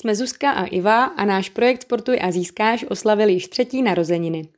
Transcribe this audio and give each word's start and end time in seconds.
Jsme 0.00 0.14
Zuzka 0.14 0.50
a 0.50 0.64
Iva 0.64 1.04
a 1.04 1.24
náš 1.24 1.48
projekt 1.48 1.82
Sportuj 1.82 2.18
a 2.22 2.30
získáš 2.30 2.84
oslavili 2.88 3.32
již 3.32 3.48
třetí 3.48 3.82
narozeniny. 3.82 4.48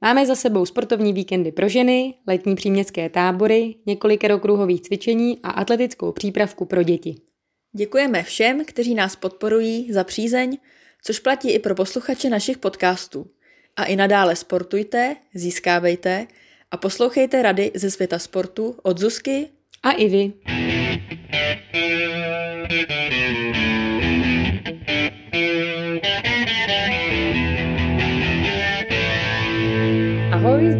Máme 0.00 0.26
za 0.26 0.34
sebou 0.34 0.66
sportovní 0.66 1.12
víkendy 1.12 1.52
pro 1.52 1.68
ženy, 1.68 2.14
letní 2.26 2.54
příměstské 2.56 3.08
tábory, 3.08 3.74
několik 3.86 4.24
kruhových 4.40 4.80
cvičení 4.80 5.38
a 5.42 5.50
atletickou 5.50 6.12
přípravku 6.12 6.64
pro 6.64 6.82
děti. 6.82 7.14
Děkujeme 7.72 8.22
všem, 8.22 8.64
kteří 8.64 8.94
nás 8.94 9.16
podporují 9.16 9.92
za 9.92 10.04
přízeň, 10.04 10.58
což 11.02 11.18
platí 11.18 11.50
i 11.50 11.58
pro 11.58 11.74
posluchače 11.74 12.30
našich 12.30 12.58
podcastů. 12.58 13.26
A 13.76 13.84
i 13.84 13.96
nadále 13.96 14.36
sportujte, 14.36 15.16
získávejte 15.34 16.26
a 16.70 16.76
poslouchejte 16.76 17.42
rady 17.42 17.70
ze 17.74 17.90
světa 17.90 18.18
sportu 18.18 18.76
od 18.82 18.98
Zuzky 18.98 19.48
a 19.82 19.92
Ivy. 19.92 20.32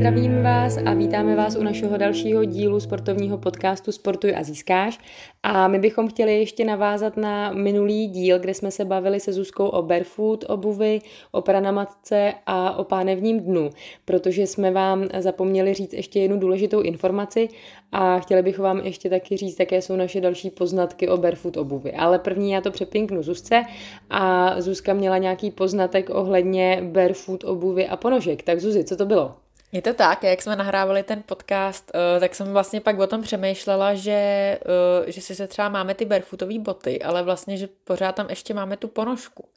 Zdravím 0.07 0.43
vás 0.43 0.79
a 0.85 0.95
vítáme 0.95 1.37
vás 1.37 1.57
u 1.57 1.63
našeho 1.63 1.97
dalšího 1.97 2.45
dílu 2.45 2.81
sportovního 2.81 3.39
podcastu 3.39 3.93
Sportuj 3.93 4.35
a 4.37 4.43
získáš. 4.43 4.99
A 5.43 5.69
my 5.69 5.79
bychom 5.79 6.09
chtěli 6.09 6.39
ještě 6.39 6.65
navázat 6.65 7.17
na 7.17 7.53
minulý 7.53 8.07
díl, 8.07 8.39
kde 8.39 8.55
jsme 8.55 8.71
se 8.71 8.85
bavili 8.85 9.21
se 9.21 9.33
Zuzkou 9.33 9.67
o 9.67 9.83
barefoot 9.83 10.45
obuvi, 10.49 11.01
o 11.33 11.43
pranamatce 11.43 12.35
a 12.47 12.79
o 12.79 12.85
pánevním 12.85 13.41
dnu, 13.41 13.71
protože 14.05 14.47
jsme 14.47 14.71
vám 14.71 15.05
zapomněli 15.19 15.75
říct 15.75 15.93
ještě 15.93 16.21
jednu 16.21 16.39
důležitou 16.39 16.81
informaci 16.81 17.49
a 17.93 18.19
chtěli 18.19 18.43
bychom 18.43 18.63
vám 18.63 18.79
ještě 18.79 19.11
taky 19.11 19.37
říct, 19.37 19.61
jaké 19.61 19.83
jsou 19.83 19.97
naše 19.97 20.21
další 20.21 20.51
poznatky 20.51 21.09
o 21.09 21.17
barefoot 21.17 21.57
obuvi. 21.57 21.93
Ale 21.93 22.19
první 22.19 22.51
já 22.51 22.61
to 22.61 22.71
přepinknu 22.71 23.23
Zuzce 23.23 23.63
a 24.11 24.55
Zuzka 24.61 24.95
měla 24.95 25.19
nějaký 25.19 25.51
poznatek 25.51 26.11
ohledně 26.11 26.81
barefoot 26.93 27.45
obuvy 27.45 27.87
a 27.87 27.97
ponožek. 27.97 28.43
Tak 28.43 28.61
Zuzi, 28.61 28.85
co 28.85 28.97
to 28.97 29.07
bylo? 29.07 29.46
Je 29.77 29.83
to 29.83 29.95
tak, 29.95 30.23
jak 30.23 30.43
jsme 30.43 30.57
nahrávali 30.57 31.03
ten 31.03 31.23
podcast, 31.27 31.91
eh, 31.95 32.21
tak 32.21 32.35
jsem 32.35 32.53
vlastně 32.53 32.81
pak 32.81 32.99
o 32.99 33.07
tom 33.07 33.23
přemýšlela, 33.23 33.95
že, 33.95 34.11
eh, 34.13 35.13
že 35.13 35.21
si 35.21 35.35
se 35.35 35.47
třeba 35.47 35.69
máme 35.69 35.95
ty 35.95 36.05
barefootové 36.05 36.59
boty, 36.59 37.03
ale 37.03 37.23
vlastně, 37.23 37.57
že 37.57 37.69
pořád 37.85 38.15
tam 38.15 38.31
ještě 38.31 38.55
máme 38.55 38.77
tu 38.77 38.89
ponožku. 38.89 39.49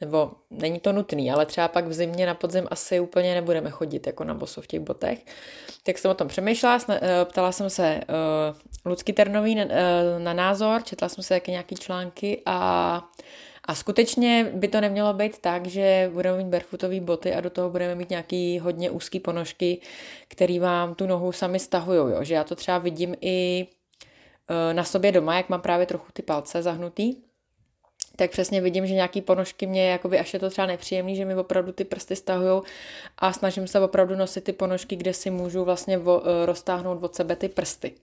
Nebo 0.00 0.32
není 0.50 0.80
to 0.80 0.92
nutný, 0.92 1.32
ale 1.32 1.46
třeba 1.46 1.68
pak 1.68 1.86
v 1.86 1.92
zimě 1.92 2.26
na 2.26 2.34
podzim 2.34 2.66
asi 2.70 3.00
úplně 3.00 3.34
nebudeme 3.34 3.70
chodit 3.70 4.06
jako 4.06 4.24
na 4.24 4.34
boso 4.34 4.62
v 4.62 4.66
těch 4.66 4.80
botech. 4.80 5.18
Tak 5.82 5.98
jsem 5.98 6.10
o 6.10 6.14
tom 6.14 6.28
přemýšlela, 6.28 6.78
eh, 6.88 7.24
ptala 7.24 7.52
jsem 7.52 7.70
se 7.70 8.00
Lucky 8.84 9.12
Ternový 9.12 9.54
na 10.18 10.32
názor, 10.32 10.82
četla 10.82 11.08
jsem 11.08 11.24
se 11.24 11.34
taky 11.34 11.50
nějaký 11.50 11.74
články 11.74 12.42
a 12.46 13.10
a 13.64 13.74
skutečně 13.74 14.50
by 14.54 14.68
to 14.68 14.80
nemělo 14.80 15.12
být 15.12 15.38
tak, 15.38 15.66
že 15.66 16.10
budeme 16.12 16.38
mít 16.38 16.46
barefootové 16.46 17.00
boty 17.00 17.34
a 17.34 17.40
do 17.40 17.50
toho 17.50 17.70
budeme 17.70 17.94
mít 17.94 18.10
nějaký 18.10 18.58
hodně 18.58 18.90
úzký 18.90 19.20
ponožky, 19.20 19.80
který 20.28 20.58
vám 20.58 20.94
tu 20.94 21.06
nohu 21.06 21.32
sami 21.32 21.58
stahují. 21.58 21.98
Jo? 21.98 22.24
Že 22.24 22.34
já 22.34 22.44
to 22.44 22.54
třeba 22.54 22.78
vidím 22.78 23.14
i 23.20 23.66
e, 24.48 24.74
na 24.74 24.84
sobě 24.84 25.12
doma, 25.12 25.36
jak 25.36 25.48
mám 25.48 25.60
právě 25.60 25.86
trochu 25.86 26.06
ty 26.12 26.22
palce 26.22 26.62
zahnutý, 26.62 27.14
tak 28.16 28.30
přesně 28.30 28.60
vidím, 28.60 28.86
že 28.86 28.94
nějaký 28.94 29.20
ponožky 29.20 29.66
mě, 29.66 29.90
jakoby 29.90 30.18
až 30.18 30.34
je 30.34 30.40
to 30.40 30.50
třeba 30.50 30.66
nepříjemný, 30.66 31.16
že 31.16 31.24
mi 31.24 31.34
opravdu 31.34 31.72
ty 31.72 31.84
prsty 31.84 32.16
stahují 32.16 32.62
a 33.18 33.32
snažím 33.32 33.66
se 33.66 33.80
opravdu 33.80 34.16
nosit 34.16 34.44
ty 34.44 34.52
ponožky, 34.52 34.96
kde 34.96 35.14
si 35.14 35.30
můžu 35.30 35.64
vlastně 35.64 35.96
e, 35.96 36.46
roztáhnout 36.46 37.04
od 37.04 37.14
sebe 37.14 37.36
ty 37.36 37.48
prsty. 37.48 37.94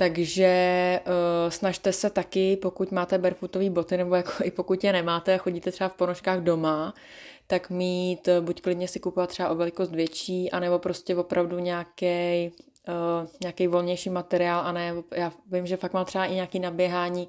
Takže 0.00 1.00
uh, 1.06 1.50
snažte 1.50 1.92
se 1.92 2.10
taky, 2.10 2.56
pokud 2.56 2.92
máte 2.92 3.18
barefootové 3.18 3.70
boty, 3.70 3.96
nebo 3.96 4.14
jako 4.14 4.30
i 4.44 4.50
pokud 4.50 4.84
je 4.84 4.92
nemáte 4.92 5.34
a 5.34 5.38
chodíte 5.38 5.72
třeba 5.72 5.88
v 5.88 5.94
ponožkách 5.94 6.40
doma, 6.40 6.94
tak 7.46 7.70
mít, 7.70 8.28
uh, 8.28 8.44
buď 8.44 8.60
klidně 8.60 8.88
si 8.88 9.00
kupovat 9.00 9.30
třeba 9.30 9.48
o 9.48 9.54
velikost 9.54 9.90
větší, 9.90 10.50
anebo 10.50 10.78
prostě 10.78 11.16
opravdu 11.16 11.58
nějaký 11.58 12.52
uh, 12.88 13.28
nějaký 13.42 13.66
volnější 13.66 14.10
materiál, 14.10 14.60
a 14.66 14.72
ne, 14.72 14.94
já 15.16 15.32
vím, 15.52 15.66
že 15.66 15.76
fakt 15.76 15.92
mám 15.92 16.04
třeba 16.04 16.24
i 16.24 16.34
nějaký 16.34 16.58
naběhání, 16.58 17.28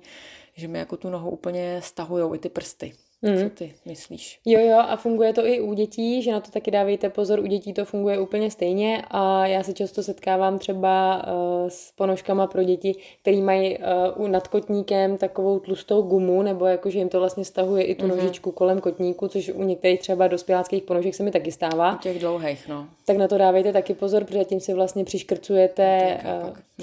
že 0.54 0.68
mi 0.68 0.80
jako 0.80 0.98
tu 0.98 1.10
nohu 1.10 1.30
úplně 1.30 1.82
stahujou 1.84 2.36
i 2.36 2.40
ty 2.40 2.50
prsty. 2.50 2.94
Mm. 3.22 3.38
Co 3.38 3.50
ty 3.50 3.74
myslíš? 3.86 4.40
Jo, 4.46 4.60
jo, 4.60 4.78
a 4.78 4.96
funguje 4.96 5.34
to 5.34 5.46
i 5.46 5.62
u 5.62 5.74
dětí, 5.74 6.22
že 6.22 6.32
na 6.32 6.40
to 6.40 6.52
taky 6.52 6.72
dávejte 6.72 7.10
pozor, 7.10 7.40
u 7.40 7.46
dětí 7.46 7.74
to 7.74 7.86
funguje 7.86 8.20
úplně 8.20 8.52
stejně 8.52 9.04
a 9.12 9.48
já 9.48 9.64
se 9.64 9.74
často 9.74 10.04
setkávám 10.04 10.60
třeba 10.60 11.24
uh, 11.28 11.70
s 11.70 11.92
ponožkama 11.92 12.48
pro 12.48 12.64
děti, 12.64 12.96
který 13.22 13.42
mají 13.42 13.78
uh, 14.18 14.28
nad 14.28 14.48
kotníkem 14.48 15.18
takovou 15.18 15.60
tlustou 15.60 16.02
gumu, 16.02 16.42
nebo 16.42 16.66
jako, 16.66 16.90
že 16.90 17.00
jim 17.00 17.10
to 17.10 17.20
vlastně 17.20 17.46
stahuje 17.46 17.84
i 17.84 17.96
tu 17.96 18.06
mm-hmm. 18.06 18.16
nožičku 18.16 18.52
kolem 18.52 18.82
kotníku, 18.82 19.28
což 19.28 19.50
u 19.50 19.64
některých 19.64 20.00
třeba 20.00 20.28
dospěláckých 20.28 20.84
ponožek 20.84 21.16
se 21.16 21.24
mi 21.24 21.32
taky 21.32 21.52
stává. 21.52 21.96
U 21.96 21.98
těch 21.98 22.20
dlouhých, 22.20 22.68
no. 22.68 22.88
Tak 23.06 23.18
na 23.18 23.28
to 23.28 23.38
dávejte 23.38 23.74
taky 23.74 23.94
pozor, 23.94 24.24
protože 24.24 24.44
tím 24.44 24.60
si 24.60 24.74
vlastně 24.74 25.04
přiškrcujete, 25.04 26.20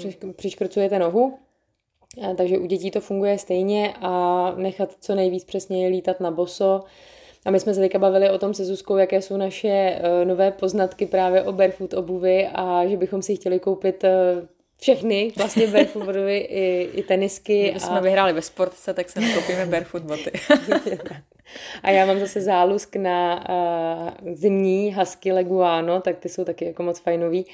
uh, 0.03 0.31
přiškrcujete 0.31 0.99
nohu 0.99 1.33
takže 2.37 2.57
u 2.57 2.65
dětí 2.65 2.91
to 2.91 3.01
funguje 3.01 3.37
stejně 3.37 3.93
a 4.01 4.53
nechat 4.55 4.95
co 4.99 5.15
nejvíc 5.15 5.43
přesně 5.43 5.87
lítat 5.87 6.19
na 6.19 6.31
boso. 6.31 6.83
A 7.45 7.51
my 7.51 7.59
jsme 7.59 7.73
se 7.73 7.79
teďka 7.79 7.99
bavili 7.99 8.29
o 8.29 8.37
tom 8.37 8.53
se 8.53 8.65
Zuzkou, 8.65 8.97
jaké 8.97 9.21
jsou 9.21 9.37
naše 9.37 9.99
uh, 9.99 10.27
nové 10.27 10.51
poznatky 10.51 11.05
právě 11.05 11.43
o 11.43 11.51
barefoot 11.51 11.93
obuvy 11.93 12.47
a 12.53 12.87
že 12.87 12.97
bychom 12.97 13.21
si 13.21 13.35
chtěli 13.35 13.59
koupit 13.59 14.03
uh, 14.03 14.09
všechny, 14.81 15.31
vlastně 15.37 15.67
barefoot 15.67 16.05
boty 16.05 16.37
i, 16.37 16.89
i 16.93 17.03
tenisky. 17.03 17.63
Kdyby 17.63 17.79
jsme 17.79 17.97
a... 17.97 17.99
vyhráli 17.99 18.33
ve 18.33 18.41
sportce, 18.41 18.93
tak 18.93 19.09
se 19.09 19.19
koupíme 19.33 19.65
barefoot 19.65 20.03
boty. 20.03 20.31
a 21.83 21.91
já 21.91 22.05
mám 22.05 22.19
zase 22.19 22.41
zálusk 22.41 22.95
na 22.95 23.45
uh, 23.49 24.33
zimní 24.33 24.93
husky 24.93 25.31
leguano, 25.31 26.01
tak 26.01 26.17
ty 26.17 26.29
jsou 26.29 26.43
taky 26.43 26.65
jako 26.65 26.83
moc 26.83 26.99
fajnový. 26.99 27.45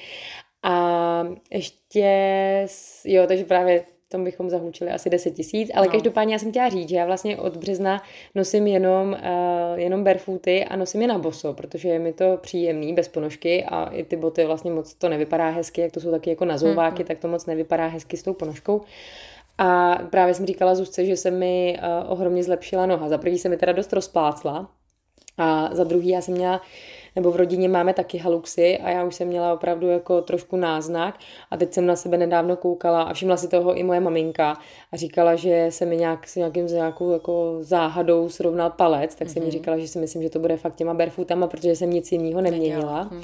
A 0.62 1.28
ještě, 1.50 2.66
jo, 3.04 3.24
takže 3.26 3.44
právě 3.44 3.84
tom 4.08 4.24
bychom 4.24 4.50
zahučili 4.50 4.90
asi 4.90 5.10
10 5.10 5.30
tisíc, 5.30 5.70
ale 5.74 5.86
no. 5.86 5.92
každopádně 5.92 6.34
já 6.34 6.38
jsem 6.38 6.50
chtěla 6.50 6.68
říct, 6.68 6.88
že 6.88 6.96
já 6.96 7.06
vlastně 7.06 7.36
od 7.36 7.56
března 7.56 8.02
nosím 8.34 8.66
jenom, 8.66 9.12
uh, 9.12 9.78
jenom 9.78 10.04
barefooty 10.04 10.64
a 10.64 10.76
nosím 10.76 11.02
je 11.02 11.08
na 11.08 11.18
boso, 11.18 11.52
protože 11.52 11.88
je 11.88 11.98
mi 11.98 12.12
to 12.12 12.38
příjemný, 12.40 12.92
bez 12.92 13.08
ponožky 13.08 13.64
a 13.64 13.84
i 13.84 14.04
ty 14.04 14.16
boty 14.16 14.44
vlastně 14.44 14.70
moc 14.70 14.94
to 14.94 15.08
nevypadá 15.08 15.50
hezky, 15.50 15.80
jak 15.80 15.92
to 15.92 16.00
jsou 16.00 16.10
taky 16.10 16.30
jako 16.30 16.44
na 16.44 16.58
zouváky, 16.58 17.02
mm-hmm. 17.02 17.06
tak 17.06 17.18
to 17.18 17.28
moc 17.28 17.46
nevypadá 17.46 17.86
hezky 17.86 18.16
s 18.16 18.22
tou 18.22 18.32
ponožkou. 18.32 18.80
A 19.58 19.98
právě 20.10 20.34
jsem 20.34 20.46
říkala 20.46 20.74
Zuzce, 20.74 21.04
že 21.04 21.16
se 21.16 21.30
mi 21.30 21.78
uh, 21.78 22.12
ohromně 22.12 22.44
zlepšila 22.44 22.86
noha. 22.86 23.08
Za 23.08 23.18
prvý 23.18 23.38
se 23.38 23.48
mi 23.48 23.56
teda 23.56 23.72
dost 23.72 23.92
rozplácla 23.92 24.70
a 25.38 25.70
za 25.72 25.84
druhý 25.84 26.08
já 26.08 26.20
jsem 26.20 26.34
měla 26.34 26.60
nebo 27.16 27.30
v 27.30 27.36
rodině 27.36 27.68
máme 27.68 27.94
taky 27.94 28.18
haluxy 28.18 28.78
a 28.78 28.90
já 28.90 29.04
už 29.04 29.14
jsem 29.14 29.28
měla 29.28 29.54
opravdu 29.54 29.88
jako 29.88 30.22
trošku 30.22 30.56
náznak 30.56 31.18
a 31.50 31.56
teď 31.56 31.72
jsem 31.72 31.86
na 31.86 31.96
sebe 31.96 32.16
nedávno 32.16 32.56
koukala 32.56 33.02
a 33.02 33.12
všimla 33.12 33.36
si 33.36 33.48
toho 33.48 33.74
i 33.74 33.82
moje 33.82 34.00
maminka 34.00 34.56
a 34.92 34.96
říkala, 34.96 35.34
že 35.34 35.66
se 35.70 35.86
mi 35.86 35.96
nějak 35.96 36.28
s 36.28 36.36
nějakým, 36.36 36.66
nějakou 36.66 37.12
jako 37.12 37.56
záhadou 37.60 38.28
srovnal 38.28 38.70
palec, 38.70 39.14
tak 39.14 39.28
mm-hmm. 39.28 39.32
jsem 39.32 39.42
mi 39.42 39.46
mhm. 39.46 39.52
říkala, 39.52 39.78
že 39.78 39.88
si 39.88 39.98
myslím, 39.98 40.22
že 40.22 40.30
to 40.30 40.38
bude 40.38 40.56
fakt 40.56 40.74
těma 40.74 40.94
barefootama, 40.94 41.46
protože 41.46 41.76
jsem 41.76 41.90
nic 41.90 42.12
jiného 42.12 42.40
neměnila. 42.40 43.08
Hm. 43.12 43.22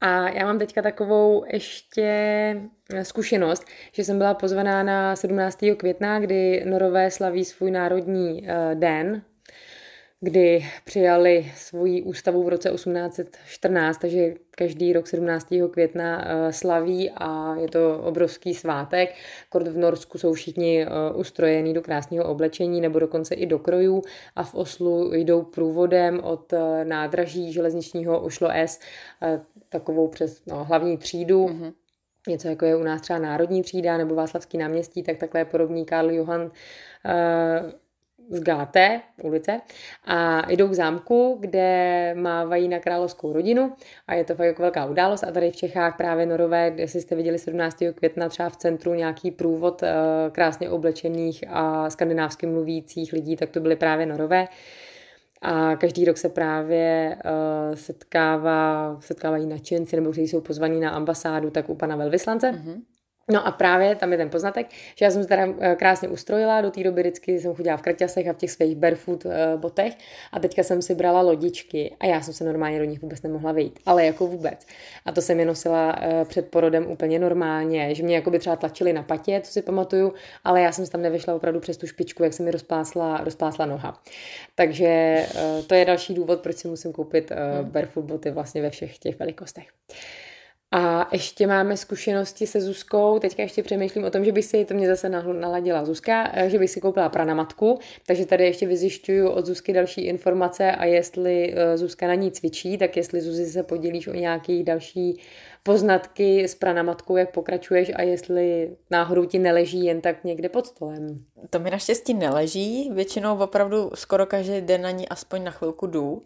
A 0.00 0.28
já 0.28 0.44
mám 0.44 0.58
teďka 0.58 0.82
takovou 0.82 1.44
ještě 1.52 2.60
zkušenost, 3.02 3.64
že 3.92 4.04
jsem 4.04 4.18
byla 4.18 4.34
pozvaná 4.34 4.82
na 4.82 5.16
17. 5.16 5.58
května, 5.76 6.20
kdy 6.20 6.64
Norové 6.66 7.10
slaví 7.10 7.44
svůj 7.44 7.70
národní 7.70 8.48
eh, 8.48 8.74
den, 8.74 9.22
kdy 10.20 10.66
přijali 10.84 11.52
svoji 11.56 12.02
ústavu 12.02 12.42
v 12.42 12.48
roce 12.48 12.70
1814, 12.70 13.98
takže 13.98 14.34
každý 14.50 14.92
rok 14.92 15.06
17. 15.06 15.48
května 15.70 16.24
eh, 16.24 16.52
slaví 16.52 17.10
a 17.10 17.54
je 17.54 17.68
to 17.68 17.98
obrovský 17.98 18.54
svátek. 18.54 19.14
Kort 19.48 19.68
v 19.68 19.76
Norsku 19.76 20.18
jsou 20.18 20.32
všichni 20.32 20.82
eh, 20.82 20.88
ustrojení 21.14 21.74
do 21.74 21.82
krásného 21.82 22.28
oblečení 22.28 22.80
nebo 22.80 22.98
dokonce 22.98 23.34
i 23.34 23.46
do 23.46 23.58
krojů 23.58 24.02
a 24.36 24.44
v 24.44 24.54
Oslu 24.54 25.14
jdou 25.14 25.42
průvodem 25.42 26.20
od 26.24 26.52
eh, 26.52 26.84
nádraží 26.84 27.52
železničního 27.52 28.20
Oslo 28.20 28.48
S 28.50 28.80
takovou 29.68 30.08
přes 30.08 30.44
no, 30.46 30.64
hlavní 30.64 30.98
třídu. 30.98 31.46
Mm-hmm 31.46 31.72
něco 32.28 32.48
jako 32.48 32.64
je 32.64 32.76
u 32.76 32.82
nás 32.82 33.00
třeba 33.00 33.18
Národní 33.18 33.62
třída 33.62 33.96
nebo 33.96 34.14
Václavský 34.14 34.58
náměstí, 34.58 35.02
tak 35.02 35.16
takhle 35.16 35.40
je 35.40 35.44
podobný 35.44 35.84
Karl 35.84 36.10
Johan 36.10 36.50
z 38.30 38.40
Gáté 38.40 39.00
ulice 39.22 39.60
a 40.04 40.50
jdou 40.50 40.68
k 40.68 40.72
zámku, 40.72 41.36
kde 41.40 42.14
mávají 42.14 42.68
na 42.68 42.78
královskou 42.78 43.32
rodinu 43.32 43.72
a 44.06 44.14
je 44.14 44.24
to 44.24 44.34
fakt 44.34 44.46
jako 44.46 44.62
velká 44.62 44.86
událost 44.86 45.24
a 45.24 45.32
tady 45.32 45.50
v 45.50 45.56
Čechách 45.56 45.96
právě 45.96 46.26
Norové, 46.26 46.72
jestli 46.76 47.00
jste 47.00 47.14
viděli 47.16 47.38
17. 47.38 47.82
května 47.94 48.28
třeba 48.28 48.48
v 48.48 48.56
centru 48.56 48.94
nějaký 48.94 49.30
průvod 49.30 49.82
uh, 49.82 49.88
krásně 50.32 50.70
oblečených 50.70 51.44
a 51.48 51.90
skandinávsky 51.90 52.46
mluvících 52.46 53.12
lidí, 53.12 53.36
tak 53.36 53.50
to 53.50 53.60
byly 53.60 53.76
právě 53.76 54.06
Norové. 54.06 54.48
A 55.42 55.76
každý 55.76 56.04
rok 56.04 56.18
se 56.18 56.28
právě 56.28 57.16
uh, 57.24 57.74
setkává, 57.74 58.96
setkávají 59.00 59.46
nadšenci 59.46 59.96
nebo 59.96 60.12
kteří 60.12 60.28
jsou 60.28 60.40
pozvaní 60.40 60.80
na 60.80 60.90
ambasádu, 60.90 61.50
tak 61.50 61.68
u 61.68 61.74
pana 61.74 61.96
velvyslance. 61.96 62.52
Mm-hmm 62.52 62.95
No 63.30 63.46
a 63.46 63.50
právě 63.50 63.94
tam 63.94 64.12
je 64.12 64.18
ten 64.18 64.30
poznatek, 64.30 64.66
že 64.94 65.04
já 65.04 65.10
jsem 65.10 65.22
se 65.22 65.28
teda 65.28 65.46
eh, 65.60 65.74
krásně 65.74 66.08
ustrojila, 66.08 66.60
do 66.60 66.70
té 66.70 66.82
doby 66.82 67.00
vždycky 67.00 67.40
jsem 67.40 67.54
chodila 67.54 67.76
v 67.76 67.82
kraťasech 67.82 68.28
a 68.28 68.32
v 68.32 68.36
těch 68.36 68.50
svých 68.50 68.76
barefoot 68.76 69.26
eh, 69.26 69.56
botech 69.56 69.94
a 70.32 70.40
teďka 70.40 70.62
jsem 70.62 70.82
si 70.82 70.94
brala 70.94 71.20
lodičky 71.20 71.96
a 72.00 72.06
já 72.06 72.20
jsem 72.20 72.34
se 72.34 72.44
normálně 72.44 72.78
do 72.78 72.84
nich 72.84 73.02
vůbec 73.02 73.22
nemohla 73.22 73.52
vejít, 73.52 73.78
ale 73.86 74.06
jako 74.06 74.26
vůbec. 74.26 74.66
A 75.04 75.12
to 75.12 75.22
jsem 75.22 75.40
je 75.40 75.46
nosila 75.46 75.96
eh, 76.00 76.24
před 76.24 76.50
porodem 76.50 76.86
úplně 76.90 77.18
normálně, 77.18 77.94
že 77.94 78.02
mě 78.02 78.14
jako 78.14 78.30
by 78.30 78.38
třeba 78.38 78.56
tlačili 78.56 78.92
na 78.92 79.02
patě, 79.02 79.40
co 79.44 79.52
si 79.52 79.62
pamatuju, 79.62 80.14
ale 80.44 80.60
já 80.60 80.72
jsem 80.72 80.86
se 80.86 80.92
tam 80.92 81.02
nevyšla 81.02 81.34
opravdu 81.34 81.60
přes 81.60 81.76
tu 81.76 81.86
špičku, 81.86 82.22
jak 82.24 82.32
se 82.32 82.42
mi 82.42 82.50
rozplásla, 82.50 83.20
rozplásla 83.24 83.66
noha. 83.66 84.02
Takže 84.54 85.22
to 85.66 85.74
je 85.74 85.84
další 85.84 86.14
důvod, 86.14 86.40
proč 86.40 86.56
si 86.56 86.68
musím 86.68 86.92
koupit 86.92 87.30
hmm. 87.30 87.70
barefoot 87.70 88.04
boty 88.04 88.30
vlastně 88.30 88.62
ve 88.62 88.70
všech 88.70 88.98
těch 88.98 89.18
velikostech. 89.18 89.66
A 90.70 91.08
ještě 91.12 91.46
máme 91.46 91.76
zkušenosti 91.76 92.46
se 92.46 92.60
Zuzkou, 92.60 93.18
teďka 93.18 93.42
ještě 93.42 93.62
přemýšlím 93.62 94.04
o 94.04 94.10
tom, 94.10 94.24
že 94.24 94.32
bych 94.32 94.44
si, 94.44 94.64
to 94.64 94.74
mě 94.74 94.88
zase 94.88 95.08
naladila 95.08 95.84
Zuzka, 95.84 96.30
eh, 96.34 96.50
že 96.50 96.58
bych 96.58 96.70
si 96.70 96.80
koupila 96.80 97.08
pranamatku, 97.08 97.78
takže 98.06 98.26
tady 98.26 98.44
ještě 98.44 98.66
vyzjišťuju 98.66 99.28
od 99.28 99.46
Zuzky 99.46 99.72
další 99.72 100.00
informace 100.00 100.72
a 100.72 100.84
jestli 100.84 101.54
eh, 101.56 101.78
Zuzka 101.78 102.06
na 102.06 102.14
ní 102.14 102.30
cvičí, 102.30 102.78
tak 102.78 102.96
jestli 102.96 103.20
Zuzi 103.20 103.46
se 103.46 103.62
podělíš 103.62 104.06
o 104.06 104.14
nějaký 104.14 104.62
další 104.62 105.20
poznatky 105.62 106.44
s 106.44 106.54
pranamatkou, 106.54 107.16
jak 107.16 107.32
pokračuješ 107.32 107.92
a 107.96 108.02
jestli 108.02 108.76
náhodou 108.90 109.24
ti 109.24 109.38
neleží 109.38 109.84
jen 109.84 110.00
tak 110.00 110.24
někde 110.24 110.48
pod 110.48 110.66
stolem. 110.66 111.24
To 111.50 111.58
mi 111.58 111.70
naštěstí 111.70 112.14
neleží, 112.14 112.90
většinou 112.92 113.38
opravdu 113.38 113.90
skoro 113.94 114.26
každý 114.26 114.60
den 114.60 114.82
na 114.82 114.90
ní 114.90 115.08
aspoň 115.08 115.44
na 115.44 115.50
chvilku 115.50 115.86
jdu 115.86 116.22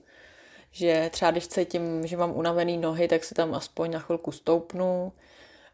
že 0.71 1.11
třeba 1.13 1.31
když 1.31 1.49
cítím, 1.49 2.07
že 2.07 2.17
mám 2.17 2.37
unavený 2.37 2.79
nohy, 2.79 3.09
tak 3.09 3.25
se 3.25 3.35
tam 3.35 3.55
aspoň 3.55 3.91
na 3.91 3.99
chvilku 3.99 4.33
stoupnu, 4.33 5.13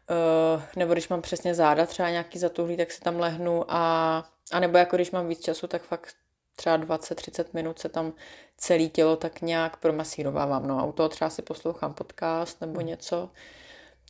uh, 0.09 0.61
nebo 0.75 0.93
když 0.93 1.09
mám 1.09 1.21
přesně 1.21 1.55
záda 1.55 1.85
třeba 1.85 2.09
nějaký 2.09 2.39
zatuhlý, 2.39 2.77
tak 2.77 2.91
si 2.91 3.01
tam 3.01 3.19
lehnu 3.19 3.63
a, 3.67 4.23
a 4.51 4.59
nebo 4.59 4.77
jako 4.77 4.95
když 4.95 5.11
mám 5.11 5.27
víc 5.27 5.39
času, 5.39 5.67
tak 5.67 5.81
fakt 5.81 6.15
třeba 6.55 6.77
20-30 6.77 7.45
minut 7.53 7.79
se 7.79 7.89
tam 7.89 8.13
celé 8.57 8.87
tělo 8.87 9.15
tak 9.15 9.41
nějak 9.41 9.77
promasírovávám. 9.77 10.67
No 10.67 10.79
a 10.79 10.83
u 10.83 10.91
toho 10.91 11.09
třeba 11.09 11.29
si 11.29 11.41
poslouchám 11.41 11.93
podcast 11.93 12.61
nebo 12.61 12.79
hmm. 12.79 12.87
něco. 12.87 13.29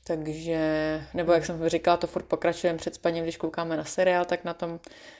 Takže, 0.07 0.62
nebo 1.13 1.31
jak 1.31 1.45
jsem 1.45 1.69
říkala, 1.69 1.98
to 1.98 2.07
furt 2.07 2.25
pokračujeme 2.25 2.80
před 2.80 2.95
spaním, 2.95 3.24
když 3.24 3.38
koukáme 3.38 3.78
na 3.78 3.84
seriál, 3.84 4.25
tak 4.25 4.44
na 4.44 4.54
tom 4.54 4.80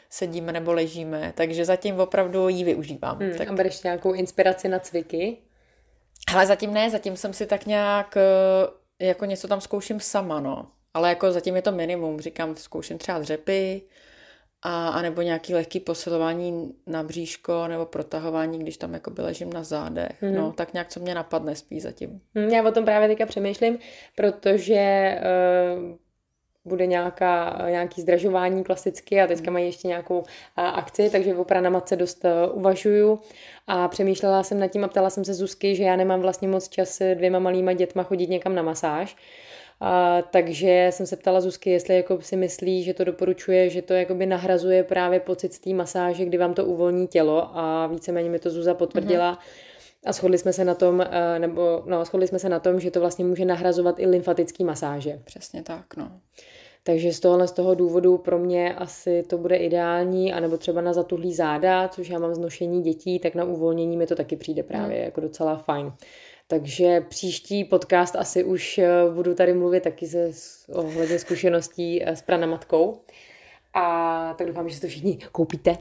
sedíme 0.10 0.52
nebo 0.52 0.74
ležíme. 0.74 1.34
Takže 1.36 1.66
zatím 1.66 2.00
opravdu 2.00 2.50
ji 2.50 2.64
využívám. 2.64 3.19
Hmm, 3.19 3.38
tak... 3.38 3.48
A 3.48 3.54
bereš 3.54 3.84
nějakou 3.84 4.14
inspiraci 4.14 4.68
na 4.68 4.80
cviky? 4.80 5.38
Ale 6.34 6.46
zatím 6.46 6.74
ne, 6.74 6.90
zatím 6.90 7.18
jsem 7.18 7.34
si 7.34 7.46
tak 7.46 7.66
nějak 7.66 8.18
eh, 8.18 9.06
jako 9.08 9.25
něco 9.25 9.48
tam 9.48 9.62
zkouším 9.62 10.00
sama, 10.00 10.40
no. 10.40 10.68
Ale 10.94 11.10
jako 11.10 11.31
zatím 11.31 11.56
je 11.56 11.62
to 11.62 11.72
minimum, 11.72 12.19
říkám, 12.19 12.56
zkouším 12.56 12.98
třeba 12.98 13.19
dřepy, 13.19 13.81
a, 14.62 14.88
a 14.90 15.02
nebo 15.02 15.22
nějaký 15.22 15.54
lehký 15.54 15.80
posilování 15.80 16.74
na 16.88 17.04
bříško 17.04 17.68
nebo 17.68 17.86
protahování, 17.86 18.60
když 18.60 18.78
tam 18.78 18.94
jako 18.94 19.12
ležím 19.18 19.54
na 19.54 19.64
zádech. 19.64 20.22
Mm. 20.22 20.36
No, 20.36 20.52
tak 20.52 20.74
nějak 20.74 20.88
co 20.88 21.00
mě 21.00 21.16
napadne 21.16 21.56
spíš 21.56 21.84
zatím. 21.84 22.22
Mhm, 22.34 22.50
já 22.50 22.64
o 22.64 22.72
tom 22.72 22.86
právě 22.86 23.08
teďka 23.08 23.25
přemýšlím, 23.25 23.80
protože 24.16 25.16
uh, 25.22 25.96
bude 26.68 26.86
nějaká, 26.86 27.66
nějaký 27.69 28.02
zdražování 28.02 28.64
klasicky 28.64 29.22
a 29.22 29.28
teďka 29.28 29.52
mají 29.52 29.66
ještě 29.66 29.88
nějakou 29.88 30.24
akci, 30.56 31.10
takže 31.10 31.36
o 31.36 31.44
pranamatce 31.44 31.96
dost 31.96 32.25
e, 32.25 32.48
uvažuju 32.48 33.19
a 33.68 33.88
přemýšlela 33.88 34.44
jsem 34.44 34.60
nad 34.60 34.68
tím 34.68 34.84
a 34.84 34.88
ptala 34.88 35.10
jsem 35.10 35.25
se 35.25 35.34
Zuzky, 35.34 35.75
že 35.75 35.84
já 35.84 35.96
nemám 35.96 36.22
vlastně 36.22 36.48
moc 36.48 36.69
čas 36.69 37.02
dvěma 37.14 37.40
malýma 37.40 37.74
dětma 37.74 38.04
chodit 38.04 38.30
někam 38.30 38.56
na 38.56 38.62
masáž, 38.62 39.16
a, 39.80 40.22
takže 40.22 40.88
jsem 40.92 41.06
se 41.06 41.16
ptala 41.16 41.42
Zuzky, 41.42 41.69
jestli 41.69 41.96
jako 41.96 42.22
si 42.22 42.36
myslí, 42.36 42.84
že 42.84 42.94
to 42.94 43.04
doporučuje, 43.04 43.69
že 43.69 43.81
to 43.81 43.94
jakoby 43.94 44.25
nahrazuje 44.25 44.84
právě 44.84 45.19
pocit 45.19 45.54
z 45.54 45.60
té 45.60 45.74
masáže, 45.74 46.25
kdy 46.25 46.38
vám 46.38 46.54
to 46.54 46.66
uvolní 46.66 47.08
tělo 47.08 47.58
a 47.58 47.88
víceméně 47.88 48.30
mi 48.30 48.40
to 48.40 48.50
Zuza 48.50 48.74
potvrdila. 48.74 49.34
Mm-hmm. 49.34 49.78
A 50.06 50.12
shodli 50.12 50.38
jsme 50.38 50.54
se 50.54 50.66
na 50.66 50.75
tom, 50.75 51.06
nebo 51.38 51.84
no, 51.86 52.06
shodli 52.06 52.28
jsme 52.28 52.40
se 52.40 52.50
na 52.50 52.60
tom, 52.60 52.80
že 52.80 52.92
to 52.92 53.00
vlastně 53.00 53.25
může 53.25 53.46
nahrazovat 53.46 54.00
i 54.00 54.06
lymfatický 54.06 54.64
masáže. 54.64 55.19
Přesně 55.24 55.64
tak, 55.64 55.98
no. 55.98 56.12
Takže 56.88 57.13
z 57.13 57.19
tohohle 57.19 57.48
z 57.48 57.51
toho 57.51 57.75
důvodu 57.75 58.18
pro 58.18 58.39
mě 58.39 58.75
asi 58.75 59.24
to 59.24 59.38
bude 59.38 59.56
ideální, 59.56 60.34
anebo 60.34 60.57
třeba 60.57 60.81
na 60.81 60.94
zatuhlý 60.94 61.34
záda, 61.34 61.88
což 61.88 62.10
já 62.10 62.19
mám 62.19 62.36
znošení 62.36 62.81
dětí, 62.81 63.19
tak 63.19 63.36
na 63.36 63.44
uvolnění 63.44 63.98
mi 63.98 64.07
to 64.07 64.16
taky 64.16 64.36
přijde 64.36 64.63
právě 64.63 64.95
hmm. 64.95 65.06
jako 65.06 65.22
docela 65.22 65.57
fajn. 65.57 65.94
Takže 66.48 67.01
příští 67.10 67.63
podcast 67.63 68.16
asi 68.16 68.44
už 68.44 68.78
eh, 68.78 68.89
budu 69.13 69.34
tady 69.36 69.54
mluvit 69.54 69.84
taky 69.84 70.06
ze 70.06 70.31
ohledně 70.74 71.19
zkušeností 71.19 72.04
eh, 72.04 72.16
s 72.16 72.22
pranamatkou. 72.22 72.98
A 73.78 74.34
tak 74.38 74.48
doufám, 74.48 74.70
že 74.70 74.76
si 74.76 74.82
to 74.82 74.88
všichni 74.88 75.20
koupíte. 75.32 75.78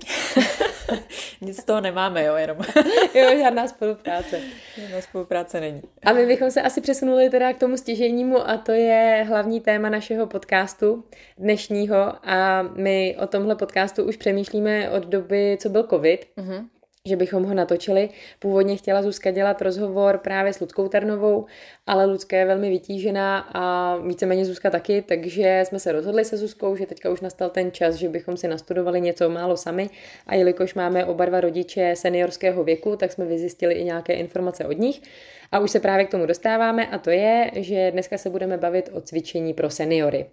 Nic 1.41 1.61
z 1.61 1.65
toho 1.65 1.81
nemáme, 1.81 2.25
jo, 2.25 2.37
jenom. 2.37 2.57
jo, 3.15 3.39
žádná 3.39 3.69
spolupráce. 3.69 4.41
Žádná 4.81 5.01
spolupráce 5.01 5.61
není. 5.61 5.83
A 6.05 6.13
my 6.13 6.27
bychom 6.27 6.51
se 6.51 6.63
asi 6.63 6.81
přesunuli 6.81 7.31
teda 7.31 7.53
k 7.53 7.59
tomu 7.59 7.77
stěžejnímu 7.77 8.49
a 8.49 8.57
to 8.57 8.73
je 8.73 9.25
hlavní 9.29 9.61
téma 9.61 9.89
našeho 9.89 10.27
podcastu 10.27 11.05
dnešního 11.39 12.15
a 12.23 12.63
my 12.63 13.17
o 13.23 13.27
tomhle 13.27 13.57
podcastu 13.57 14.05
už 14.05 14.17
přemýšlíme 14.17 14.91
od 14.91 15.07
doby, 15.07 15.59
co 15.61 15.69
byl 15.69 15.83
covid. 15.83 16.27
Uh-huh 16.39 16.67
že 17.07 17.17
bychom 17.17 17.45
ho 17.45 17.55
natočili. 17.55 18.09
Původně 18.39 18.77
chtěla 18.77 19.03
Zuzka 19.03 19.31
dělat 19.31 19.63
rozhovor 19.63 20.19
právě 20.19 20.53
s 20.53 20.61
Ludskou 20.61 20.89
Ternovou, 20.89 21.47
ale 21.87 22.07
Lucka 22.07 22.37
je 22.37 22.47
velmi 22.47 22.71
vytížená 22.71 23.39
a 23.39 23.97
víceméně 23.97 24.45
Zuzka 24.45 24.71
taky, 24.71 25.03
takže 25.03 25.65
jsme 25.67 25.79
se 25.79 25.93
rozhodli 25.93 26.25
se 26.25 26.37
Zuzkou, 26.37 26.77
že 26.77 26.87
teďka 26.87 27.11
už 27.11 27.21
nastal 27.21 27.51
ten 27.51 27.73
čas, 27.73 27.95
že 27.95 28.09
bychom 28.09 28.37
si 28.37 28.49
nastudovali 28.49 29.01
něco 29.01 29.31
málo 29.31 29.57
sami 29.57 29.91
a 30.27 30.35
jelikož 30.35 30.75
máme 30.75 31.05
oba 31.05 31.25
dva 31.25 31.41
rodiče 31.41 31.95
seniorského 31.97 32.65
věku, 32.65 32.97
tak 32.97 33.13
jsme 33.13 33.25
vyzjistili 33.25 33.75
i 33.75 33.85
nějaké 33.85 34.13
informace 34.13 34.65
od 34.65 34.79
nich 34.79 35.03
a 35.53 35.59
už 35.59 35.71
se 35.71 35.81
právě 35.81 36.05
k 36.05 36.11
tomu 36.11 36.27
dostáváme 36.27 36.87
a 36.87 36.99
to 36.99 37.11
je, 37.11 37.51
že 37.55 37.91
dneska 37.91 38.19
se 38.19 38.31
budeme 38.31 38.59
bavit 38.59 38.91
o 38.93 39.01
cvičení 39.01 39.55
pro 39.55 39.71
seniory. 39.71 40.27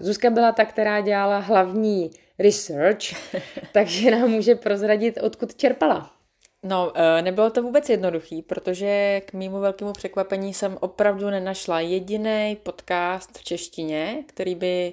Zuzka 0.00 0.30
byla 0.30 0.52
ta, 0.52 0.64
která 0.64 1.00
dělala 1.00 1.38
hlavní 1.38 2.10
research, 2.38 3.32
takže 3.72 4.10
nám 4.10 4.30
může 4.30 4.54
prozradit, 4.54 5.18
odkud 5.22 5.54
čerpala. 5.54 6.18
No, 6.62 6.92
eh, 6.94 7.22
nebylo 7.22 7.50
to 7.50 7.62
vůbec 7.62 7.88
jednoduchý, 7.88 8.42
protože 8.42 9.22
k 9.26 9.32
mýmu 9.32 9.60
velkému 9.60 9.92
překvapení 9.92 10.54
jsem 10.54 10.78
opravdu 10.80 11.30
nenašla 11.30 11.80
jediný 11.80 12.56
podcast 12.62 13.38
v 13.38 13.44
češtině, 13.44 14.24
který 14.26 14.54
by 14.54 14.92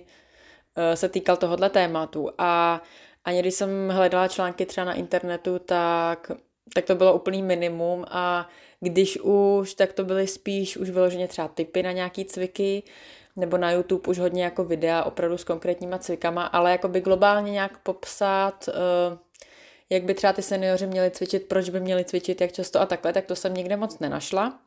eh, 0.75 0.95
se 0.95 1.09
týkal 1.09 1.37
tohohle 1.37 1.69
tématu. 1.69 2.29
A 2.37 2.81
ani 3.25 3.39
když 3.39 3.53
jsem 3.53 3.89
hledala 3.89 4.27
články 4.27 4.65
třeba 4.65 4.85
na 4.85 4.93
internetu, 4.93 5.59
tak, 5.59 6.31
tak 6.73 6.85
to 6.85 6.95
bylo 6.95 7.13
úplný 7.13 7.43
minimum 7.43 8.05
a 8.07 8.49
když 8.79 9.19
už, 9.19 9.73
tak 9.73 9.93
to 9.93 10.03
byly 10.03 10.27
spíš 10.27 10.77
už 10.77 10.89
vyloženě 10.89 11.27
třeba 11.27 11.47
typy 11.47 11.83
na 11.83 11.91
nějaký 11.91 12.25
cviky, 12.25 12.83
nebo 13.35 13.57
na 13.57 13.71
YouTube 13.71 14.09
už 14.09 14.19
hodně 14.19 14.43
jako 14.43 14.63
videa 14.63 15.03
opravdu 15.03 15.37
s 15.37 15.43
konkrétníma 15.43 15.97
cvikama, 15.97 16.45
ale 16.45 16.71
jako 16.71 16.87
by 16.87 17.01
globálně 17.01 17.51
nějak 17.51 17.77
popsat, 17.77 18.69
eh, 18.69 19.17
jak 19.89 20.03
by 20.03 20.13
třeba 20.13 20.33
ty 20.33 20.41
seniori 20.41 20.87
měli 20.87 21.11
cvičit, 21.11 21.47
proč 21.47 21.69
by 21.69 21.79
měli 21.79 22.05
cvičit, 22.05 22.41
jak 22.41 22.51
často 22.51 22.81
a 22.81 22.85
takhle, 22.85 23.13
tak 23.13 23.25
to 23.25 23.35
jsem 23.35 23.53
nikde 23.53 23.77
moc 23.77 23.99
nenašla. 23.99 24.59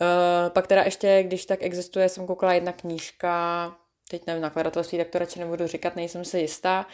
Eh, 0.00 0.50
pak 0.50 0.66
teda 0.66 0.82
ještě, 0.82 1.22
když 1.22 1.46
tak 1.46 1.62
existuje, 1.62 2.08
jsem 2.08 2.26
koukala 2.26 2.52
jedna 2.52 2.72
knížka, 2.72 3.76
teď 4.10 4.26
nevím, 4.26 4.42
nakladatelství, 4.42 4.98
tak 4.98 5.08
to 5.08 5.18
radši 5.18 5.40
nebudu 5.40 5.66
říkat, 5.66 5.96
nejsem 5.96 6.24
si 6.24 6.38
jistá, 6.38 6.86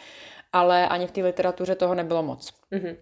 ale 0.53 0.87
ani 0.87 1.07
v 1.07 1.11
té 1.11 1.21
literatuře 1.21 1.75
toho 1.75 1.95
nebylo 1.95 2.23
moc. 2.23 2.53
Mm-hmm. 2.71 2.95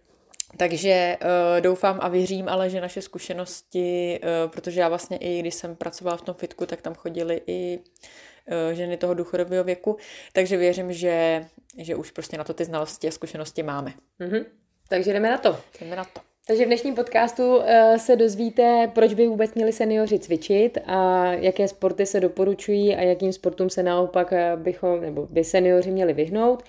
Takže 0.58 1.18
uh, 1.22 1.62
doufám 1.62 2.00
a 2.02 2.08
věřím 2.08 2.50
ale, 2.50 2.70
že 2.70 2.82
naše 2.82 3.02
zkušenosti, 3.02 4.20
uh, 4.24 4.52
protože 4.52 4.82
já 4.82 4.90
vlastně 4.90 5.18
i 5.18 5.40
když 5.40 5.56
jsem 5.56 5.76
pracovala 5.76 6.18
v 6.18 6.22
tom 6.22 6.36
fitku, 6.36 6.66
tak 6.66 6.82
tam 6.82 6.94
chodili 6.94 7.42
i 7.48 7.80
uh, 7.80 8.76
ženy 8.76 8.98
toho 8.98 9.14
důchodového 9.14 9.64
věku, 9.64 9.98
takže 10.34 10.58
věřím, 10.58 10.94
že, 10.94 11.46
že 11.78 11.96
už 11.96 12.12
prostě 12.12 12.38
na 12.38 12.44
to 12.44 12.54
ty 12.54 12.66
znalosti 12.66 13.08
a 13.08 13.12
zkušenosti 13.12 13.64
máme. 13.64 13.94
Mm-hmm. 14.20 14.46
Takže 14.90 15.14
jdeme 15.14 15.30
na 15.30 15.38
to. 15.38 15.58
Jdeme 15.82 15.96
na 15.96 16.04
to. 16.06 16.22
Takže 16.48 16.64
v 16.64 16.68
dnešním 16.68 16.96
podcastu 16.96 17.62
se 17.98 18.16
dozvíte, 18.16 18.92
proč 18.96 19.14
by 19.14 19.28
vůbec 19.28 19.54
měli 19.54 19.74
seniori 19.74 20.20
cvičit 20.20 20.78
a 20.86 21.26
jaké 21.26 21.68
sporty 21.68 22.06
se 22.06 22.20
doporučují 22.20 22.96
a 22.96 23.02
jakým 23.02 23.34
sportům 23.34 23.70
se 23.70 23.84
naopak 23.84 24.34
bychom, 24.56 25.02
nebo 25.02 25.28
by 25.30 25.44
seniori 25.44 25.92
měli 25.92 26.14
vyhnout 26.14 26.64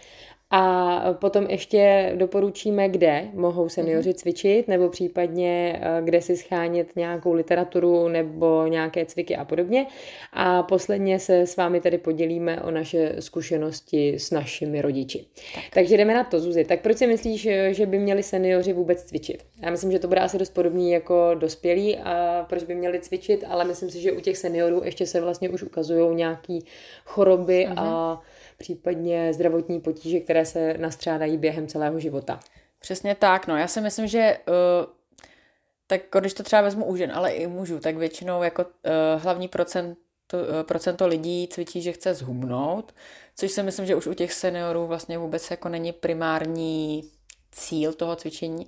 A 0.56 1.00
potom 1.12 1.46
ještě 1.46 2.12
doporučíme, 2.16 2.88
kde 2.88 3.28
mohou 3.32 3.68
seniori 3.68 4.10
mm-hmm. 4.10 4.14
cvičit, 4.14 4.68
nebo 4.68 4.88
případně 4.88 5.80
eh, 5.82 6.02
kde 6.02 6.22
si 6.22 6.36
schánět 6.36 6.96
nějakou 6.96 7.32
literaturu 7.32 8.08
nebo 8.08 8.66
nějaké 8.66 9.06
cviky 9.06 9.36
a 9.36 9.44
podobně. 9.44 9.86
A 10.32 10.62
posledně 10.62 11.18
se 11.18 11.40
s 11.40 11.56
vámi 11.56 11.80
tedy 11.80 11.98
podělíme 11.98 12.62
o 12.62 12.70
naše 12.70 13.16
zkušenosti 13.18 14.14
s 14.14 14.30
našimi 14.30 14.82
rodiči. 14.82 15.26
Tak. 15.54 15.64
Takže 15.72 15.96
jdeme 15.96 16.14
na 16.14 16.24
to, 16.24 16.40
Zuzi. 16.40 16.64
Tak 16.64 16.80
proč 16.80 16.98
si 16.98 17.06
myslíš, 17.06 17.48
že 17.70 17.86
by 17.86 17.98
měli 17.98 18.22
seniori 18.22 18.72
vůbec 18.72 19.02
cvičit? 19.02 19.46
Já 19.62 19.70
myslím, 19.70 19.92
že 19.92 19.98
to 19.98 20.08
bude 20.08 20.20
asi 20.20 20.38
dost 20.38 20.50
podobný 20.50 20.90
jako 20.90 21.30
dospělí 21.34 21.96
a 21.98 22.46
proč 22.48 22.62
by 22.62 22.74
měli 22.74 23.00
cvičit, 23.00 23.44
ale 23.48 23.64
myslím 23.64 23.90
si, 23.90 24.00
že 24.00 24.12
u 24.12 24.20
těch 24.20 24.38
seniorů 24.38 24.82
ještě 24.84 25.06
se 25.06 25.20
vlastně 25.20 25.48
už 25.48 25.62
ukazují 25.62 26.16
nějaké 26.16 26.58
choroby 27.04 27.66
mm-hmm. 27.68 27.74
a 27.76 28.22
případně 28.56 29.32
zdravotní 29.32 29.80
potíže, 29.80 30.20
které 30.20 30.46
se 30.46 30.74
nastřádají 30.78 31.38
během 31.38 31.66
celého 31.66 32.00
života. 32.00 32.40
Přesně 32.78 33.14
tak, 33.14 33.46
no. 33.46 33.56
Já 33.56 33.68
si 33.68 33.80
myslím, 33.80 34.06
že 34.06 34.38
uh, 34.48 34.92
tak 35.86 36.00
když 36.20 36.34
to 36.34 36.42
třeba 36.42 36.62
vezmu 36.62 36.84
u 36.84 36.96
žen, 36.96 37.12
ale 37.14 37.30
i 37.30 37.46
mužů, 37.46 37.78
tak 37.78 37.96
většinou 37.96 38.42
jako 38.42 38.62
uh, 38.62 38.70
hlavní 39.22 39.48
procent 39.48 39.98
to, 40.26 40.36
uh, 40.36 40.62
procento 40.62 41.06
lidí 41.06 41.48
cvičí, 41.52 41.82
že 41.82 41.92
chce 41.92 42.14
zhubnout, 42.14 42.94
což 43.36 43.52
si 43.52 43.62
myslím, 43.62 43.86
že 43.86 43.94
už 43.94 44.06
u 44.06 44.14
těch 44.14 44.32
seniorů 44.32 44.86
vlastně 44.86 45.18
vůbec 45.18 45.50
jako 45.50 45.68
není 45.68 45.92
primární 45.92 47.10
cíl 47.52 47.92
toho 47.92 48.16
cvičení, 48.16 48.66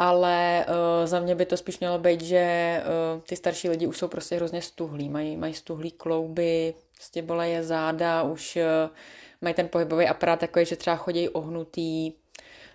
ale 0.00 0.66
uh, 0.68 1.06
za 1.06 1.20
mě 1.20 1.34
by 1.34 1.46
to 1.46 1.56
spíš 1.56 1.78
mělo 1.78 1.98
být, 1.98 2.20
že 2.20 2.82
uh, 3.14 3.20
ty 3.20 3.36
starší 3.36 3.68
lidi 3.68 3.86
už 3.86 3.98
jsou 3.98 4.08
prostě 4.08 4.36
hrozně 4.36 4.62
stuhlí, 4.62 5.08
mají, 5.08 5.36
mají 5.36 5.54
stuhlý 5.54 5.90
klouby, 5.90 6.74
prostě 6.94 7.22
boleje 7.22 7.62
záda, 7.62 8.22
už 8.22 8.56
uh, 8.56 8.96
mají 9.40 9.54
ten 9.54 9.68
pohybový 9.68 10.06
aparát 10.06 10.40
takový, 10.40 10.66
že 10.66 10.76
třeba 10.76 10.96
chodí 10.96 11.28
ohnutý, 11.28 12.12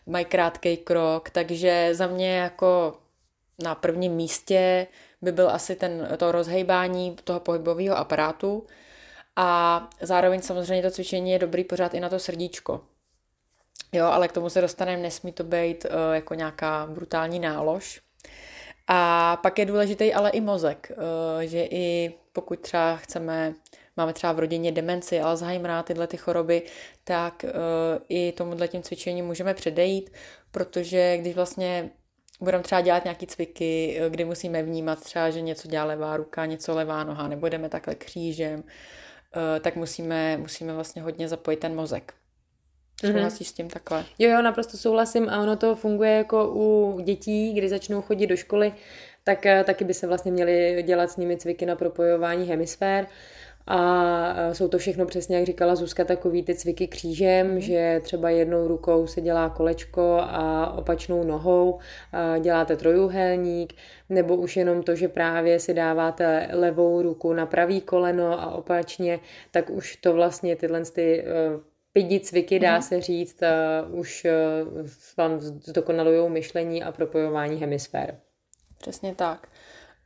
mají 0.06 0.26
krátký 0.26 0.78
krok, 0.78 1.30
takže 1.30 1.90
za 1.92 2.08
mě 2.08 2.38
jako 2.38 2.98
na 3.64 3.76
prvním 3.76 4.14
místě 4.14 4.88
by 5.22 5.32
byl 5.32 5.50
asi 5.50 5.76
ten, 5.76 6.08
to 6.18 6.32
rozhejbání 6.32 7.16
toho 7.24 7.40
pohybového 7.40 7.98
aparátu. 7.98 8.66
A 9.36 9.90
zároveň 10.02 10.42
samozřejmě 10.42 10.82
to 10.82 10.92
cvičení 10.92 11.32
je 11.32 11.40
dobrý 11.40 11.64
pořád 11.64 11.94
i 11.94 12.00
na 12.00 12.10
to 12.10 12.20
srdíčko. 12.20 12.82
Jo, 13.92 14.06
ale 14.06 14.28
k 14.28 14.32
tomu 14.32 14.50
se 14.50 14.62
dostaneme, 14.62 15.02
nesmí 15.02 15.32
to 15.32 15.44
být 15.44 15.86
uh, 15.86 16.16
jako 16.16 16.34
nějaká 16.34 16.88
brutální 16.90 17.40
nálož. 17.40 18.02
A 18.88 19.38
pak 19.44 19.60
je 19.60 19.66
důležitý 19.66 20.14
ale 20.14 20.30
i 20.30 20.42
mozek, 20.42 20.92
uh, 20.92 21.42
že 21.42 21.68
i 21.72 22.14
pokud 22.34 22.60
třeba 22.60 22.96
chceme 22.96 23.54
máme 23.98 24.14
třeba 24.14 24.34
v 24.34 24.40
rodině 24.40 24.72
demenci, 24.72 25.20
Alzheimera, 25.20 25.84
tyhle 25.84 26.08
ty 26.08 26.18
choroby, 26.18 26.62
tak 27.04 27.44
uh, 27.44 27.50
i 28.10 28.32
tomuhle 28.32 28.68
tím 28.68 28.84
cvičení 28.84 29.22
můžeme 29.22 29.54
předejít, 29.54 30.12
protože 30.52 31.18
když 31.18 31.36
vlastně 31.36 31.90
budeme 32.40 32.64
třeba 32.64 32.82
dělat 32.82 33.04
nějaký 33.04 33.28
cviky, 33.28 34.02
kdy 34.10 34.26
musíme 34.26 34.64
vnímat 34.64 35.00
třeba, 35.00 35.30
že 35.30 35.42
něco 35.42 35.68
dělá 35.68 35.86
levá 35.86 36.18
ruka, 36.18 36.46
něco 36.46 36.76
levá 36.76 37.04
noha, 37.04 37.28
nebo 37.28 37.50
jdeme 37.50 37.70
takhle 37.70 37.96
křížem, 37.96 38.64
tak 39.62 39.76
musíme, 39.76 40.38
musíme 40.38 40.74
vlastně 40.74 41.02
hodně 41.02 41.28
zapojit 41.28 41.58
ten 41.58 41.76
mozek. 41.76 42.14
Mhm. 43.04 43.14
Souhlasíš 43.14 43.48
mm-hmm. 43.48 43.52
s 43.52 43.54
tím 43.54 43.70
takhle? 43.70 44.06
Jo, 44.20 44.30
jo, 44.30 44.42
naprosto 44.42 44.78
souhlasím 44.78 45.30
a 45.30 45.42
ono 45.42 45.56
to 45.56 45.76
funguje 45.76 46.12
jako 46.12 46.52
u 46.54 47.00
dětí, 47.04 47.54
kdy 47.54 47.70
začnou 47.70 48.02
chodit 48.02 48.28
do 48.28 48.36
školy, 48.36 48.74
tak 49.24 49.46
taky 49.64 49.84
by 49.84 49.94
se 49.94 50.08
vlastně 50.08 50.32
měly 50.32 50.84
dělat 50.88 51.12
s 51.12 51.18
nimi 51.18 51.38
cviky 51.38 51.66
na 51.66 51.76
propojování 51.76 52.48
hemisfér. 52.48 53.08
A 53.68 54.54
jsou 54.54 54.68
to 54.68 54.78
všechno 54.78 55.06
přesně, 55.06 55.38
jak 55.38 55.46
říkala 55.46 55.76
Zuzka, 55.76 56.06
takový 56.06 56.44
ty 56.44 56.56
cviky 56.56 56.88
křížem, 56.88 57.52
mm. 57.52 57.60
že 57.60 58.02
třeba 58.04 58.30
jednou 58.30 58.68
rukou 58.68 59.08
se 59.08 59.22
dělá 59.22 59.50
kolečko 59.50 60.18
a 60.22 60.74
opačnou 60.78 61.24
nohou 61.24 61.80
děláte 62.40 62.76
trojúhelník, 62.76 63.74
nebo 64.10 64.36
už 64.36 64.58
jenom 64.58 64.84
to, 64.84 64.96
že 64.96 65.08
právě 65.08 65.60
si 65.60 65.74
dáváte 65.74 66.50
levou 66.52 67.02
ruku 67.02 67.34
na 67.34 67.46
pravý 67.46 67.82
koleno 67.82 68.42
a 68.42 68.52
opačně, 68.52 69.20
tak 69.52 69.70
už 69.70 69.96
to 69.96 70.14
vlastně 70.14 70.56
tyhle 70.56 70.86
ty 70.86 71.22
e, 71.22 71.26
pidi 71.96 72.20
cviky, 72.20 72.60
dá 72.60 72.76
mm. 72.76 72.82
se 72.82 73.02
říct, 73.02 73.40
už 73.90 74.26
e, 74.26 74.34
vám 75.18 75.40
zdokonalují 75.40 76.30
myšlení 76.30 76.84
a 76.84 76.92
propojování 76.92 77.58
hemisfér. 77.58 78.20
Přesně 78.78 79.16
tak. 79.16 79.48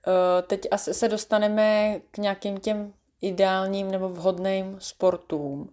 E, 0.07 0.41
teď 0.41 0.67
asi 0.71 0.93
se 0.93 1.07
dostaneme 1.07 1.99
k 2.11 2.17
nějakým 2.17 2.57
těm 2.57 2.93
ideálním 3.21 3.91
nebo 3.91 4.09
vhodným 4.09 4.75
sportům. 4.79 5.69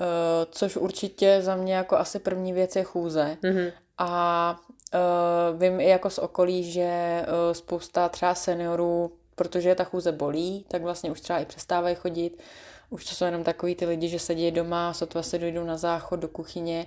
Uh, 0.00 0.06
což 0.50 0.76
určitě 0.76 1.38
za 1.42 1.56
mě 1.56 1.74
jako 1.74 1.96
asi 1.96 2.18
první 2.18 2.52
věc 2.52 2.76
je 2.76 2.82
chůze. 2.82 3.36
Mm-hmm. 3.42 3.72
A 3.98 4.60
uh, 4.94 5.60
vím 5.60 5.80
i 5.80 5.88
jako 5.88 6.10
z 6.10 6.18
okolí, 6.18 6.72
že 6.72 7.22
uh, 7.22 7.52
spousta 7.52 8.08
třeba 8.08 8.34
seniorů, 8.34 9.12
protože 9.34 9.74
ta 9.74 9.84
chůze 9.84 10.12
bolí, 10.12 10.64
tak 10.68 10.82
vlastně 10.82 11.10
už 11.10 11.20
třeba 11.20 11.38
i 11.38 11.44
přestávají 11.44 11.94
chodit. 11.94 12.42
Už 12.90 13.04
to 13.04 13.14
jsou 13.14 13.24
jenom 13.24 13.44
takový 13.44 13.74
ty 13.74 13.86
lidi, 13.86 14.08
že 14.08 14.18
sedí 14.18 14.50
doma, 14.50 14.92
sotva 14.92 15.22
se 15.22 15.38
dojdou 15.38 15.64
na 15.64 15.76
záchod 15.76 16.20
do 16.20 16.28
kuchyně, 16.28 16.86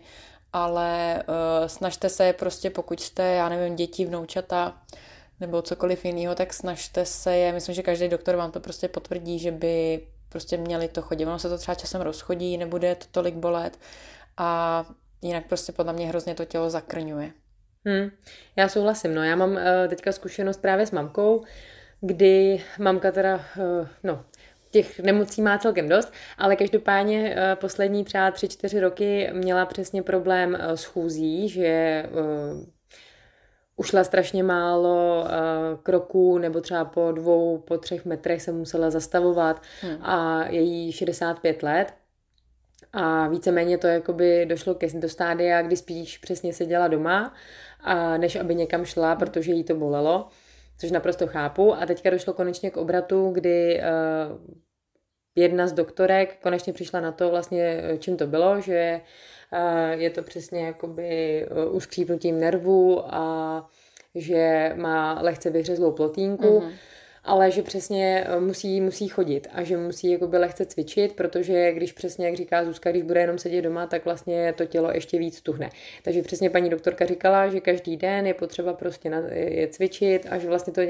ale 0.54 1.24
uh, 1.28 1.68
snažte 1.68 2.10
se 2.10 2.34
prostě, 2.34 2.70
pokud 2.70 3.00
jste, 3.00 3.24
já 3.24 3.50
nevím, 3.50 3.76
děti, 3.76 4.06
vnoučata, 4.06 4.82
nebo 5.40 5.62
cokoliv 5.62 6.06
jiného, 6.06 6.36
tak 6.36 6.54
snažte 6.54 7.06
se 7.06 7.36
je, 7.38 7.54
myslím, 7.54 7.76
že 7.76 7.84
každý 7.84 8.08
doktor 8.08 8.36
vám 8.36 8.52
to 8.52 8.60
prostě 8.60 8.88
potvrdí, 8.88 9.40
že 9.40 9.52
by 9.52 10.08
prostě 10.30 10.58
měli 10.58 10.88
to 10.88 11.02
chodit. 11.02 11.26
Ono 11.26 11.40
se 11.40 11.50
to 11.50 11.58
třeba 11.58 11.76
časem 11.76 12.02
rozchodí, 12.02 12.58
nebude 12.58 12.96
to 12.96 13.06
tolik 13.12 13.36
bolet 13.36 13.80
a 14.38 14.86
jinak 15.22 15.48
prostě 15.48 15.72
podle 15.72 15.94
mě 15.94 16.08
hrozně 16.08 16.36
to 16.36 16.46
tělo 16.46 16.70
zakrňuje. 16.70 17.32
Hmm, 17.86 18.12
já 18.56 18.70
souhlasím, 18.70 19.16
no 19.16 19.24
já 19.24 19.36
mám 19.36 19.52
uh, 19.52 19.60
teďka 19.88 20.12
zkušenost 20.12 20.62
právě 20.62 20.86
s 20.86 20.92
mamkou, 20.92 21.44
kdy 22.02 22.64
mamka 22.80 23.12
teda, 23.12 23.36
uh, 23.36 23.88
no, 24.04 24.26
těch 24.72 25.00
nemocí 25.00 25.42
má 25.42 25.58
celkem 25.58 25.90
dost, 25.90 26.14
ale 26.38 26.56
každopádně 26.56 27.36
uh, 27.36 27.56
poslední 27.56 28.04
třeba 28.04 28.32
tři, 28.32 28.48
čtyři 28.48 28.80
roky 28.80 29.30
měla 29.34 29.66
přesně 29.66 30.04
problém 30.04 30.50
uh, 30.50 30.72
s 30.72 30.84
chůzí, 30.84 31.50
že 31.50 32.06
uh, 32.12 32.64
ušla 33.76 34.04
strašně 34.04 34.44
málo 34.44 35.24
uh, 35.24 35.82
kroků, 35.84 36.38
nebo 36.38 36.62
třeba 36.62 36.86
po 36.86 37.12
dvou, 37.12 37.58
po 37.58 37.78
třech 37.78 38.06
metrech 38.06 38.42
se 38.42 38.52
musela 38.52 38.90
zastavovat 38.90 39.62
hmm. 39.82 39.98
a 40.02 40.46
je 40.48 40.62
jí 40.62 40.92
65 40.92 41.64
let. 41.64 41.94
A 42.94 43.28
víceméně 43.28 43.78
to 43.78 43.88
jakoby 43.88 44.46
došlo 44.46 44.76
ke, 44.76 44.88
do 44.94 45.10
stádia, 45.10 45.62
kdy 45.62 45.78
spíš 45.78 46.18
přesně 46.18 46.54
seděla 46.54 46.88
doma, 46.88 47.34
a 47.80 48.18
než 48.18 48.36
aby 48.36 48.56
někam 48.56 48.86
šla, 48.86 49.16
protože 49.16 49.52
jí 49.52 49.64
to 49.64 49.76
bolelo, 49.76 50.28
což 50.80 50.92
naprosto 50.92 51.28
chápu. 51.28 51.76
A 51.76 51.86
teďka 51.86 52.10
došlo 52.10 52.34
konečně 52.34 52.72
k 52.72 52.78
obratu, 52.78 53.32
kdy 53.32 53.82
uh, 53.82 54.56
jedna 55.36 55.68
z 55.68 55.74
doktorek 55.74 56.38
konečně 56.42 56.74
přišla 56.74 57.00
na 57.00 57.12
to 57.12 57.30
vlastně, 57.30 57.84
čím 58.00 58.18
to 58.18 58.28
bylo, 58.28 58.62
že 58.62 59.02
je 59.92 60.10
to 60.10 60.24
přesně 60.24 60.66
jakoby 60.66 61.46
uskřípnutím 61.72 62.40
nervu 62.40 63.04
a 63.06 63.70
že 64.16 64.74
má 64.76 65.22
lehce 65.22 65.50
vyhřezlou 65.50 65.92
plotínku. 65.92 66.60
Mm-hmm 66.60 66.74
ale 67.24 67.52
že 67.52 67.64
přesně 67.64 68.24
e, 68.28 68.40
musí, 68.40 68.82
musí 68.82 69.08
chodit 69.08 69.48
a 69.54 69.64
že 69.64 69.78
musí 69.78 70.12
jakoby 70.12 70.38
lehce 70.38 70.66
cvičit, 70.66 71.16
protože 71.16 71.74
když 71.74 71.92
přesně, 71.92 72.26
jak 72.26 72.36
říká 72.36 72.66
Zuzka, 72.66 72.92
když 72.92 73.04
bude 73.04 73.22
jenom 73.22 73.38
sedět 73.38 73.62
doma, 73.62 73.88
tak 73.88 74.06
vlastně 74.06 74.54
to 74.54 74.66
tělo 74.66 74.92
ještě 74.92 75.20
víc 75.20 75.42
tuhne. 75.42 75.70
Takže 76.04 76.22
přesně 76.22 76.50
paní 76.50 76.70
doktorka 76.70 77.06
říkala, 77.06 77.48
že 77.48 77.60
každý 77.60 77.98
den 77.98 78.28
je 78.28 78.34
potřeba 78.34 78.74
prostě 78.74 79.10
na, 79.10 79.20
je 79.30 79.68
cvičit 79.68 80.28
a 80.30 80.38
že 80.38 80.48
vlastně 80.48 80.74
to 80.74 80.82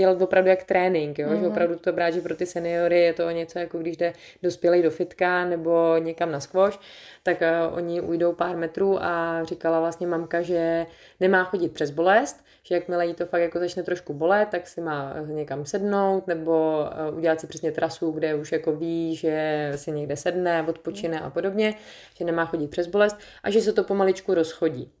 dělat 0.00 0.22
opravdu 0.22 0.50
jak 0.50 0.64
trénink, 0.64 1.18
jo? 1.18 1.28
Mm. 1.28 1.34
že 1.34 1.40
mhm. 1.40 1.50
opravdu 1.50 1.76
to 1.76 1.92
brát, 1.92 2.10
že 2.10 2.20
pro 2.20 2.34
ty 2.36 2.46
seniory 2.46 3.00
je 3.00 3.12
to 3.12 3.30
něco 3.30 3.58
jako 3.58 3.78
když 3.78 3.96
jde 3.96 4.12
dospělý 4.42 4.82
do 4.82 4.90
fitka 4.90 5.44
nebo 5.44 5.96
někam 5.98 6.32
na 6.32 6.40
squash, 6.40 6.78
tak 7.22 7.40
uh, 7.40 7.76
oni 7.76 8.00
ujdou 8.00 8.32
pár 8.32 8.56
metrů 8.56 9.04
a 9.04 9.44
říkala 9.44 9.80
vlastně 9.80 10.06
mamka, 10.06 10.42
že 10.42 10.86
nemá 11.20 11.44
chodit 11.44 11.72
přes 11.72 11.90
bolest, 11.90 12.44
že 12.62 12.74
jakmile 12.74 13.06
jí 13.06 13.14
to 13.14 13.26
fakt 13.26 13.40
jako 13.40 13.58
začne 13.58 13.82
trošku 13.82 14.14
bolet, 14.14 14.48
tak 14.48 14.68
si 14.68 14.80
má 14.80 15.14
někam 15.26 15.66
sednout 15.66 16.26
nebo 16.26 16.84
uh, 17.10 17.18
udělat 17.18 17.40
si 17.40 17.46
přesně 17.46 17.72
trasu, 17.72 18.10
kde 18.10 18.34
už 18.34 18.52
jako 18.52 18.72
ví, 18.72 19.16
že 19.16 19.72
si 19.76 19.92
někde 19.92 20.16
sedne, 20.16 20.62
odpočine 20.68 21.20
a 21.20 21.30
podobně, 21.30 21.74
že 22.16 22.24
nemá 22.24 22.44
chodit 22.44 22.70
přes 22.70 22.86
bolest 22.86 23.16
a 23.42 23.50
že 23.50 23.60
se 23.60 23.72
to 23.72 23.84
pomaličku 23.84 24.34
rozchodí. 24.34 24.92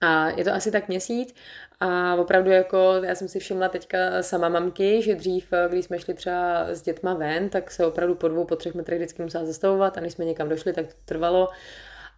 A 0.00 0.28
je 0.28 0.44
to 0.44 0.52
asi 0.52 0.70
tak 0.70 0.88
měsíc 0.88 1.34
a 1.80 2.14
opravdu 2.14 2.50
jako, 2.50 2.92
já 3.02 3.14
jsem 3.14 3.28
si 3.28 3.38
všimla 3.38 3.68
teďka 3.68 4.22
sama 4.22 4.48
mamky, 4.48 5.02
že 5.02 5.14
dřív, 5.14 5.48
když 5.68 5.84
jsme 5.84 5.98
šli 5.98 6.14
třeba 6.14 6.64
s 6.68 6.82
dětma 6.82 7.14
ven, 7.14 7.48
tak 7.48 7.70
se 7.70 7.86
opravdu 7.86 8.14
po 8.14 8.28
dvou, 8.28 8.44
po 8.44 8.56
třech 8.56 8.74
metrech 8.74 8.98
vždycky 8.98 9.22
musela 9.22 9.44
zastavovat 9.44 9.98
a 9.98 10.00
než 10.00 10.12
jsme 10.12 10.24
někam 10.24 10.48
došli, 10.48 10.72
tak 10.72 10.86
to 10.86 10.94
trvalo. 11.04 11.48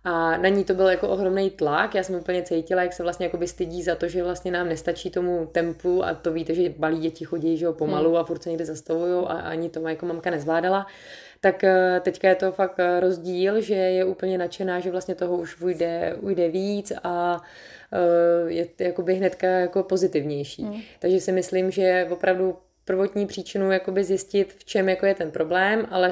A 0.04 0.36
na 0.36 0.48
ní 0.48 0.64
to 0.64 0.74
byl 0.74 0.88
jako 0.88 1.08
ohromný 1.08 1.50
tlak, 1.50 1.94
já 1.94 2.02
jsem 2.02 2.14
úplně 2.14 2.42
cítila, 2.42 2.82
jak 2.82 2.92
se 2.92 3.02
vlastně 3.02 3.26
jako 3.26 3.46
stydí 3.46 3.82
za 3.82 3.94
to, 3.94 4.08
že 4.08 4.22
vlastně 4.22 4.50
nám 4.50 4.68
nestačí 4.68 5.10
tomu 5.10 5.46
tempu 5.52 6.04
a 6.04 6.14
to 6.14 6.32
víte, 6.32 6.54
že 6.54 6.74
balí 6.78 6.98
děti 6.98 7.24
chodí 7.24 7.56
že 7.56 7.64
jo, 7.64 7.72
pomalu 7.72 8.10
hmm. 8.10 8.16
a 8.16 8.24
furt 8.24 8.42
se 8.42 8.48
někde 8.48 8.64
zastavují 8.64 9.26
a 9.26 9.32
ani 9.32 9.70
to 9.70 9.88
jako 9.88 10.06
mamka 10.06 10.30
nezvládala. 10.30 10.86
Tak 11.40 11.64
eh, 11.64 12.00
teďka 12.00 12.28
je 12.28 12.34
to 12.34 12.52
fakt 12.52 12.78
eh, 12.78 13.00
rozdíl, 13.00 13.60
že 13.60 13.74
je 13.74 14.04
úplně 14.04 14.38
nadšená, 14.38 14.80
že 14.80 14.90
vlastně 14.90 15.14
toho 15.14 15.36
už 15.36 15.60
ujde, 15.60 16.16
ujde 16.20 16.48
víc 16.48 16.92
a 17.04 17.42
je 18.46 18.68
jakoby 18.78 19.14
hnedka 19.14 19.46
jako 19.46 19.82
pozitivnější. 19.82 20.64
Mm. 20.64 20.80
Takže 20.98 21.20
si 21.20 21.32
myslím, 21.32 21.70
že 21.70 22.06
opravdu 22.10 22.56
prvotní 22.84 23.26
příčinu 23.26 23.72
jakoby 23.72 24.04
zjistit, 24.04 24.52
v 24.52 24.64
čem 24.64 24.88
jako 24.88 25.06
je 25.06 25.14
ten 25.14 25.30
problém, 25.30 25.86
ale 25.90 26.10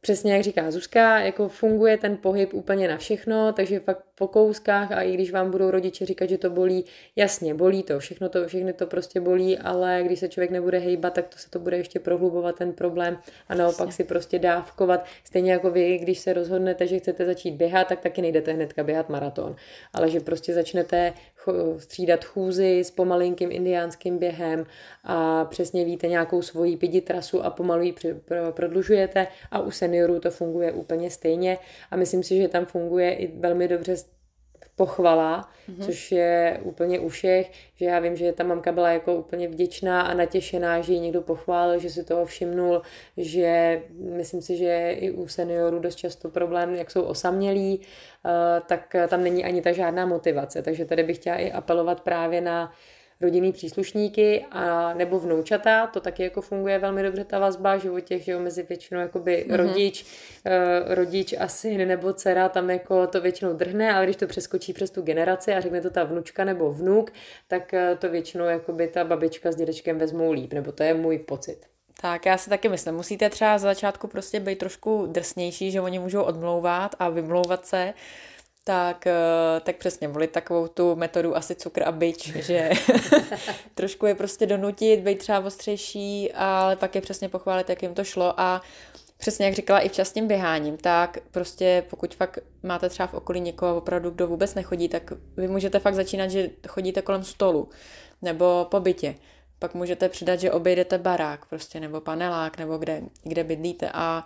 přesně 0.00 0.32
jak 0.32 0.42
říká 0.42 0.70
Zuzka, 0.70 1.20
jako 1.20 1.48
funguje 1.48 1.98
ten 1.98 2.16
pohyb 2.16 2.54
úplně 2.54 2.88
na 2.88 2.96
všechno, 2.96 3.52
takže 3.52 3.80
fakt 3.80 4.05
po 4.18 4.28
kouskách 4.28 4.92
a 4.92 5.02
i 5.02 5.14
když 5.14 5.32
vám 5.32 5.50
budou 5.50 5.70
rodiče 5.70 6.06
říkat, 6.06 6.28
že 6.28 6.38
to 6.38 6.50
bolí, 6.50 6.84
jasně, 7.16 7.54
bolí 7.54 7.82
to, 7.82 7.98
všechno 7.98 8.28
to, 8.28 8.48
všechny 8.48 8.72
to 8.72 8.86
prostě 8.86 9.20
bolí, 9.20 9.58
ale 9.58 10.02
když 10.04 10.20
se 10.20 10.28
člověk 10.28 10.50
nebude 10.50 10.78
hejbat, 10.78 11.12
tak 11.12 11.28
to 11.28 11.38
se 11.38 11.50
to 11.50 11.58
bude 11.58 11.76
ještě 11.76 12.00
prohlubovat 12.00 12.56
ten 12.56 12.72
problém 12.72 13.18
a 13.48 13.54
naopak 13.54 13.92
si 13.92 14.04
prostě 14.04 14.38
dávkovat. 14.38 15.04
Stejně 15.24 15.52
jako 15.52 15.70
vy, 15.70 15.98
když 15.98 16.18
se 16.18 16.32
rozhodnete, 16.32 16.86
že 16.86 16.98
chcete 16.98 17.24
začít 17.24 17.50
běhat, 17.50 17.88
tak 17.88 18.00
taky 18.00 18.22
nejdete 18.22 18.52
hnedka 18.52 18.84
běhat 18.84 19.08
maraton, 19.08 19.56
ale 19.94 20.10
že 20.10 20.20
prostě 20.20 20.54
začnete 20.54 21.12
střídat 21.78 22.24
chůzy 22.24 22.80
s 22.80 22.90
pomalinkým 22.90 23.52
indiánským 23.52 24.18
během 24.18 24.66
a 25.04 25.44
přesně 25.44 25.84
víte 25.84 26.08
nějakou 26.08 26.42
svoji 26.42 26.76
pidi 26.76 27.00
trasu 27.00 27.44
a 27.44 27.50
pomalu 27.50 27.82
ji 27.82 27.94
prodlužujete 28.50 29.26
a 29.50 29.60
u 29.60 29.70
seniorů 29.70 30.20
to 30.20 30.30
funguje 30.30 30.72
úplně 30.72 31.10
stejně 31.10 31.58
a 31.90 31.96
myslím 31.96 32.22
si, 32.22 32.36
že 32.36 32.48
tam 32.48 32.66
funguje 32.66 33.14
i 33.14 33.26
velmi 33.26 33.68
dobře 33.68 33.96
pochvala, 34.76 35.48
mm-hmm. 35.68 35.84
což 35.84 36.12
je 36.12 36.60
úplně 36.62 37.00
u 37.00 37.08
všech, 37.08 37.52
že 37.76 37.86
já 37.86 37.98
vím, 37.98 38.16
že 38.16 38.32
ta 38.32 38.44
mamka 38.44 38.72
byla 38.72 38.90
jako 38.90 39.14
úplně 39.14 39.48
vděčná 39.48 40.00
a 40.02 40.14
natěšená, 40.14 40.80
že 40.80 40.92
ji 40.92 41.00
někdo 41.00 41.22
pochválil, 41.22 41.80
že 41.80 41.90
si 41.90 42.04
toho 42.04 42.24
všimnul, 42.24 42.82
že 43.16 43.82
myslím 43.98 44.42
si, 44.42 44.56
že 44.56 44.90
i 44.90 45.10
u 45.10 45.28
seniorů 45.28 45.78
dost 45.78 45.96
často 45.96 46.28
problém, 46.28 46.74
jak 46.74 46.90
jsou 46.90 47.02
osamělí, 47.02 47.80
uh, 47.80 48.30
tak 48.66 48.96
tam 49.08 49.22
není 49.22 49.44
ani 49.44 49.62
ta 49.62 49.72
žádná 49.72 50.06
motivace, 50.06 50.62
takže 50.62 50.84
tady 50.84 51.02
bych 51.02 51.16
chtěla 51.16 51.36
i 51.36 51.52
apelovat 51.52 52.00
právě 52.00 52.40
na 52.40 52.72
rodinný 53.20 53.52
příslušníky 53.52 54.44
a 54.50 54.94
nebo 54.94 55.18
vnoučata, 55.18 55.86
to 55.86 56.00
taky 56.00 56.22
jako 56.22 56.40
funguje 56.40 56.78
velmi 56.78 57.02
dobře 57.02 57.24
ta 57.24 57.38
vazba, 57.38 57.78
že 57.78 57.90
u 57.90 58.00
těch, 58.00 58.24
že 58.24 58.32
jo, 58.32 58.40
mezi 58.40 58.62
většinou 58.62 59.00
jakoby 59.00 59.46
mm-hmm. 59.48 59.56
rodič, 59.56 60.06
uh, 60.46 60.94
rodič 60.94 61.34
a 61.38 61.48
syn 61.48 61.88
nebo 61.88 62.12
dcera, 62.12 62.48
tam 62.48 62.70
jako 62.70 63.06
to 63.06 63.20
většinou 63.20 63.52
drhne, 63.52 63.92
ale 63.92 64.04
když 64.04 64.16
to 64.16 64.26
přeskočí 64.26 64.72
přes 64.72 64.90
tu 64.90 65.02
generaci 65.02 65.54
a 65.54 65.60
řekne 65.60 65.80
to 65.80 65.90
ta 65.90 66.04
vnučka 66.04 66.44
nebo 66.44 66.72
vnuk, 66.72 67.12
tak 67.48 67.72
uh, 67.72 67.98
to 67.98 68.08
většinou 68.08 68.44
jakoby 68.44 68.88
ta 68.88 69.04
babička 69.04 69.52
s 69.52 69.56
dědečkem 69.56 69.98
vezmou 69.98 70.32
líp, 70.32 70.52
nebo 70.52 70.72
to 70.72 70.82
je 70.82 70.94
můj 70.94 71.18
pocit. 71.18 71.58
Tak 72.00 72.26
já 72.26 72.38
si 72.38 72.50
taky 72.50 72.68
myslím, 72.68 72.94
musíte 72.94 73.30
třeba 73.30 73.58
za 73.58 73.68
začátku 73.68 74.08
prostě 74.08 74.40
být 74.40 74.58
trošku 74.58 75.06
drsnější, 75.06 75.70
že 75.70 75.80
oni 75.80 75.98
můžou 75.98 76.22
odmlouvat 76.22 76.94
a 76.98 77.08
vymlouvat 77.08 77.66
se, 77.66 77.94
tak, 78.68 79.06
eh, 79.06 79.60
tak 79.60 79.76
přesně 79.76 80.08
volit 80.08 80.30
takovou 80.30 80.68
tu 80.68 80.96
metodu 80.96 81.36
asi 81.36 81.54
cukr 81.54 81.82
a 81.82 81.92
byč, 81.92 82.26
že 82.36 82.70
trošku 83.74 84.06
je 84.06 84.14
prostě 84.14 84.46
donutit, 84.46 85.00
být 85.00 85.18
třeba 85.18 85.40
ostřejší, 85.40 86.32
ale 86.32 86.76
pak 86.76 86.94
je 86.94 87.00
přesně 87.00 87.28
pochválit, 87.28 87.68
jak 87.68 87.82
jim 87.82 87.94
to 87.94 88.04
šlo 88.04 88.40
a 88.40 88.62
přesně 89.18 89.46
jak 89.46 89.54
říkala 89.54 89.80
i 89.80 89.88
včasným 89.88 90.26
běháním, 90.26 90.76
tak 90.76 91.18
prostě 91.30 91.84
pokud 91.90 92.14
fakt 92.14 92.38
máte 92.62 92.88
třeba 92.88 93.06
v 93.06 93.14
okolí 93.14 93.40
někoho 93.40 93.76
opravdu, 93.76 94.10
kdo 94.10 94.26
vůbec 94.26 94.54
nechodí, 94.54 94.88
tak 94.88 95.12
vy 95.36 95.48
můžete 95.48 95.78
fakt 95.78 95.94
začínat, 95.94 96.30
že 96.30 96.50
chodíte 96.68 97.02
kolem 97.02 97.24
stolu 97.24 97.68
nebo 98.22 98.66
po 98.70 98.80
bytě. 98.80 99.14
Pak 99.58 99.74
můžete 99.74 100.08
přidat, 100.08 100.40
že 100.40 100.52
obejdete 100.52 100.98
barák 100.98 101.46
prostě 101.46 101.80
nebo 101.80 102.00
panelák 102.00 102.58
nebo 102.58 102.78
kde, 102.78 103.02
kde 103.24 103.44
bydlíte 103.44 103.90
a 103.94 104.24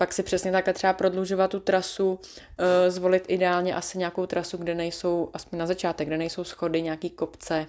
pak 0.00 0.12
si 0.12 0.22
přesně 0.22 0.52
takhle 0.52 0.74
třeba 0.74 0.92
prodlužovat 0.92 1.50
tu 1.50 1.60
trasu, 1.60 2.18
eh, 2.58 2.90
zvolit 2.90 3.24
ideálně 3.28 3.74
asi 3.74 3.98
nějakou 3.98 4.26
trasu, 4.26 4.56
kde 4.56 4.74
nejsou, 4.74 5.30
aspoň 5.32 5.58
na 5.58 5.66
začátek, 5.66 6.08
kde 6.08 6.18
nejsou 6.18 6.44
schody, 6.44 6.82
nějaký 6.82 7.10
kopce, 7.10 7.66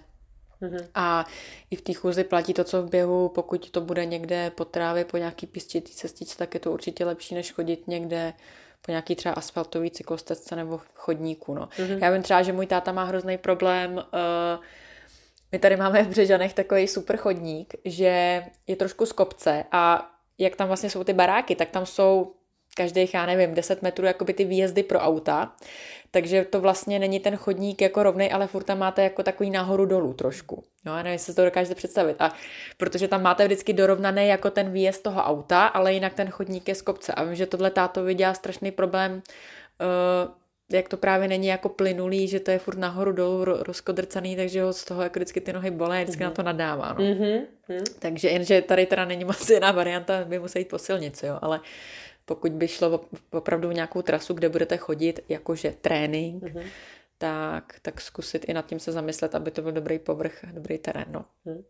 Mm-hmm. 0.62 0.88
A 0.96 1.26
i 1.72 1.76
v 1.76 1.82
té 1.82 1.94
chůzi 1.94 2.24
platí 2.24 2.54
to, 2.54 2.64
co 2.64 2.84
v 2.84 2.90
běhu, 2.90 3.30
pokud 3.30 3.70
to 3.70 3.82
bude 3.82 4.06
někde 4.06 4.50
po 4.50 4.66
trávě, 4.66 5.06
po 5.06 5.18
nějaký 5.18 5.48
písčitý 5.48 5.94
cestičce, 5.94 6.38
tak 6.38 6.54
je 6.54 6.60
to 6.60 6.72
určitě 6.72 7.06
lepší, 7.06 7.36
než 7.36 7.52
chodit 7.52 7.88
někde 7.88 8.34
po 8.86 8.92
nějaký 8.92 9.16
třeba 9.16 9.34
asfaltový 9.34 9.92
cyklostezce 9.92 10.56
nebo 10.56 10.82
chodníku. 10.96 11.54
No. 11.54 11.66
Mm-hmm. 11.66 12.04
Já 12.04 12.12
vím 12.12 12.22
třeba, 12.22 12.42
že 12.42 12.54
můj 12.54 12.68
táta 12.68 12.92
má 12.92 13.04
hrozný 13.04 13.38
problém. 13.38 13.94
Uh, 13.94 14.64
my 15.52 15.60
tady 15.60 15.78
máme 15.78 16.04
v 16.04 16.08
Břežanech 16.08 16.54
takový 16.54 16.88
super 16.88 17.18
chodník, 17.18 17.74
že 17.86 18.44
je 18.68 18.76
trošku 18.76 19.06
z 19.06 19.12
kopce 19.12 19.64
a 19.72 20.12
jak 20.42 20.56
tam 20.56 20.68
vlastně 20.68 20.90
jsou 20.90 21.04
ty 21.04 21.14
baráky, 21.14 21.56
tak 21.56 21.70
tam 21.70 21.86
jsou 21.86 22.32
každých, 22.76 23.14
já 23.14 23.26
nevím, 23.26 23.54
10 23.54 23.82
metrů 23.82 24.06
jakoby 24.06 24.34
ty 24.34 24.46
výjezdy 24.46 24.84
pro 24.84 25.00
auta, 25.00 25.56
takže 26.12 26.46
to 26.46 26.62
vlastně 26.62 27.00
není 27.00 27.20
ten 27.20 27.36
chodník 27.36 27.82
jako 27.82 28.04
rovnej, 28.04 28.34
ale 28.34 28.48
furt 28.48 28.64
tam 28.64 28.80
máte 28.80 29.04
jako 29.04 29.24
takový 29.24 29.50
nahoru 29.50 29.86
dolů 29.86 30.14
trošku. 30.14 30.64
No, 30.86 30.96
nevím, 30.96 31.12
jestli 31.12 31.34
to 31.34 31.46
dokážete 31.46 31.76
představit. 31.76 32.16
A 32.20 32.32
protože 32.78 33.08
tam 33.08 33.22
máte 33.22 33.46
vždycky 33.46 33.74
dorovnaný 33.74 34.28
jako 34.28 34.52
ten 34.52 34.72
výjezd 34.72 35.04
toho 35.04 35.22
auta, 35.22 35.68
ale 35.68 35.94
jinak 35.94 36.14
ten 36.14 36.30
chodník 36.30 36.68
je 36.68 36.76
z 36.76 36.82
kopce. 36.82 37.14
A 37.14 37.24
vím, 37.24 37.36
že 37.36 37.46
tohle 37.46 37.72
táto 37.72 38.14
dělá 38.14 38.34
strašný 38.34 38.72
problém 38.72 39.12
uh, 39.12 40.41
jak 40.74 40.90
to 40.90 40.98
právě 40.98 41.28
není 41.28 41.48
jako 41.48 41.70
plynulý, 41.70 42.28
že 42.28 42.40
to 42.40 42.52
je 42.52 42.60
furt 42.60 42.78
nahoru 42.78 43.12
dolů 43.12 43.46
rozkodrcaný, 43.46 44.36
takže 44.36 44.64
ho 44.64 44.74
z 44.74 44.86
toho 44.86 45.02
jako 45.02 45.20
vždycky 45.20 45.42
ty 45.42 45.54
nohy 45.54 45.72
bolé, 45.72 46.04
vždycky 46.04 46.24
mm-hmm. 46.24 46.26
na 46.26 46.32
to 46.32 46.44
nadává. 46.44 46.94
No. 46.94 47.06
Mm-hmm. 47.06 47.42
Takže 48.00 48.30
jenže 48.30 48.62
tady 48.62 48.86
teda 48.86 49.06
není 49.06 49.26
moc 49.26 49.50
jiná 49.50 49.72
varianta, 49.72 50.26
by 50.26 50.40
musí 50.40 50.60
jít 50.60 50.70
po 50.70 50.78
silnici, 50.78 51.26
jo, 51.26 51.40
ale 51.42 51.60
pokud 52.26 52.52
by 52.52 52.68
šlo 52.68 53.06
opravdu 53.32 53.72
nějakou 53.72 54.02
trasu, 54.02 54.34
kde 54.34 54.50
budete 54.50 54.78
chodit 54.78 55.20
jakože 55.30 55.74
trénink, 55.82 56.44
mm-hmm. 56.44 56.64
tak, 57.18 57.76
tak 57.82 58.02
zkusit 58.02 58.46
i 58.50 58.54
nad 58.54 58.66
tím 58.66 58.80
se 58.80 58.92
zamyslet, 58.92 59.36
aby 59.36 59.52
to 59.52 59.62
byl 59.62 59.72
dobrý 59.72 60.00
povrch, 60.00 60.46
dobrý 60.52 60.78
terén. 60.78 61.06
No. 61.08 61.26
Mm. 61.46 61.64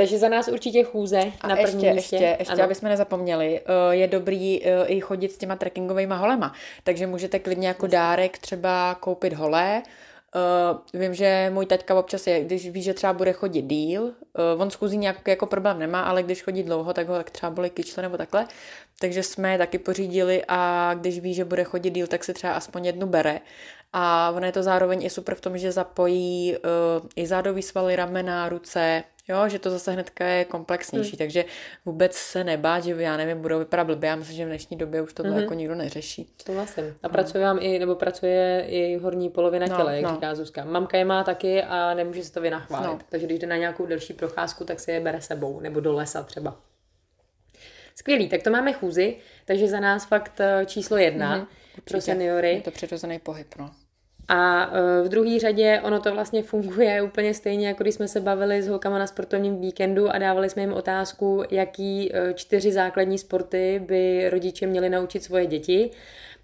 Takže 0.00 0.18
za 0.18 0.28
nás 0.28 0.48
určitě 0.48 0.84
chůze 0.84 1.32
a 1.40 1.48
na 1.48 1.56
první 1.56 1.84
ještě, 1.84 1.94
místě. 1.94 2.16
Ještě, 2.16 2.36
ještě, 2.38 2.54
ano. 2.54 2.64
aby 2.64 2.74
jsme 2.74 2.88
nezapomněli, 2.88 3.60
eh, 3.60 3.94
je 3.94 4.06
dobrý 4.08 4.66
eh, 4.66 4.86
i 4.86 5.00
chodit 5.00 5.32
s 5.32 5.38
těma 5.38 5.56
trekkingovými 5.56 6.14
holema. 6.16 6.52
Takže 6.84 7.06
můžete 7.06 7.38
klidně 7.38 7.68
jako 7.68 7.86
dárek 7.86 8.38
třeba 8.38 8.96
koupit 9.00 9.32
holé, 9.32 9.82
Uh, 10.34 11.00
vím, 11.00 11.14
že 11.14 11.50
můj 11.54 11.66
taťka 11.66 11.94
občas 11.94 12.26
je, 12.26 12.44
když 12.44 12.70
ví, 12.70 12.82
že 12.82 12.94
třeba 12.94 13.12
bude 13.12 13.32
chodit 13.32 13.62
díl, 13.62 14.02
uh, 14.02 14.62
on 14.62 14.70
s 14.70 14.74
chůzí 14.74 14.96
nějak 14.96 15.28
jako 15.28 15.46
problém 15.46 15.78
nemá, 15.78 16.02
ale 16.02 16.22
když 16.22 16.42
chodí 16.42 16.62
dlouho, 16.62 16.92
tak 16.92 17.08
ho 17.08 17.16
tak 17.16 17.30
třeba 17.30 17.50
byly 17.50 17.70
kyčle 17.70 18.02
nebo 18.02 18.16
takhle, 18.16 18.46
takže 19.00 19.22
jsme 19.22 19.52
je 19.52 19.58
taky 19.58 19.78
pořídili 19.78 20.42
a 20.48 20.90
když 20.94 21.20
ví, 21.20 21.34
že 21.34 21.44
bude 21.44 21.64
chodit 21.64 21.90
díl, 21.90 22.06
tak 22.06 22.24
si 22.24 22.34
třeba 22.34 22.52
aspoň 22.52 22.86
jednu 22.86 23.06
bere. 23.06 23.40
A 23.92 24.32
ono 24.36 24.46
je 24.46 24.52
to 24.52 24.62
zároveň 24.62 25.02
i 25.02 25.10
super 25.10 25.34
v 25.34 25.40
tom, 25.40 25.58
že 25.58 25.72
zapojí 25.72 26.56
uh, 26.56 27.06
i 27.16 27.26
zádový 27.26 27.62
svaly, 27.62 27.96
ramena, 27.96 28.48
ruce, 28.48 29.02
Jo, 29.30 29.48
že 29.48 29.58
to 29.58 29.70
zase 29.70 29.92
hnedka 29.92 30.26
je 30.26 30.44
komplexnější, 30.44 31.10
hmm. 31.10 31.18
takže 31.18 31.44
vůbec 31.84 32.14
se 32.14 32.44
nebát, 32.44 32.84
že 32.84 33.02
já 33.02 33.16
nevím, 33.16 33.42
budou 33.42 33.58
vypadat 33.58 33.84
blbě. 33.84 34.08
Já 34.08 34.16
myslím, 34.16 34.36
že 34.36 34.44
v 34.44 34.48
dnešní 34.48 34.76
době 34.76 35.02
už 35.02 35.12
tohle 35.12 35.32
hmm. 35.32 35.40
jako 35.40 35.54
nikdo 35.54 35.74
neřeší. 35.74 36.34
To 36.44 36.52
vlastně. 36.52 36.82
A 36.82 37.08
no. 37.08 37.08
pracuje 37.08 37.44
vám 37.44 37.58
i, 37.60 37.78
nebo 37.78 37.94
pracuje 37.94 38.64
i 38.68 38.96
horní 38.96 39.28
polovina 39.28 39.66
no, 39.66 39.76
těla, 39.76 39.92
jak 39.92 40.02
no. 40.02 40.14
říká 40.14 40.34
Zuzka. 40.34 40.64
Mamka 40.64 40.98
je 40.98 41.04
má 41.04 41.24
taky 41.24 41.62
a 41.62 41.94
nemůže 41.94 42.24
se 42.24 42.32
to 42.32 42.40
vynachválit. 42.40 42.86
No. 42.86 42.98
Takže 43.08 43.26
když 43.26 43.38
jde 43.38 43.46
na 43.46 43.56
nějakou 43.56 43.86
delší 43.86 44.12
procházku, 44.12 44.64
tak 44.64 44.80
si 44.80 44.90
je 44.90 45.00
bere 45.00 45.20
sebou, 45.20 45.60
nebo 45.60 45.80
do 45.80 45.92
lesa 45.92 46.22
třeba. 46.22 46.56
Skvělý, 47.94 48.28
tak 48.28 48.42
to 48.42 48.50
máme 48.50 48.72
chůzi, 48.72 49.16
takže 49.44 49.68
za 49.68 49.80
nás 49.80 50.06
fakt 50.06 50.40
eh, 50.40 50.66
číslo 50.66 50.96
jedna 50.96 51.38
mm-hmm, 51.38 51.46
pro 51.84 52.00
seniory. 52.00 52.54
Je 52.54 52.60
to 52.60 52.70
přirozený 52.70 53.18
pohyb, 53.18 53.54
no. 53.58 53.70
A 54.32 54.70
e, 54.72 55.02
v 55.02 55.08
druhé 55.08 55.38
řadě 55.38 55.80
ono 55.84 56.00
to 56.00 56.12
vlastně 56.12 56.42
funguje 56.42 57.02
úplně 57.02 57.34
stejně, 57.34 57.68
jako 57.68 57.82
když 57.82 57.94
jsme 57.94 58.08
se 58.08 58.20
bavili 58.20 58.62
s 58.62 58.68
holkama 58.68 58.98
na 58.98 59.06
sportovním 59.06 59.60
víkendu 59.60 60.10
a 60.10 60.18
dávali 60.18 60.50
jsme 60.50 60.62
jim 60.62 60.72
otázku, 60.72 61.42
jaký 61.50 62.14
e, 62.14 62.34
čtyři 62.34 62.72
základní 62.72 63.18
sporty 63.18 63.82
by 63.86 64.30
rodiče 64.30 64.66
měli 64.66 64.88
naučit 64.88 65.24
svoje 65.24 65.46
děti 65.46 65.90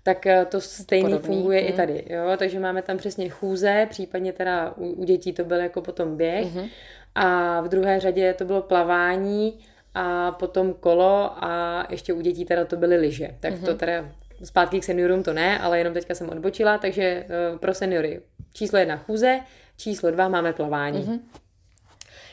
tak 0.06 0.26
e, 0.26 0.44
to 0.44 0.58
Podobný. 1.00 1.20
funguje 1.20 1.60
mm. 1.60 1.66
i 1.66 1.68
mhm. 1.68 1.76
tady. 1.76 2.04
Jo? 2.10 2.22
Takže 2.36 2.60
máme 2.60 2.82
tam 2.82 2.96
přesně 2.96 3.28
chůze, 3.28 3.86
případně 3.90 4.32
teda 4.32 4.74
u, 4.76 4.86
u 4.86 5.04
dětí 5.04 5.32
to 5.32 5.44
byl 5.44 5.60
jako 5.60 5.82
potom 5.82 6.16
běh. 6.16 6.54
Mm. 6.54 6.66
A 7.14 7.60
v 7.60 7.68
druhé 7.68 8.00
řadě 8.00 8.34
to 8.34 8.44
bylo 8.44 8.62
plavání 8.62 9.58
a 9.94 10.32
potom 10.32 10.74
kolo 10.74 11.44
a 11.44 11.86
ještě 11.90 12.12
u 12.12 12.20
dětí 12.20 12.44
teda 12.44 12.64
to 12.64 12.76
byly 12.76 12.96
lyže. 12.96 13.28
Tak 13.40 13.52
mm. 13.52 13.64
to 13.66 13.74
teda 13.74 14.10
zpátky 14.44 14.80
k 14.80 14.84
seniorům 14.84 15.22
to 15.22 15.32
ne, 15.32 15.58
ale 15.58 15.78
jenom 15.78 15.94
teďka 15.94 16.14
jsem 16.14 16.28
odbočila, 16.28 16.78
takže 16.78 17.26
uh, 17.52 17.58
pro 17.58 17.74
seniory 17.74 18.22
číslo 18.52 18.78
jedna 18.78 18.96
chůze, 18.96 19.40
číslo 19.76 20.10
dva 20.10 20.28
máme 20.28 20.52
plavání. 20.52 21.02
Mm-hmm. 21.02 21.20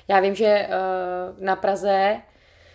Já 0.08 0.20
vím, 0.20 0.36
že 0.36 0.68
uh, 0.68 1.46
na 1.46 1.56
Praze 1.56 2.18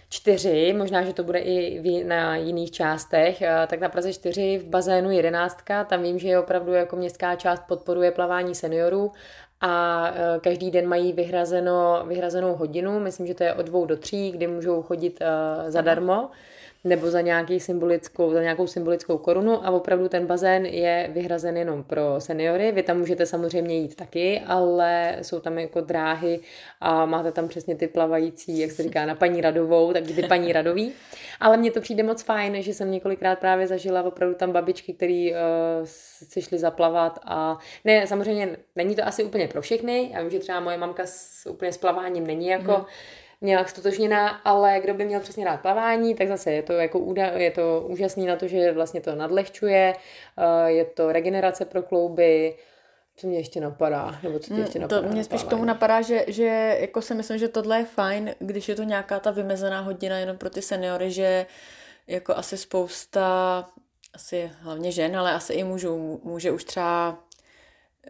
čtyři, 0.09 0.75
možná, 0.79 1.03
že 1.03 1.13
to 1.13 1.23
bude 1.23 1.39
i 1.39 2.05
na 2.05 2.37
jiných 2.37 2.71
částech, 2.71 3.41
uh, 3.41 3.67
tak 3.67 3.81
na 3.81 3.89
Praze 3.89 4.13
čtyři 4.13 4.59
v 4.59 4.67
bazénu 4.67 5.11
jedenáctka, 5.11 5.85
tam 5.85 6.03
vím, 6.03 6.19
že 6.19 6.29
je 6.29 6.39
opravdu 6.39 6.73
jako 6.73 6.97
městská 6.97 7.37
část 7.37 7.63
podporuje 7.69 8.11
plavání 8.11 8.55
seniorů 8.55 9.13
a 9.61 10.05
každý 10.41 10.71
den 10.71 10.89
mají 10.89 11.13
vyhrazeno, 11.13 12.05
vyhrazenou 12.07 12.55
hodinu, 12.55 13.01
myslím, 13.01 13.27
že 13.27 13.35
to 13.35 13.45
je 13.45 13.55
od 13.55 13.67
dvou 13.67 13.87
do 13.87 13.97
tří, 13.97 14.31
kdy 14.31 14.47
můžou 14.47 14.83
chodit 14.83 15.19
zadarmo. 15.69 16.23
Mm 16.23 16.29
nebo 16.85 17.11
za, 17.11 17.21
nějaký 17.21 17.61
symbolickou, 17.61 18.33
za 18.33 18.43
nějakou 18.43 18.67
symbolickou 18.67 19.19
korunu 19.19 19.67
a 19.67 19.71
opravdu 19.71 20.09
ten 20.09 20.27
bazén 20.27 20.67
je 20.67 21.11
vyhrazen 21.13 21.57
jenom 21.57 21.83
pro 21.83 22.03
seniory. 22.19 22.73
Vy 22.73 22.83
tam 22.83 22.99
můžete 22.99 23.27
samozřejmě 23.27 23.79
jít 23.79 23.95
taky, 23.95 24.41
ale 24.47 25.17
jsou 25.23 25.41
tam 25.41 25.59
jako 25.59 25.81
dráhy 25.81 26.41
a 26.81 27.07
máte 27.07 27.33
tam 27.33 27.49
přesně 27.49 27.75
ty 27.75 27.89
plavající, 27.89 28.59
jak 28.59 28.71
se 28.71 28.83
říká, 28.83 29.07
na 29.07 29.15
paní 29.15 29.41
Radovou, 29.41 29.93
tak 29.93 30.05
ty 30.05 30.23
paní 30.23 30.53
Radový. 30.53 30.93
Ale 31.41 31.57
mně 31.57 31.71
to 31.71 31.81
přijde 31.81 32.03
moc 32.03 32.23
fajn, 32.23 32.63
že 32.63 32.75
jsem 32.75 32.91
několikrát 32.91 33.39
právě 33.39 33.67
zažila 33.67 34.03
opravdu 34.03 34.35
tam 34.35 34.53
babičky, 34.53 34.93
které 34.93 35.31
uh, 35.31 35.37
si 36.29 36.43
šly 36.43 36.59
zaplavat 36.59 37.19
a 37.25 37.59
ne, 37.85 38.07
samozřejmě 38.07 38.57
není 38.77 38.97
to 38.97 39.07
asi 39.07 39.25
úplně 39.25 39.49
pro 39.49 39.63
všechny. 39.63 40.11
Já 40.13 40.21
vím, 40.21 40.31
že 40.31 40.39
třeba 40.39 40.61
moje 40.61 40.77
mamka 40.77 41.03
s, 41.07 41.47
úplně 41.51 41.73
s 41.73 41.79
plaváním 41.79 42.27
není 42.27 42.47
jako 42.47 42.73
mm 42.73 42.85
nějak 43.41 43.69
stotožněná, 43.69 44.29
ale 44.29 44.81
kdo 44.81 44.95
by 44.95 45.05
měl 45.05 45.21
přesně 45.21 45.45
rád 45.45 45.61
plavání, 45.61 46.15
tak 46.15 46.29
zase 46.29 46.53
je 46.53 46.63
to, 46.63 46.73
jako 46.73 46.99
úda, 46.99 47.27
je 47.27 47.51
to 47.51 47.85
úžasný 47.89 48.27
na 48.27 48.37
to, 48.37 48.49
že 48.49 48.73
vlastně 48.73 49.01
to 49.01 49.15
nadlehčuje, 49.15 49.95
eh, 50.39 50.71
je 50.71 50.85
to 50.85 51.13
regenerace 51.13 51.65
pro 51.65 51.83
klouby, 51.83 52.57
co 53.17 53.27
mě 53.27 53.39
ještě 53.39 53.61
napadá? 53.61 54.19
Nebo 54.23 54.39
co 54.39 54.55
mě 54.55 54.63
ještě 54.63 54.79
napadá? 54.79 55.03
To 55.03 55.09
mě 55.09 55.25
spíš 55.25 55.43
k 55.43 55.49
tomu 55.49 55.65
napadá, 55.65 56.03
že, 56.03 56.25
že 56.29 56.77
jako 56.81 57.03
si 57.03 57.15
myslím, 57.15 57.39
že 57.39 57.49
tohle 57.49 57.79
je 57.79 57.85
fajn, 57.85 58.35
když 58.39 58.69
je 58.69 58.75
to 58.75 58.83
nějaká 58.83 59.21
ta 59.21 59.31
vymezená 59.31 59.81
hodina 59.81 60.19
jenom 60.19 60.37
pro 60.37 60.51
ty 60.51 60.63
seniory, 60.63 61.11
že 61.11 61.47
jako 62.07 62.37
asi 62.37 62.57
spousta, 62.57 63.67
asi 64.15 64.51
hlavně 64.61 64.93
žen, 64.93 65.17
ale 65.17 65.33
asi 65.33 65.53
i 65.53 65.65
mužů, 65.65 66.21
může 66.25 66.51
už 66.51 66.65
třeba 66.65 67.19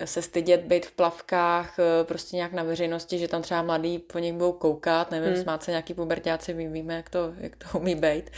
se 0.04 0.22
stydět 0.22 0.60
být 0.60 0.86
v 0.86 0.92
plavkách 0.92 1.78
eh, 1.78 2.04
prostě 2.04 2.36
nějak 2.36 2.52
na 2.52 2.62
veřejnosti, 2.62 3.18
že 3.18 3.28
tam 3.28 3.42
třeba 3.42 3.62
mladí 3.62 3.98
po 3.98 4.18
nich 4.18 4.32
budou 4.32 4.52
koukat, 4.52 5.10
nevím, 5.10 5.32
hmm. 5.32 5.42
smát 5.42 5.62
se 5.62 5.70
nějaký 5.70 5.94
pubertáci, 5.94 6.54
my 6.54 6.68
víme, 6.68 6.94
jak 6.94 7.10
to, 7.10 7.32
jak 7.38 7.56
to 7.56 7.78
umí 7.78 7.94
být. 7.94 8.30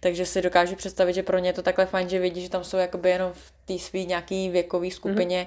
Takže 0.00 0.26
si 0.26 0.42
dokážu 0.42 0.76
představit, 0.76 1.12
že 1.12 1.22
pro 1.22 1.38
ně 1.38 1.48
je 1.48 1.52
to 1.52 1.62
takhle 1.62 1.86
fajn, 1.86 2.08
že 2.08 2.18
vidí, 2.18 2.42
že 2.42 2.50
tam 2.50 2.64
jsou 2.64 2.76
jakoby 2.76 3.10
jenom 3.10 3.32
v 3.32 3.52
té 3.64 3.78
své 3.78 4.04
nějaký 4.04 4.48
věkové 4.48 4.90
skupině, 4.90 5.46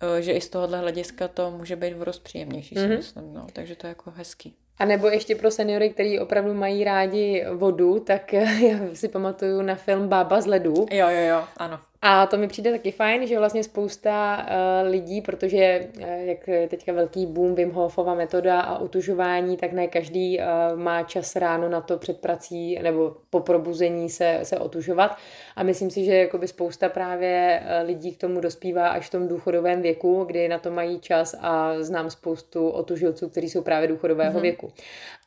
hmm. 0.00 0.22
že 0.22 0.32
i 0.32 0.40
z 0.40 0.48
tohohle 0.48 0.78
hlediska 0.78 1.28
to 1.28 1.50
může 1.50 1.76
být 1.76 1.94
v 1.94 2.20
příjemnější, 2.20 2.74
hmm. 2.74 2.88
si 2.88 2.96
myslím, 2.96 3.34
no. 3.34 3.46
takže 3.52 3.76
to 3.76 3.86
je 3.86 3.88
jako 3.88 4.10
hezký. 4.10 4.54
A 4.78 4.84
nebo 4.84 5.08
ještě 5.08 5.34
pro 5.34 5.50
seniory, 5.50 5.90
kteří 5.90 6.20
opravdu 6.20 6.54
mají 6.54 6.84
rádi 6.84 7.44
vodu, 7.54 8.00
tak 8.00 8.32
já 8.32 8.48
si 8.94 9.08
pamatuju 9.08 9.62
na 9.62 9.74
film 9.74 10.08
Bába 10.08 10.40
z 10.40 10.46
ledu. 10.46 10.74
Jo, 10.90 11.08
jo, 11.08 11.20
jo, 11.28 11.44
ano. 11.56 11.80
A 12.04 12.26
to 12.26 12.38
mi 12.38 12.48
přijde 12.48 12.70
taky 12.70 12.90
fajn, 12.90 13.26
že 13.26 13.38
vlastně 13.38 13.64
spousta 13.64 14.46
uh, 14.46 14.90
lidí, 14.90 15.20
protože 15.20 15.88
uh, 15.98 16.04
jak 16.04 16.48
je 16.48 16.68
teďka 16.68 16.92
velký 16.92 17.26
boom 17.26 17.54
Wim 17.54 17.70
Hofova 17.70 18.14
metoda 18.14 18.60
a 18.60 18.78
utužování, 18.78 19.56
tak 19.56 19.72
ne 19.72 19.86
každý 19.86 20.38
uh, 20.38 20.44
má 20.80 21.02
čas 21.02 21.36
ráno 21.36 21.68
na 21.68 21.80
to 21.80 21.98
před 21.98 22.20
prací 22.20 22.78
nebo 22.82 23.16
po 23.30 23.40
probuzení 23.40 24.10
se, 24.10 24.40
se 24.42 24.58
otužovat. 24.58 25.16
A 25.56 25.62
myslím 25.62 25.90
si, 25.90 26.04
že 26.04 26.14
jakoby 26.14 26.48
spousta 26.48 26.88
právě 26.88 27.62
lidí 27.84 28.14
k 28.14 28.20
tomu 28.20 28.40
dospívá 28.40 28.88
až 28.88 29.06
v 29.06 29.10
tom 29.10 29.28
důchodovém 29.28 29.82
věku, 29.82 30.24
kdy 30.24 30.48
na 30.48 30.58
to 30.58 30.70
mají 30.70 31.00
čas 31.00 31.34
a 31.40 31.74
znám 31.82 32.10
spoustu 32.10 32.68
otužilců, 32.68 33.28
kteří 33.28 33.50
jsou 33.50 33.62
právě 33.62 33.88
důchodového 33.88 34.38
mm-hmm. 34.38 34.42
věku. 34.42 34.72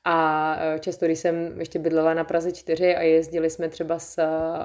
A 0.05 0.57
často, 0.79 1.05
když 1.05 1.19
jsem 1.19 1.59
ještě 1.59 1.79
bydlela 1.79 2.13
na 2.13 2.23
Praze 2.23 2.51
4 2.51 2.95
a 2.95 3.01
jezdili 3.01 3.49
jsme 3.49 3.69
třeba 3.69 3.99
s 3.99 4.21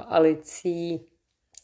Alicí 0.07 1.10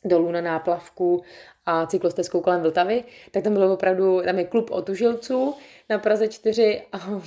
dolů 0.07 0.31
na 0.31 0.41
náplavku 0.41 1.21
a 1.65 1.85
cyklostezkou 1.85 2.41
kolem 2.41 2.61
Vltavy, 2.61 3.03
tak 3.31 3.43
tam 3.43 3.53
bylo 3.53 3.73
opravdu, 3.73 4.21
tam 4.25 4.39
je 4.39 4.45
klub 4.45 4.71
otužilců 4.71 5.55
na 5.89 5.99
Praze 5.99 6.27
4 6.27 6.81
a 6.91 7.21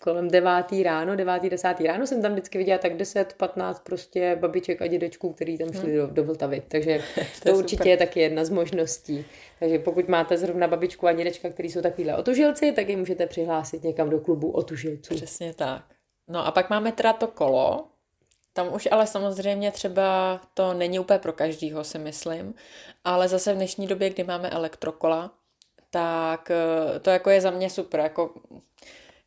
kolem 0.00 0.28
9. 0.30 0.50
ráno, 0.82 1.16
9. 1.16 1.42
10. 1.42 1.80
ráno 1.80 2.06
jsem 2.06 2.22
tam 2.22 2.32
vždycky 2.32 2.58
viděla 2.58 2.78
tak 2.78 2.96
10, 2.96 3.32
15 3.32 3.84
prostě 3.84 4.36
babiček 4.40 4.82
a 4.82 4.86
dědečků, 4.86 5.32
který 5.32 5.58
tam 5.58 5.72
šli 5.72 5.90
hmm. 5.90 5.96
do, 5.96 6.06
do 6.06 6.24
Vltavy. 6.24 6.62
Takže 6.68 7.00
to, 7.42 7.50
to 7.50 7.58
určitě 7.58 7.76
super. 7.76 7.88
je 7.88 7.96
taky 7.96 8.20
jedna 8.20 8.44
z 8.44 8.50
možností. 8.50 9.24
Takže 9.58 9.78
pokud 9.78 10.08
máte 10.08 10.38
zrovna 10.38 10.68
babičku 10.68 11.06
a 11.06 11.12
dědečka, 11.12 11.48
který 11.48 11.70
jsou 11.70 11.82
takovýhle 11.82 12.16
otužilci, 12.16 12.72
tak 12.72 12.88
je 12.88 12.96
můžete 12.96 13.26
přihlásit 13.26 13.84
někam 13.84 14.10
do 14.10 14.20
klubu 14.20 14.50
otužilců. 14.50 15.14
Přesně 15.14 15.54
tak. 15.54 15.82
No 16.28 16.46
a 16.46 16.50
pak 16.50 16.70
máme 16.70 16.92
teda 16.92 17.12
to 17.12 17.26
kolo, 17.26 17.84
tam 18.56 18.74
už 18.74 18.88
ale 18.90 19.06
samozřejmě 19.06 19.72
třeba 19.72 20.40
to 20.54 20.74
není 20.74 20.98
úplně 20.98 21.18
pro 21.18 21.32
každýho, 21.32 21.84
si 21.84 21.98
myslím, 21.98 22.54
ale 23.04 23.28
zase 23.28 23.52
v 23.52 23.56
dnešní 23.56 23.86
době, 23.86 24.10
kdy 24.10 24.24
máme 24.24 24.50
elektrokola, 24.50 25.30
tak 25.90 26.50
eh, 26.50 27.00
to 27.00 27.10
jako 27.10 27.30
je 27.30 27.40
za 27.40 27.50
mě 27.50 27.70
super, 27.70 28.00
jako 28.00 28.34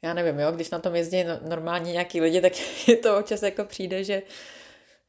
já 0.02 0.13
nevím, 0.13 0.39
jo, 0.39 0.52
když 0.52 0.70
na 0.70 0.80
tom 0.80 0.96
jezdí 0.96 1.26
normálně 1.48 1.92
nějaký 1.92 2.22
lidi, 2.22 2.42
tak 2.42 2.54
je 2.88 2.98
to 2.98 3.18
občas 3.18 3.44
jako 3.44 3.63
přijde, 3.63 4.04
že 4.04 4.22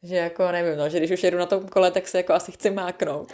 že 0.02 0.16
jako 0.16 0.52
nevím, 0.52 0.78
no, 0.78 0.88
že 0.88 0.98
když 0.98 1.11
už 1.11 1.24
jedu 1.24 1.38
na 1.38 1.46
tom 1.46 1.68
kole, 1.68 1.90
tak 1.90 2.09
se 2.09 2.18
jako 2.18 2.33
asi 2.33 2.52
chci 2.52 2.70
máknout. 2.70 3.33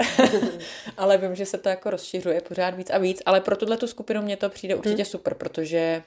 ale 0.96 1.18
vím, 1.18 1.34
že 1.34 1.46
se 1.46 1.58
to 1.58 1.68
jako 1.68 1.90
rozšiřuje 1.90 2.40
pořád 2.40 2.74
víc 2.74 2.90
a 2.90 2.98
víc, 2.98 3.22
ale 3.26 3.40
pro 3.40 3.56
tuhle 3.56 3.76
tu 3.76 3.86
skupinu 3.86 4.22
mě 4.22 4.36
to 4.36 4.48
přijde 4.48 4.74
určitě 4.74 5.02
hmm. 5.02 5.04
super, 5.04 5.34
protože 5.34 6.02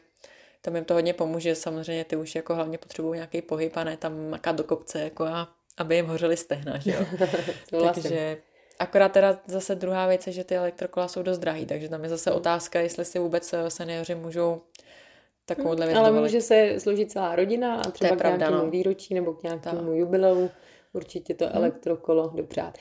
tam 0.62 0.76
jim 0.76 0.86
to 0.86 0.94
hodně 0.94 1.14
pomůže. 1.14 1.56
Samozřejmě 1.56 2.06
ty 2.06 2.16
už 2.16 2.36
jako 2.36 2.56
hlavně 2.56 2.78
potřebují 2.78 3.18
nějaký 3.18 3.42
pohyb 3.42 3.78
a 3.78 3.84
ne 3.84 3.98
tam 3.98 4.30
makat 4.30 4.56
do 4.56 4.64
kopce, 4.64 5.02
jako 5.02 5.24
a, 5.24 5.50
aby 5.78 5.96
jim 5.96 6.06
hořely 6.06 6.38
stehna, 6.38 6.80
že 6.80 6.92
jo. 6.92 7.06
takže 7.94 8.38
akorát 8.80 9.12
teda 9.12 9.40
zase 9.48 9.76
druhá 9.76 10.08
věc 10.08 10.28
je, 10.28 10.34
že 10.34 10.44
ty 10.44 10.56
elektrokola 10.56 11.08
jsou 11.08 11.24
dost 11.24 11.40
drahý, 11.40 11.66
takže 11.66 11.90
tam 11.90 12.04
je 12.04 12.10
zase 12.10 12.32
otázka, 12.32 12.80
jestli 12.80 13.06
si 13.06 13.20
vůbec 13.20 13.54
eh, 13.54 13.70
seniori 13.70 14.16
můžou 14.16 14.62
takovouhle 15.46 15.86
věc 15.86 15.98
Ale 15.98 16.10
dovolit. 16.10 16.28
může 16.28 16.42
se 16.42 16.80
složit 16.80 17.12
celá 17.12 17.36
rodina 17.36 17.76
a 17.76 17.92
třeba 17.92 18.16
k 18.16 18.20
pravda, 18.20 18.38
nějakému 18.38 18.66
no. 18.66 18.72
výročí 18.72 19.14
nebo 19.14 19.34
k 19.34 19.44
nějakému 19.44 19.94
jubileu 19.94 20.50
určitě 20.94 21.34
to 21.34 21.46
hmm. 21.46 21.56
elektrokolo 21.56 22.32
dopřát. 22.36 22.78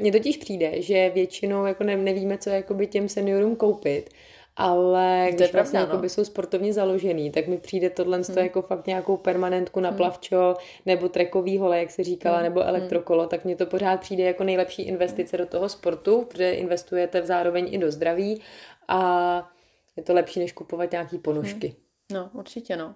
Mně 0.00 0.12
totiž 0.12 0.36
přijde, 0.36 0.82
že 0.82 1.10
většinou 1.14 1.66
jako 1.66 1.84
ne, 1.84 1.96
nevíme, 1.96 2.38
co 2.38 2.50
jakoby 2.50 2.86
těm 2.86 3.08
seniorům 3.08 3.56
koupit 3.56 4.10
ale 4.56 5.28
když 5.32 5.50
pravda, 5.50 5.78
vlastně 5.80 5.98
no. 6.02 6.08
jsou 6.08 6.24
sportovně 6.24 6.72
založený, 6.72 7.30
tak 7.30 7.46
mi 7.46 7.58
přijde 7.58 7.90
tohle 7.90 8.20
hmm. 8.28 8.38
jako 8.38 8.62
fakt 8.62 8.86
nějakou 8.86 9.16
permanentku 9.16 9.80
na 9.80 9.88
hmm. 9.88 9.96
plavčo, 9.96 10.54
nebo 10.86 11.08
trekový 11.08 11.58
hole, 11.58 11.78
jak 11.78 11.90
se 11.90 12.04
říkala, 12.04 12.36
hmm. 12.36 12.44
nebo 12.44 12.60
hmm. 12.60 12.68
elektrokolo, 12.68 13.26
tak 13.26 13.44
mně 13.44 13.56
to 13.56 13.66
pořád 13.66 14.00
přijde 14.00 14.24
jako 14.24 14.44
nejlepší 14.44 14.82
investice 14.82 15.36
do 15.36 15.46
toho 15.46 15.68
sportu, 15.68 16.24
protože 16.24 16.54
investujete 16.54 17.20
v 17.20 17.26
zároveň 17.26 17.74
i 17.74 17.78
do 17.78 17.90
zdraví 17.90 18.42
a 18.88 19.50
je 19.96 20.02
to 20.02 20.14
lepší, 20.14 20.40
než 20.40 20.52
kupovat 20.52 20.92
nějaký 20.92 21.18
ponožky. 21.18 21.66
Hmm. 21.66 21.76
No, 22.12 22.30
určitě 22.32 22.76
no. 22.76 22.94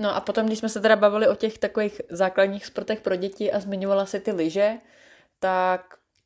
No 0.00 0.16
a 0.16 0.20
potom, 0.20 0.46
když 0.46 0.58
jsme 0.58 0.68
se 0.68 0.80
teda 0.80 0.96
bavili 0.96 1.28
o 1.28 1.34
těch 1.34 1.58
takových 1.58 2.00
základních 2.10 2.66
sportech 2.66 3.00
pro 3.00 3.16
děti 3.16 3.52
a 3.52 3.60
zmiňovala 3.60 4.06
si 4.06 4.20
ty 4.20 4.32
lyže, 4.32 4.72
tak 5.38 5.80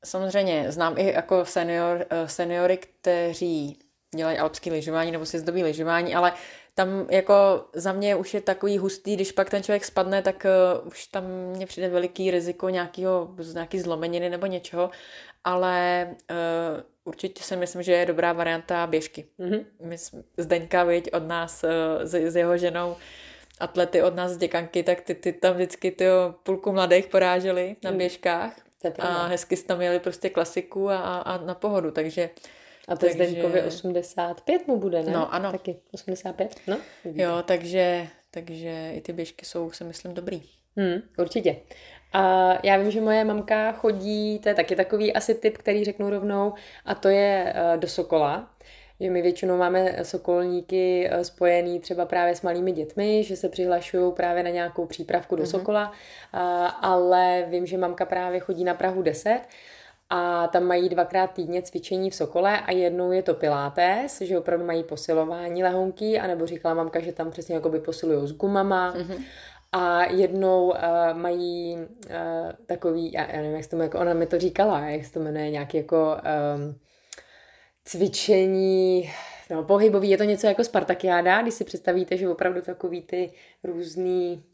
samozřejmě 0.04 0.72
znám 0.72 0.98
i 0.98 1.12
jako 1.12 1.44
senior, 1.44 2.06
eh, 2.10 2.28
seniory, 2.28 2.76
kteří 2.76 3.78
dělají 4.16 4.38
alpský 4.38 4.70
lyžování 4.70 5.10
nebo 5.10 5.26
sjezdový 5.26 5.62
lyžování, 5.62 6.14
ale 6.14 6.32
tam 6.74 7.06
jako 7.10 7.64
za 7.72 7.92
mě 7.92 8.16
už 8.16 8.34
je 8.34 8.40
takový 8.40 8.78
hustý, 8.78 9.14
když 9.14 9.32
pak 9.32 9.50
ten 9.50 9.62
člověk 9.62 9.84
spadne, 9.84 10.22
tak 10.22 10.46
uh, 10.82 10.88
už 10.88 11.06
tam 11.06 11.24
mě 11.56 11.66
přijde 11.66 11.88
veliký 11.88 12.30
riziko 12.30 12.68
nějakého, 12.68 13.34
nějaký 13.54 13.80
zlomeniny 13.80 14.30
nebo 14.30 14.46
něčeho, 14.46 14.90
ale 15.44 16.08
uh, 16.30 16.80
určitě 17.04 17.42
si 17.42 17.56
myslím, 17.56 17.82
že 17.82 17.92
je 17.92 18.06
dobrá 18.06 18.32
varianta 18.32 18.86
běžky. 18.86 19.26
Mm-hmm. 19.40 19.64
My 19.80 19.98
jsme, 19.98 20.22
Zdeňka, 20.36 20.84
viď, 20.84 21.12
od 21.12 21.26
nás 21.28 21.64
uh, 21.64 21.70
s, 22.04 22.14
s 22.14 22.36
jeho 22.36 22.58
ženou, 22.58 22.96
atlety 23.60 24.02
od 24.02 24.14
nás 24.14 24.32
z 24.32 24.36
děkanky, 24.36 24.82
tak 24.82 25.00
ty, 25.00 25.14
ty 25.14 25.32
tam 25.32 25.54
vždycky 25.54 25.90
ty 25.90 26.04
půlku 26.42 26.72
mladých 26.72 27.06
poráželi 27.06 27.76
na 27.84 27.90
mhm. 27.90 27.98
běžkách 27.98 28.52
a 28.98 29.26
hezky 29.26 29.56
tam 29.56 29.82
jeli 29.82 30.00
prostě 30.00 30.30
klasiku 30.30 30.90
a, 30.90 31.18
a 31.18 31.38
na 31.38 31.54
pohodu, 31.54 31.90
takže 31.90 32.30
a 32.88 32.96
to 32.96 33.00
takže... 33.00 33.14
Zdeňkovi 33.14 33.62
85 33.62 34.68
mu 34.68 34.76
bude, 34.76 35.02
ne? 35.02 35.12
No, 35.12 35.34
ano. 35.34 35.52
Taky 35.52 35.76
85, 35.92 36.56
no. 36.66 36.78
Jo, 37.04 37.42
takže, 37.44 38.06
takže 38.30 38.90
i 38.94 39.00
ty 39.00 39.12
běžky 39.12 39.46
jsou, 39.46 39.70
si 39.70 39.84
myslím, 39.84 40.14
dobrý. 40.14 40.42
Hmm, 40.76 41.02
určitě. 41.18 41.56
A 42.12 42.52
já 42.62 42.76
vím, 42.76 42.90
že 42.90 43.00
moje 43.00 43.24
mamka 43.24 43.72
chodí, 43.72 44.38
to 44.38 44.48
je 44.48 44.54
taky 44.54 44.76
takový 44.76 45.12
asi 45.12 45.34
typ, 45.34 45.58
který 45.58 45.84
řeknu 45.84 46.10
rovnou, 46.10 46.52
a 46.84 46.94
to 46.94 47.08
je 47.08 47.54
uh, 47.56 47.80
do 47.80 47.88
Sokola. 47.88 48.50
Že 49.00 49.10
my 49.10 49.22
většinou 49.22 49.56
máme 49.56 49.96
sokolníky 50.02 51.10
uh, 51.14 51.20
spojený 51.22 51.80
třeba 51.80 52.06
právě 52.06 52.36
s 52.36 52.42
malými 52.42 52.72
dětmi, 52.72 53.24
že 53.24 53.36
se 53.36 53.48
přihlašují 53.48 54.12
právě 54.12 54.42
na 54.42 54.50
nějakou 54.50 54.86
přípravku 54.86 55.36
do 55.36 55.42
mm-hmm. 55.42 55.50
Sokola, 55.50 55.90
uh, 55.90 56.40
ale 56.80 57.44
vím, 57.48 57.66
že 57.66 57.78
mamka 57.78 58.04
právě 58.04 58.40
chodí 58.40 58.64
na 58.64 58.74
Prahu 58.74 59.02
10 59.02 59.40
a 60.14 60.46
tam 60.46 60.64
mají 60.64 60.88
dvakrát 60.88 61.32
týdně 61.32 61.62
cvičení 61.62 62.10
v 62.10 62.14
Sokole 62.14 62.60
a 62.60 62.72
jednou 62.72 63.12
je 63.12 63.22
to 63.22 63.34
pilates, 63.34 64.20
že 64.20 64.38
opravdu 64.38 64.66
mají 64.66 64.84
posilování 64.84 65.62
lehonky, 65.62 66.20
anebo 66.20 66.46
říkala 66.46 66.74
mamka, 66.74 67.00
že 67.00 67.12
tam 67.12 67.30
přesně 67.30 67.54
jakoby 67.54 67.80
posilují 67.80 68.28
s 68.28 68.32
gumama. 68.32 68.94
Mm-hmm. 68.94 69.22
A 69.72 70.04
jednou 70.04 70.68
uh, 70.68 70.76
mají 71.12 71.76
uh, 71.76 72.52
takový, 72.66 73.12
já, 73.12 73.30
já 73.30 73.36
nevím, 73.36 73.52
jak 73.52 73.64
se 73.64 73.70
to 73.70 73.76
jako 73.76 73.98
ona 73.98 74.14
mi 74.14 74.26
to 74.26 74.38
říkala, 74.38 74.80
jak 74.80 75.04
se 75.04 75.12
to 75.12 75.20
jmenuje, 75.20 75.50
nějaký 75.50 75.76
jako 75.76 76.16
um, 76.56 76.74
cvičení, 77.84 79.10
no 79.50 79.62
pohybový, 79.62 80.10
je 80.10 80.18
to 80.18 80.24
něco 80.24 80.46
jako 80.46 80.64
Spartakiáda, 80.64 81.42
když 81.42 81.54
si 81.54 81.64
představíte, 81.64 82.16
že 82.16 82.28
opravdu 82.28 82.60
takový 82.60 83.02
ty 83.02 83.32
různý 83.64 84.44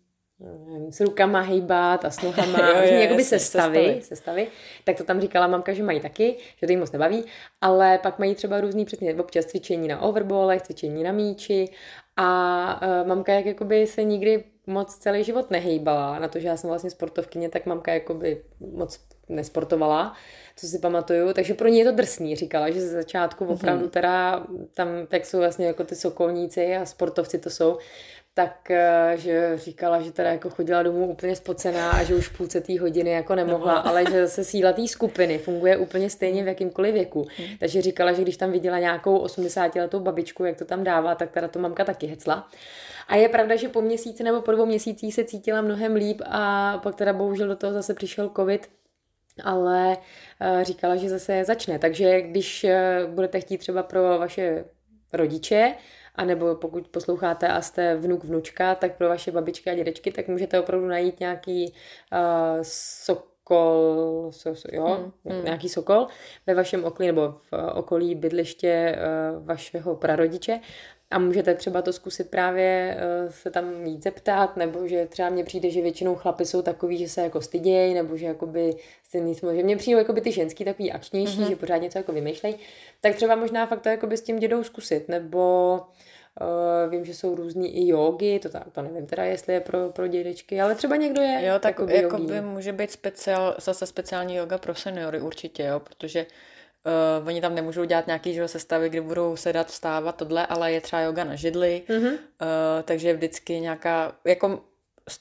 nevím, 0.40 0.92
s 0.92 1.01
rukama 1.01 1.40
hejbat 1.40 2.05
a 2.05 2.11
s 2.11 2.22
nohama, 2.22 2.59
jo, 2.68 2.83
je, 2.83 3.03
jakoby 3.03 3.24
sestavy, 3.24 3.74
sestavy. 3.74 4.03
sestavy, 4.03 4.48
tak 4.85 4.96
to 4.96 5.05
tam 5.05 5.20
říkala 5.20 5.46
mamka, 5.46 5.72
že 5.72 5.83
mají 5.83 6.01
taky, 6.01 6.37
že 6.61 6.66
to 6.66 6.72
jim 6.72 6.81
moc 6.81 6.92
nebaví, 6.92 7.24
ale 7.61 7.98
pak 7.98 8.18
mají 8.18 8.35
třeba 8.35 8.61
různý 8.61 8.85
přesně 8.85 9.14
občas 9.14 9.44
cvičení 9.44 9.88
na 9.88 10.01
overballech, 10.01 10.62
cvičení 10.62 11.03
na 11.03 11.12
míči 11.12 11.68
a 12.16 12.81
uh, 12.83 13.09
mamka 13.09 13.33
jak 13.33 13.46
jakoby 13.46 13.87
se 13.87 14.05
nikdy 14.05 14.44
moc 14.66 14.94
celý 14.94 15.24
život 15.24 15.51
nehejbala, 15.51 16.18
na 16.18 16.29
to, 16.29 16.38
že 16.38 16.48
já 16.48 16.57
jsem 16.57 16.70
vlastně 16.70 16.90
sportovkyně, 16.90 17.48
tak 17.48 17.66
mamka 17.66 17.94
jakoby 17.94 18.42
moc 18.61 19.01
nesportovala, 19.29 20.14
co 20.57 20.66
si 20.66 20.79
pamatuju, 20.79 21.33
takže 21.33 21.55
pro 21.55 21.68
ně 21.68 21.79
je 21.79 21.85
to 21.85 21.92
drsný, 21.92 22.37
říkala, 22.37 22.70
že 22.70 22.81
ze 22.81 22.88
začátku 22.88 23.44
mhm. 23.44 23.53
opravdu 23.53 23.88
teda 23.88 24.46
tam, 24.74 24.88
tak 25.09 25.27
jsou 25.27 25.38
vlastně 25.38 25.66
jako 25.66 25.85
ty 25.85 25.96
sokolníci 25.96 26.77
a 26.77 26.87
sportovci 26.87 27.38
to 27.38 27.51
jsou, 27.51 27.79
tak 28.38 28.70
eh, 28.70 29.12
že 29.16 29.53
říkala, 29.57 30.01
že 30.01 30.12
teda 30.12 30.31
jako 30.31 30.51
chodila 30.51 30.83
domů 30.83 31.07
úplně 31.07 31.37
spocená 31.37 31.90
a 31.90 32.03
že 32.03 32.14
už 32.14 32.29
půlce 32.29 32.61
té 32.61 32.81
hodiny 32.81 33.11
jako 33.11 33.35
nemohla, 33.35 33.74
ale 33.74 34.05
že 34.11 34.27
zase 34.27 34.44
síla 34.44 34.72
té 34.72 34.88
skupiny 34.88 35.38
funguje 35.38 35.77
úplně 35.77 36.11
stejně 36.11 36.44
v 36.44 36.48
jakýmkoliv 36.48 36.94
věku. 36.94 37.27
Hmm. 37.37 37.48
Takže 37.61 37.83
říkala, 37.83 38.12
že 38.12 38.22
když 38.22 38.37
tam 38.37 38.53
viděla 38.53 38.79
nějakou 38.79 39.24
80-letou 39.24 40.01
babičku, 40.01 40.44
jak 40.44 40.57
to 40.57 40.64
tam 40.64 40.85
dává, 40.85 41.14
tak 41.14 41.31
teda 41.31 41.48
to 41.48 41.59
mamka 41.59 41.85
taky 41.85 42.07
hecla. 42.07 42.48
A 43.09 43.16
je 43.16 43.29
pravda, 43.29 43.57
že 43.57 43.68
po 43.68 43.83
měsíci 43.83 44.22
nebo 44.22 44.42
po 44.42 44.53
dvou 44.53 44.66
měsících 44.66 45.14
se 45.14 45.24
cítila 45.24 45.61
mnohem 45.61 45.94
líp 45.94 46.22
a 46.27 46.79
pak 46.83 46.94
teda 46.94 47.12
bohužel 47.12 47.48
do 47.48 47.57
toho 47.57 47.72
zase 47.72 47.94
přišel 47.94 48.31
covid, 48.37 48.68
ale 49.44 49.96
eh, 50.40 50.64
říkala, 50.64 50.96
že 50.96 51.09
zase 51.09 51.44
začne. 51.44 51.79
Takže 51.79 52.22
když 52.22 52.64
eh, 52.64 53.07
budete 53.07 53.40
chtít 53.40 53.59
třeba 53.59 53.83
pro 53.83 54.18
vaše 54.18 54.64
rodiče 55.12 55.74
a 56.18 56.24
nebo 56.24 56.54
pokud 56.54 56.88
posloucháte 56.88 57.48
a 57.48 57.61
jste 57.61 57.96
vnuk, 57.96 58.24
vnučka, 58.24 58.74
tak 58.74 58.96
pro 58.96 59.09
vaše 59.09 59.33
babičky 59.33 59.70
a 59.70 59.74
dědečky, 59.74 60.12
tak 60.12 60.28
můžete 60.28 60.61
opravdu 60.61 60.87
najít 60.87 61.20
nějaký 61.20 61.72
uh, 62.12 62.18
sokol, 62.62 64.28
so, 64.31 64.61
so, 64.61 64.76
jo, 64.76 64.85
hmm, 64.85 65.35
hmm. 65.35 65.44
nějaký 65.44 65.68
sokol 65.68 66.07
ve 66.46 66.54
vašem 66.54 66.85
okolí 66.85 67.07
nebo 67.07 67.35
v 67.50 67.72
okolí 67.74 68.14
bydliště 68.14 68.98
uh, 68.98 69.46
vašeho 69.46 69.96
prarodiče 69.96 70.61
a 71.11 71.18
můžete 71.18 71.54
třeba 71.54 71.83
to 71.83 71.92
zkusit 71.92 72.31
právě 72.31 72.96
uh, 73.24 73.31
se 73.31 73.50
tam 73.50 73.87
jít 73.87 74.02
zeptat, 74.02 74.57
nebo 74.57 74.88
že 74.88 75.07
třeba 75.07 75.28
mně 75.28 75.44
přijde, 75.44 75.70
že 75.70 75.83
většinou 75.83 76.14
chlapy 76.14 76.44
jsou 76.44 76.62
takový, 76.62 76.98
že 76.98 77.09
se 77.09 77.22
jako 77.22 77.40
stydějí, 77.40 77.94
nebo 77.94 78.16
že 78.16 78.26
jakoby 78.26 78.76
se 79.11 79.20
nic 79.20 79.44
že 79.54 79.62
mně 79.62 79.76
přijde 79.76 79.98
jako 79.98 80.12
by 80.12 80.20
ty 80.20 80.33
ženský 80.33 80.64
takový 80.64 80.92
akčnější, 80.92 81.40
mm-hmm. 81.40 81.48
že 81.48 81.57
pořád 81.57 81.76
něco 81.76 81.98
jako 81.98 82.12
vymýšlej, 82.12 82.59
tak 83.00 83.14
třeba 83.14 83.35
možná 83.35 83.66
fakt 83.66 83.81
to 83.81 83.88
jako 83.88 84.07
by 84.07 84.16
s 84.16 84.22
tím 84.22 84.38
dědou 84.38 84.64
zkusit, 84.64 85.09
nebo 85.09 85.81
vím, 86.88 87.05
že 87.05 87.14
jsou 87.14 87.35
různý 87.35 87.77
i 87.77 87.88
jogy, 87.88 88.38
to, 88.38 88.48
to 88.72 88.83
nevím 88.83 89.07
teda, 89.07 89.24
jestli 89.24 89.53
je 89.55 89.61
pro, 89.61 89.88
pro 89.88 90.07
dědečky, 90.07 90.61
ale 90.61 90.74
třeba 90.74 90.96
někdo 90.96 91.22
je. 91.22 91.46
Jo, 91.46 91.59
tak 91.59 91.81
jako 91.88 92.18
by 92.18 92.40
může 92.40 92.72
být 92.72 92.90
speciál, 92.90 93.55
zase 93.59 93.87
speciální 93.87 94.37
yoga 94.37 94.59
pro 94.59 94.74
seniory 94.74 95.20
určitě, 95.20 95.62
jo, 95.62 95.81
protože 95.81 96.27
Uh, 97.20 97.29
oni 97.29 97.40
tam 97.40 97.55
nemůžou 97.55 97.85
dělat 97.85 98.07
nějaký 98.07 98.35
že, 98.35 98.48
sestavy, 98.48 98.88
kdy 98.88 99.01
budou 99.01 99.37
sedat, 99.37 99.66
vstávat, 99.66 100.16
tohle, 100.16 100.46
ale 100.46 100.72
je 100.72 100.81
třeba 100.81 101.03
yoga 101.03 101.24
na 101.24 101.35
židli, 101.35 101.83
mm-hmm. 101.88 102.12
uh, 102.12 102.18
takže 102.85 103.14
vždycky 103.14 103.61
nějaká, 103.61 104.12
jako 104.24 104.61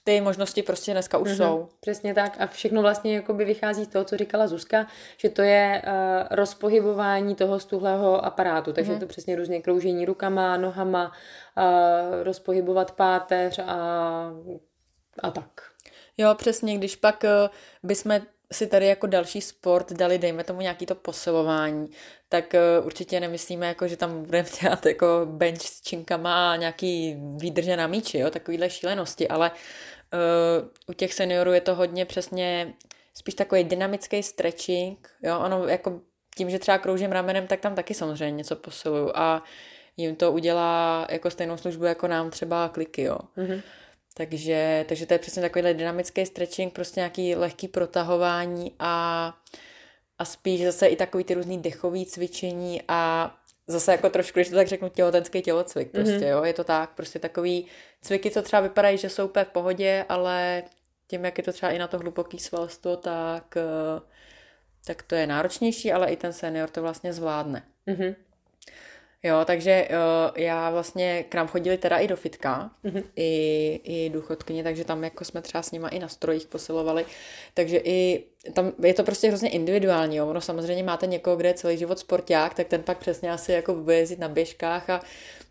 ty 0.03 0.21
možnosti 0.21 0.63
prostě 0.63 0.91
dneska 0.91 1.17
už 1.17 1.29
mm-hmm. 1.29 1.37
jsou. 1.37 1.69
Přesně 1.79 2.13
tak 2.13 2.35
a 2.39 2.47
všechno 2.47 2.81
vlastně 2.81 3.15
jakoby 3.15 3.45
vychází 3.45 3.85
z 3.85 3.87
toho, 3.87 4.05
co 4.05 4.17
říkala 4.17 4.47
Zuzka, 4.47 4.87
že 5.17 5.29
to 5.29 5.41
je 5.41 5.81
uh, 5.85 5.91
rozpohybování 6.31 7.35
toho 7.35 7.59
stuhlého 7.59 8.25
aparátu, 8.25 8.73
takže 8.73 8.93
mm-hmm. 8.93 8.99
to 8.99 9.07
přesně 9.07 9.35
různě 9.35 9.61
kroužení 9.61 10.05
rukama, 10.05 10.57
nohama, 10.57 11.11
uh, 11.57 12.23
rozpohybovat 12.23 12.91
páteř 12.91 13.59
a, 13.59 14.31
a 15.23 15.31
tak. 15.31 15.49
Jo, 16.17 16.35
přesně, 16.35 16.77
když 16.77 16.95
pak 16.95 17.23
uh, 17.23 17.29
bychom 17.83 18.19
si 18.53 18.67
tady 18.67 18.85
jako 18.85 19.07
další 19.07 19.41
sport 19.41 19.93
dali, 19.93 20.17
dejme 20.17 20.43
tomu 20.43 20.61
nějaký 20.61 20.85
to 20.85 20.95
posilování, 20.95 21.89
tak 22.29 22.53
uh, 22.79 22.85
určitě 22.85 23.19
nemyslíme, 23.19 23.67
jako, 23.67 23.87
že 23.87 23.97
tam 23.97 24.23
budeme 24.23 24.49
dělat 24.61 24.85
jako 24.85 25.21
bench 25.25 25.61
s 25.61 25.81
činkama 25.81 26.51
a 26.51 26.55
nějaký 26.55 27.17
výdrže 27.37 27.77
na 27.77 27.87
míči, 27.87 28.17
jo, 28.17 28.29
takovýhle 28.29 28.69
šílenosti, 28.69 29.27
ale 29.27 29.51
uh, 29.51 30.69
u 30.87 30.93
těch 30.93 31.13
seniorů 31.13 31.53
je 31.53 31.61
to 31.61 31.75
hodně 31.75 32.05
přesně 32.05 32.73
spíš 33.13 33.35
takový 33.35 33.63
dynamický 33.63 34.23
stretching, 34.23 35.09
jo, 35.23 35.39
ono 35.39 35.67
jako 35.67 36.01
tím, 36.35 36.49
že 36.49 36.59
třeba 36.59 36.77
kroužím 36.77 37.11
ramenem, 37.11 37.47
tak 37.47 37.59
tam 37.59 37.75
taky 37.75 37.93
samozřejmě 37.93 38.31
něco 38.31 38.55
posiluju 38.55 39.11
a 39.15 39.43
jim 39.97 40.15
to 40.15 40.31
udělá 40.31 41.07
jako 41.09 41.31
stejnou 41.31 41.57
službu 41.57 41.85
jako 41.85 42.07
nám 42.07 42.29
třeba 42.29 42.69
kliky, 42.69 43.01
jo. 43.01 43.17
Mm-hmm. 43.37 43.61
Takže, 44.17 44.85
takže 44.89 45.05
to 45.05 45.13
je 45.13 45.19
přesně 45.19 45.41
takovýhle 45.41 45.73
dynamický 45.73 46.25
stretching, 46.25 46.73
prostě 46.73 46.99
nějaký 46.99 47.35
lehký 47.35 47.67
protahování 47.67 48.75
a, 48.79 49.33
a 50.17 50.25
spíš 50.25 50.63
zase 50.63 50.87
i 50.87 50.95
takový 50.95 51.23
ty 51.23 51.33
různý 51.33 51.57
dechový 51.57 52.05
cvičení 52.05 52.81
a 52.87 53.31
zase 53.67 53.91
jako 53.91 54.09
trošku, 54.09 54.39
když 54.39 54.49
to 54.49 54.55
tak 54.55 54.67
řeknu, 54.67 54.89
těhotenský 54.89 55.41
tělocvik 55.41 55.91
prostě, 55.91 56.17
mm-hmm. 56.17 56.27
jo, 56.27 56.43
je 56.43 56.53
to 56.53 56.63
tak, 56.63 56.89
prostě 56.89 57.19
takový 57.19 57.67
cviky, 58.01 58.31
co 58.31 58.41
třeba 58.41 58.59
vypadají, 58.59 58.97
že 58.97 59.09
jsou 59.09 59.25
úplně 59.25 59.45
v 59.45 59.49
pohodě, 59.49 60.05
ale 60.09 60.63
tím, 61.07 61.25
jak 61.25 61.37
je 61.37 61.43
to 61.43 61.53
třeba 61.53 61.71
i 61.71 61.79
na 61.79 61.87
to 61.87 61.99
hluboký 61.99 62.39
svalstvo, 62.39 62.95
tak, 62.95 63.57
eh, 63.57 64.01
tak 64.85 65.03
to 65.03 65.15
je 65.15 65.27
náročnější, 65.27 65.91
ale 65.91 66.07
i 66.07 66.15
ten 66.15 66.33
senior 66.33 66.69
to 66.69 66.81
vlastně 66.81 67.13
zvládne. 67.13 67.63
Mm-hmm. 67.87 68.15
Jo, 69.23 69.45
takže 69.45 69.87
uh, 69.89 70.37
já 70.41 70.69
vlastně 70.69 71.25
k 71.29 71.35
nám 71.35 71.47
chodili 71.47 71.77
teda 71.77 71.97
i 71.97 72.07
do 72.07 72.15
fitka, 72.15 72.71
mm-hmm. 72.85 73.03
i, 73.15 73.81
i 73.83 74.09
důchodkyně, 74.09 74.63
takže 74.63 74.83
tam 74.83 75.03
jako 75.03 75.25
jsme 75.25 75.41
třeba 75.41 75.61
s 75.61 75.71
nima 75.71 75.87
i 75.87 75.99
na 75.99 76.07
strojích 76.07 76.47
posilovali, 76.47 77.05
takže 77.53 77.77
i 77.83 78.23
tam 78.53 78.71
je 78.83 78.93
to 78.93 79.03
prostě 79.03 79.27
hrozně 79.27 79.49
individuální, 79.49 80.15
jo. 80.15 80.27
ono 80.27 80.41
samozřejmě 80.41 80.83
máte 80.83 81.07
někoho, 81.07 81.35
kde 81.35 81.49
je 81.49 81.53
celý 81.53 81.77
život 81.77 81.99
sporták, 81.99 82.53
tak 82.53 82.67
ten 82.67 82.83
pak 82.83 82.97
přesně 82.97 83.31
asi 83.31 83.51
jako 83.51 83.73
bude 83.73 83.97
jezdit 83.97 84.19
na 84.19 84.29
běžkách 84.29 84.89
a, 84.89 85.01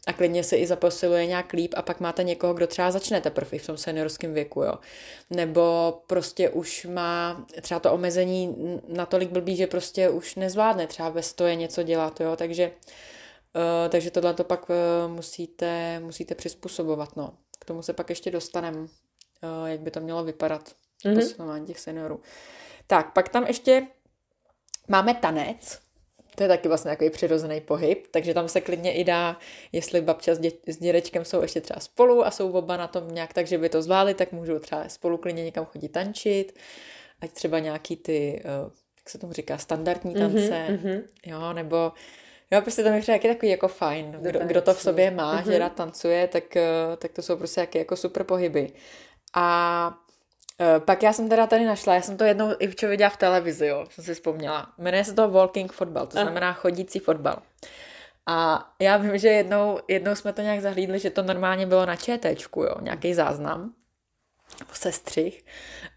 a 0.06 0.12
klidně 0.12 0.44
se 0.44 0.56
i 0.56 0.66
zaposiluje 0.66 1.26
nějak 1.26 1.52
líp 1.52 1.74
a 1.76 1.82
pak 1.82 2.00
máte 2.00 2.24
někoho, 2.24 2.54
kdo 2.54 2.66
třeba 2.66 2.90
začne 2.90 3.20
teprve 3.20 3.58
v 3.58 3.66
tom 3.66 3.76
seniorském 3.76 4.34
věku, 4.34 4.62
jo. 4.62 4.74
Nebo 5.30 5.98
prostě 6.06 6.50
už 6.50 6.86
má 6.90 7.46
třeba 7.60 7.80
to 7.80 7.92
omezení 7.92 8.56
natolik 8.88 9.30
blbý, 9.30 9.56
že 9.56 9.66
prostě 9.66 10.08
už 10.08 10.34
nezvládne 10.34 10.86
třeba 10.86 11.08
ve 11.08 11.22
stoje 11.22 11.54
něco 11.54 11.82
dělat, 11.82 12.20
jo, 12.20 12.36
takže 12.36 12.70
Uh, 12.70 12.92
takže 13.88 14.10
tohle 14.10 14.34
to 14.34 14.44
pak 14.44 14.70
uh, 14.70 14.76
musíte, 15.12 16.00
musíte 16.00 16.34
přizpůsobovat. 16.34 17.16
No. 17.16 17.34
K 17.58 17.64
tomu 17.64 17.82
se 17.82 17.92
pak 17.92 18.10
ještě 18.10 18.30
dostaneme, 18.30 18.78
uh, 18.78 18.88
jak 19.66 19.80
by 19.80 19.90
to 19.90 20.00
mělo 20.00 20.24
vypadat, 20.24 20.72
mm-hmm. 21.04 21.14
posilování 21.14 21.66
těch 21.66 21.80
seniorů. 21.80 22.20
Tak, 22.86 23.12
pak 23.12 23.28
tam 23.28 23.46
ještě 23.46 23.86
máme 24.88 25.14
tanec, 25.14 25.78
to 26.34 26.42
je 26.42 26.48
taky 26.48 26.68
vlastně 26.68 26.90
takový 26.90 27.10
přirozený 27.10 27.60
pohyb, 27.60 28.06
takže 28.10 28.34
tam 28.34 28.48
se 28.48 28.60
klidně 28.60 28.92
i 28.92 29.04
dá, 29.04 29.38
jestli 29.72 30.00
babča 30.00 30.34
s, 30.34 30.40
dě- 30.40 30.58
s 30.66 30.76
dědečkem 30.76 31.24
jsou 31.24 31.42
ještě 31.42 31.60
třeba 31.60 31.80
spolu 31.80 32.26
a 32.26 32.30
jsou 32.30 32.52
oba 32.52 32.76
na 32.76 32.86
tom 32.86 33.08
nějak 33.08 33.32
tak, 33.32 33.46
že 33.46 33.58
by 33.58 33.68
to 33.68 33.82
zvládli, 33.82 34.14
tak 34.14 34.32
můžou 34.32 34.58
třeba 34.58 34.88
spolu 34.88 35.18
klidně 35.18 35.44
někam 35.44 35.64
chodit 35.64 35.88
tančit, 35.88 36.58
ať 37.20 37.32
třeba 37.32 37.58
nějaký 37.58 37.96
ty, 37.96 38.42
jak 38.98 39.10
se 39.10 39.18
tomu 39.18 39.32
říká, 39.32 39.58
standardní 39.58 40.14
mhm, 40.14 40.20
tance, 40.20 40.66
mm-hmm. 40.68 41.02
jo, 41.26 41.52
nebo 41.52 41.92
Jo, 42.50 42.60
prostě 42.60 42.82
to 42.82 42.90
mi 42.90 43.00
přijde 43.00 43.18
taky 43.18 43.28
takový 43.28 43.50
jako 43.50 43.68
fajn. 43.68 44.18
Kdo, 44.20 44.38
kdo 44.38 44.62
to 44.62 44.74
v 44.74 44.80
sobě 44.80 45.10
má, 45.10 45.42
mm-hmm. 45.42 45.52
že 45.52 45.58
rád 45.58 45.72
tancuje, 45.72 46.28
tak, 46.28 46.56
eh, 46.56 46.96
tak 46.98 47.12
to 47.12 47.22
jsou 47.22 47.36
prostě 47.36 47.60
jaké 47.60 47.78
jako 47.78 47.96
super 47.96 48.24
pohyby. 48.24 48.72
A 49.34 49.98
eh, 50.60 50.80
pak 50.80 51.02
já 51.02 51.12
jsem 51.12 51.28
teda 51.28 51.46
tady 51.46 51.64
našla, 51.64 51.94
já 51.94 52.02
jsem 52.02 52.16
to 52.16 52.24
jednou 52.24 52.54
i 52.58 52.68
včera 52.68 52.90
viděla 52.90 53.10
v 53.10 53.16
televizi, 53.16 53.66
jo, 53.66 53.84
jsem 53.90 54.04
si 54.04 54.14
vzpomněla. 54.14 54.72
Jmenuje 54.78 55.04
se 55.04 55.14
to 55.14 55.30
walking 55.30 55.72
football, 55.72 56.06
to 56.06 56.20
znamená 56.20 56.52
chodící 56.52 56.98
fotbal. 56.98 57.42
A 58.26 58.68
já 58.80 58.96
vím, 58.96 59.18
že 59.18 59.28
jednou, 59.28 59.78
jednou 59.88 60.14
jsme 60.14 60.32
to 60.32 60.42
nějak 60.42 60.60
zahlídli, 60.60 60.98
že 60.98 61.10
to 61.10 61.22
normálně 61.22 61.66
bylo 61.66 61.86
na 61.86 61.96
ČTčku, 61.96 62.62
jo, 62.62 62.74
nějaký 62.80 63.14
záznam, 63.14 63.72
sestřih. 64.72 65.44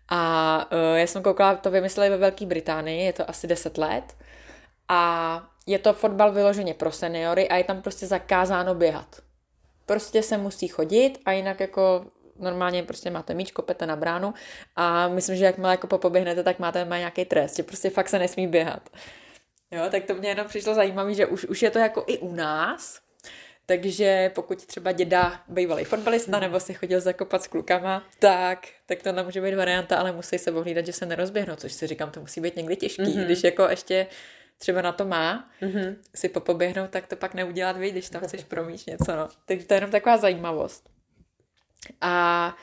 A 0.10 0.66
uh, 0.72 0.98
já 0.98 1.08
jsem 1.08 1.24
koukala, 1.24 1.56
to 1.56 1.72
vymysleli 1.72 2.10
ve 2.10 2.18
Velké 2.18 2.46
Británii, 2.46 3.06
je 3.06 3.14
to 3.14 3.30
asi 3.30 3.48
10 3.48 3.78
let. 3.78 4.18
A 4.88 5.50
je 5.70 5.80
to 5.80 5.94
fotbal 5.94 6.32
vyloženě 6.32 6.74
pro 6.74 6.92
seniory 6.92 7.50
a 7.50 7.56
je 7.56 7.64
tam 7.64 7.82
prostě 7.82 8.08
zakázáno 8.08 8.76
běhat. 8.76 9.22
Prostě 9.86 10.24
se 10.24 10.38
musí 10.38 10.68
chodit 10.68 11.20
a 11.26 11.32
jinak 11.32 11.60
jako 11.60 12.06
normálně 12.40 12.84
prostě 12.84 13.10
máte 13.10 13.34
míč, 13.34 13.52
kopete 13.52 13.86
na 13.86 13.96
bránu 13.96 14.34
a 14.76 15.08
myslím, 15.08 15.36
že 15.36 15.46
jakmile 15.46 15.72
jako 15.72 15.88
popoběhnete, 15.88 16.44
tak 16.44 16.60
máte 16.60 16.86
má 16.86 16.98
nějaký 16.98 17.26
trest, 17.26 17.56
že 17.56 17.64
prostě 17.64 17.90
fakt 17.90 18.10
se 18.10 18.20
nesmí 18.20 18.48
běhat. 18.48 18.90
Jo, 19.72 19.84
tak 19.92 20.04
to 20.04 20.14
mě 20.14 20.30
jenom 20.30 20.48
přišlo 20.48 20.74
zajímavé, 20.74 21.14
že 21.14 21.26
už, 21.26 21.46
už 21.46 21.62
je 21.62 21.72
to 21.72 21.80
jako 21.80 22.04
i 22.08 22.18
u 22.18 22.36
nás, 22.36 23.00
takže 23.66 24.32
pokud 24.36 24.66
třeba 24.66 24.92
děda 24.92 25.42
bývalý 25.48 25.84
fotbalista 25.84 26.40
nebo 26.40 26.60
si 26.60 26.74
chodil 26.74 27.02
zakopat 27.02 27.44
s 27.44 27.48
klukama, 27.48 28.04
tak, 28.20 28.68
tak 28.86 29.04
to 29.04 29.12
nemůže 29.12 29.42
být 29.42 29.56
varianta, 29.56 29.98
ale 29.98 30.12
musí 30.12 30.38
se 30.38 30.52
ohlídat, 30.52 30.86
že 30.86 30.94
se 30.94 31.06
nerozběhnou, 31.06 31.56
což 31.56 31.74
si 31.74 31.88
říkám, 31.88 32.12
to 32.12 32.20
musí 32.20 32.42
být 32.42 32.56
někdy 32.56 32.76
těžký, 32.76 33.04
mm-hmm. 33.04 33.26
když 33.26 33.44
jako 33.44 33.70
ještě 33.70 34.08
třeba 34.60 34.82
na 34.82 34.92
to 34.92 35.06
má, 35.06 35.50
mm-hmm. 35.62 35.96
si 36.16 36.30
popoběhnout, 36.30 36.90
tak 36.90 37.08
to 37.08 37.16
pak 37.16 37.34
neudělat 37.34 37.78
vy, 37.78 37.92
když 37.92 38.10
tam 38.10 38.22
chceš 38.22 38.44
promít 38.48 38.88
něco, 38.88 39.16
no. 39.16 39.28
Takže 39.46 39.66
to 39.66 39.74
je 39.74 39.78
jenom 39.78 39.92
taková 39.92 40.18
zajímavost. 40.18 40.90
A 42.02 42.56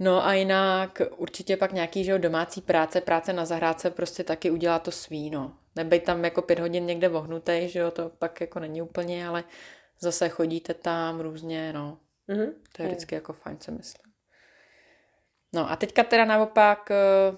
No 0.00 0.26
a 0.26 0.34
jinak 0.34 1.02
určitě 1.16 1.56
pak 1.56 1.72
nějaký, 1.72 2.04
že 2.04 2.12
jo, 2.12 2.18
domácí 2.18 2.60
práce, 2.60 3.00
práce 3.00 3.32
na 3.32 3.44
zahrádce 3.44 3.90
prostě 3.90 4.24
taky 4.24 4.50
udělá 4.50 4.78
to 4.78 4.90
svý, 4.90 5.30
no. 5.30 5.56
Nebej 5.76 6.00
tam 6.00 6.24
jako 6.24 6.42
pět 6.42 6.58
hodin 6.58 6.86
někde 6.86 7.08
vohnutej, 7.08 7.68
že 7.68 7.78
jo, 7.78 7.90
to 7.90 8.08
pak 8.18 8.40
jako 8.40 8.60
není 8.60 8.82
úplně, 8.82 9.28
ale 9.28 9.44
zase 10.00 10.28
chodíte 10.28 10.74
tam 10.74 11.20
různě, 11.20 11.72
no. 11.72 11.98
Mm-hmm. 12.28 12.52
To 12.76 12.82
je 12.82 12.88
vždycky 12.88 13.14
jako 13.14 13.32
fajn, 13.32 13.58
co 13.58 13.72
myslím. 13.72 14.12
No 15.52 15.70
a 15.70 15.76
teďka 15.76 16.02
teda 16.02 16.24
naopak, 16.24 16.90
eh, 16.90 17.36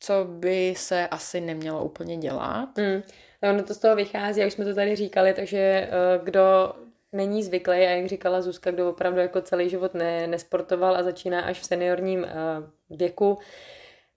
co 0.00 0.24
by 0.24 0.74
se 0.76 1.08
asi 1.08 1.40
nemělo 1.40 1.84
úplně 1.84 2.16
dělat? 2.16 2.78
Mm. 2.78 3.02
No, 3.42 3.50
ono 3.50 3.62
to 3.62 3.74
z 3.74 3.78
toho 3.78 3.96
vychází, 3.96 4.40
jak 4.40 4.52
jsme 4.52 4.64
to 4.64 4.74
tady 4.74 4.96
říkali, 4.96 5.34
takže 5.34 5.58
eh, 5.58 5.88
kdo 6.22 6.74
není 7.12 7.42
zvyklý 7.42 7.76
a 7.76 7.90
jak 7.90 8.06
říkala 8.06 8.42
Zuzka, 8.42 8.70
kdo 8.70 8.90
opravdu 8.90 9.20
jako 9.20 9.40
celý 9.40 9.68
život 9.68 9.94
ne, 9.94 10.26
nesportoval 10.26 10.96
a 10.96 11.02
začíná 11.02 11.40
až 11.40 11.60
v 11.60 11.66
seniorním 11.66 12.20
uh, 12.20 12.96
věku, 12.98 13.38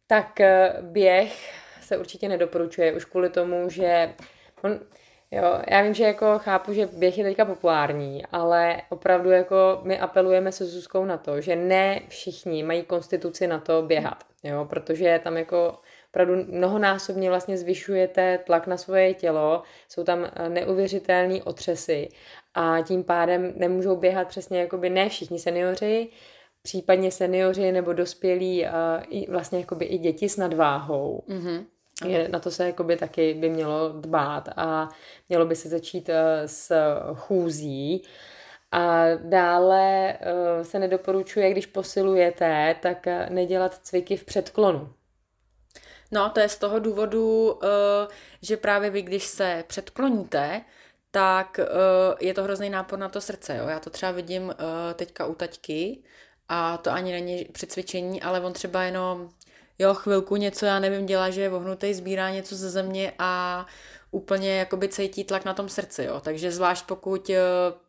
tak 0.07 0.39
uh, 0.39 0.85
běh 0.85 1.53
se 1.81 1.97
určitě 1.97 2.29
nedoporučuje 2.29 2.93
už 2.93 3.05
kvůli 3.05 3.29
tomu, 3.29 3.69
že 3.69 4.13
on, 4.63 4.79
jo, 5.31 5.61
já 5.67 5.81
vím, 5.81 5.93
že 5.93 6.03
jako 6.03 6.39
chápu, 6.39 6.73
že 6.73 6.85
běh 6.85 7.17
je 7.17 7.23
teďka 7.23 7.45
populární, 7.45 8.25
ale 8.31 8.81
opravdu 8.89 9.31
jako 9.31 9.79
my 9.83 9.99
apelujeme 9.99 10.51
se 10.51 10.65
Zuzkou 10.65 11.05
na 11.05 11.17
to, 11.17 11.41
že 11.41 11.55
ne 11.55 12.01
všichni 12.07 12.63
mají 12.63 12.83
konstituci 12.83 13.47
na 13.47 13.59
to 13.59 13.81
běhat, 13.81 14.23
jo, 14.43 14.65
protože 14.69 15.21
tam 15.23 15.37
jako 15.37 15.79
opravdu 16.13 16.35
mnohonásobně 16.47 17.29
vlastně 17.29 17.57
zvyšujete 17.57 18.37
tlak 18.37 18.67
na 18.67 18.77
svoje 18.77 19.13
tělo, 19.13 19.63
jsou 19.89 20.03
tam 20.03 20.25
eh, 20.25 20.49
neuvěřitelné 20.49 21.43
otřesy 21.43 22.09
a 22.53 22.81
tím 22.81 23.03
pádem 23.03 23.53
nemůžou 23.55 23.95
běhat 23.95 24.27
přesně 24.27 24.59
jakoby 24.59 24.89
ne 24.89 25.09
všichni 25.09 25.39
seniori, 25.39 26.09
případně 26.61 27.11
seniori 27.11 27.71
nebo 27.71 27.93
dospělí, 27.93 28.63
uh, 28.63 28.69
i 29.09 29.31
vlastně 29.31 29.59
jakoby 29.59 29.85
i 29.85 29.97
děti 29.97 30.29
s 30.29 30.37
nadváhou. 30.37 31.23
Mm-hmm. 31.27 31.65
Je, 32.05 32.27
na 32.27 32.39
to 32.39 32.51
se 32.51 32.65
jakoby 32.65 32.97
taky 32.97 33.33
by 33.33 33.49
mělo 33.49 33.89
dbát 33.89 34.49
a 34.55 34.89
mělo 35.29 35.45
by 35.45 35.55
se 35.55 35.69
začít 35.69 36.09
uh, 36.09 36.15
s 36.45 36.71
chůzí. 37.15 38.03
A 38.71 39.05
dále 39.15 40.17
uh, 40.57 40.63
se 40.63 40.79
nedoporučuje, 40.79 41.51
když 41.51 41.65
posilujete, 41.65 42.75
tak 42.81 43.07
nedělat 43.29 43.73
cviky 43.73 44.17
v 44.17 44.25
předklonu. 44.25 44.89
No, 46.11 46.29
to 46.29 46.39
je 46.39 46.49
z 46.49 46.57
toho 46.57 46.79
důvodu, 46.79 47.59
že 48.41 48.57
právě 48.57 48.89
vy, 48.89 49.01
když 49.01 49.23
se 49.23 49.63
předkloníte, 49.67 50.61
tak 51.11 51.59
uh, 51.59 51.65
je 52.19 52.33
to 52.33 52.43
hrozný 52.43 52.69
nápor 52.69 52.99
na 52.99 53.09
to 53.09 53.21
srdce. 53.21 53.57
Jo? 53.57 53.67
Já 53.67 53.79
to 53.79 53.89
třeba 53.89 54.11
vidím 54.11 54.43
uh, 54.43 54.53
teďka 54.95 55.25
u 55.25 55.35
taťky 55.35 56.03
a 56.49 56.77
to 56.77 56.91
ani 56.91 57.11
není 57.11 57.45
při 57.45 57.67
cvičení, 57.67 58.21
ale 58.21 58.41
on 58.41 58.53
třeba 58.53 58.83
jenom 58.83 59.29
jo, 59.79 59.93
chvilku 59.93 60.35
něco, 60.35 60.65
já 60.65 60.79
nevím, 60.79 61.05
dělá, 61.05 61.29
že 61.29 61.41
je 61.41 61.49
vohnutý, 61.49 61.93
sbírá 61.93 62.29
něco 62.29 62.55
ze 62.55 62.69
země 62.69 63.13
a 63.19 63.65
úplně 64.11 64.55
jakoby 64.57 64.89
cítí 64.89 65.23
tlak 65.23 65.45
na 65.45 65.53
tom 65.53 65.69
srdci, 65.69 66.03
jo. 66.03 66.19
Takže 66.19 66.51
zvlášť 66.51 66.85
pokud 66.85 67.31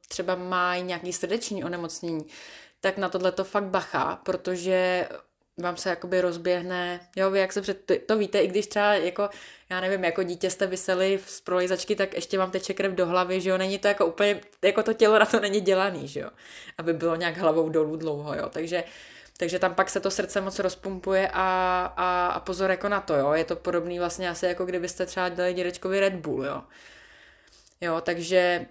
třeba 0.08 0.34
má 0.34 0.76
nějaký 0.76 1.12
srdeční 1.12 1.64
onemocnění, 1.64 2.26
tak 2.80 2.98
na 2.98 3.08
tohle 3.08 3.32
to 3.32 3.44
fakt 3.44 3.64
bacha, 3.64 4.16
protože 4.24 5.08
vám 5.62 5.76
se 5.76 5.90
jakoby 5.90 6.20
rozběhne, 6.20 7.00
jo, 7.16 7.30
vy 7.30 7.38
jak 7.38 7.52
se 7.52 7.62
před, 7.62 7.90
to 8.06 8.18
víte, 8.18 8.40
i 8.40 8.46
když 8.46 8.66
třeba 8.66 8.94
jako, 8.94 9.28
já 9.70 9.80
nevím, 9.80 10.04
jako 10.04 10.22
dítě 10.22 10.50
jste 10.50 10.66
vyseli 10.66 11.20
z 11.26 11.40
prolejzačky, 11.40 11.96
tak 11.96 12.14
ještě 12.14 12.38
vám 12.38 12.50
teče 12.50 12.74
krev 12.74 12.92
do 12.92 13.06
hlavy, 13.06 13.40
že 13.40 13.50
jo, 13.50 13.58
není 13.58 13.78
to 13.78 13.88
jako 13.88 14.06
úplně, 14.06 14.40
jako 14.62 14.82
to 14.82 14.92
tělo 14.92 15.18
na 15.18 15.26
to 15.26 15.40
není 15.40 15.60
dělaný, 15.60 16.08
že 16.08 16.20
jo, 16.20 16.30
aby 16.78 16.92
bylo 16.92 17.16
nějak 17.16 17.36
hlavou 17.36 17.68
dolů 17.68 17.96
dlouho, 17.96 18.34
jo, 18.34 18.48
takže 18.48 18.84
takže 19.38 19.58
tam 19.58 19.74
pak 19.74 19.90
se 19.90 20.00
to 20.00 20.10
srdce 20.10 20.40
moc 20.40 20.58
rozpumpuje 20.58 21.28
a, 21.32 21.42
a, 21.96 22.26
a 22.26 22.40
pozor 22.40 22.70
jako 22.70 22.88
na 22.88 23.00
to, 23.00 23.14
jo. 23.14 23.32
Je 23.32 23.44
to 23.44 23.56
podobný 23.56 23.98
vlastně 23.98 24.30
asi 24.30 24.46
jako 24.46 24.64
kdybyste 24.64 25.06
třeba 25.06 25.28
dali 25.28 25.54
dědečkovi 25.54 26.00
Red 26.00 26.14
Bull, 26.14 26.44
jo. 26.44 26.62
Jo, 27.80 28.00
takže 28.00 28.66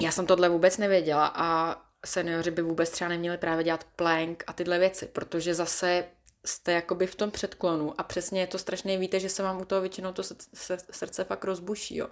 já 0.00 0.10
jsem 0.10 0.26
tohle 0.26 0.48
vůbec 0.48 0.78
nevěděla 0.78 1.32
a 1.34 1.76
seniori 2.06 2.50
by 2.50 2.62
vůbec 2.62 2.90
třeba 2.90 3.08
neměli 3.08 3.38
právě 3.38 3.64
dělat 3.64 3.84
plank 3.96 4.44
a 4.46 4.52
tyhle 4.52 4.78
věci, 4.78 5.06
protože 5.06 5.54
zase 5.54 6.04
jste 6.44 6.72
jakoby 6.72 7.06
v 7.06 7.14
tom 7.14 7.30
předklonu 7.30 8.00
a 8.00 8.02
přesně 8.02 8.40
je 8.40 8.46
to 8.46 8.58
strašně, 8.58 8.98
víte, 8.98 9.20
že 9.20 9.28
se 9.28 9.42
vám 9.42 9.60
u 9.60 9.64
toho 9.64 9.80
většinou 9.80 10.12
to 10.12 10.22
srdce 10.90 11.24
fakt 11.24 11.44
rozbuší, 11.44 11.96
jo. 11.96 12.08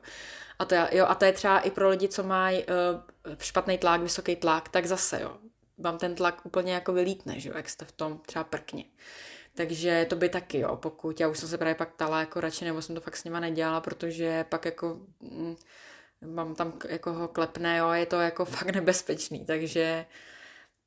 A 0.58 0.64
to, 0.64 0.74
je, 0.74 0.88
jo, 0.92 1.06
a 1.08 1.14
to 1.14 1.24
je 1.24 1.32
třeba 1.32 1.58
i 1.60 1.70
pro 1.70 1.88
lidi, 1.88 2.08
co 2.08 2.22
mají 2.22 2.64
uh, 2.64 3.34
špatný 3.40 3.78
tlak, 3.78 4.00
vysoký 4.00 4.36
tlak, 4.36 4.68
tak 4.68 4.86
zase, 4.86 5.20
jo, 5.22 5.36
vám 5.78 5.98
ten 5.98 6.14
tlak 6.14 6.46
úplně 6.46 6.72
jako 6.72 6.92
vylítne, 6.92 7.40
že 7.40 7.48
jo, 7.48 7.56
jak 7.56 7.68
jste 7.68 7.84
v 7.84 7.92
tom 7.92 8.20
třeba 8.26 8.44
prkně. 8.44 8.84
Takže 9.54 10.06
to 10.10 10.16
by 10.16 10.28
taky, 10.28 10.58
jo, 10.58 10.76
pokud, 10.76 11.20
já 11.20 11.28
už 11.28 11.38
jsem 11.38 11.48
se 11.48 11.58
právě 11.58 11.74
pak 11.74 11.94
ptala 11.94 12.20
jako 12.20 12.40
radši, 12.40 12.64
nebo 12.64 12.82
jsem 12.82 12.94
to 12.94 13.00
fakt 13.00 13.16
s 13.16 13.24
nima 13.24 13.40
nedělala, 13.40 13.80
protože 13.80 14.44
pak 14.48 14.64
jako... 14.64 14.98
Mm, 15.20 15.56
mám 16.24 16.54
tam 16.54 16.72
jako 16.88 17.12
ho 17.12 17.28
klepné, 17.28 17.78
jo, 17.78 17.90
je 17.90 18.06
to 18.06 18.20
jako 18.20 18.44
fakt 18.56 18.70
nebezpečný, 18.70 19.44
takže 19.44 20.06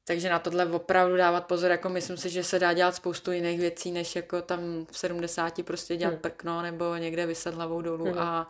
takže 0.07 0.29
na 0.29 0.39
tohle 0.39 0.65
opravdu 0.65 1.17
dávat 1.17 1.45
pozor, 1.45 1.71
jako 1.71 1.89
myslím 1.89 2.17
si, 2.17 2.29
že 2.29 2.43
se 2.43 2.59
dá 2.59 2.73
dělat 2.73 2.95
spoustu 2.95 3.31
jiných 3.31 3.59
věcí, 3.59 3.91
než 3.91 4.15
jako 4.15 4.41
tam 4.41 4.85
v 4.91 4.97
70 4.97 5.63
prostě 5.63 5.95
dělat 5.95 6.11
hmm. 6.11 6.21
prkno 6.21 6.61
nebo 6.61 6.95
někde 6.95 7.25
vyset 7.25 7.53
hlavou 7.53 7.81
dolů 7.81 8.05
hmm. 8.05 8.19
a, 8.19 8.47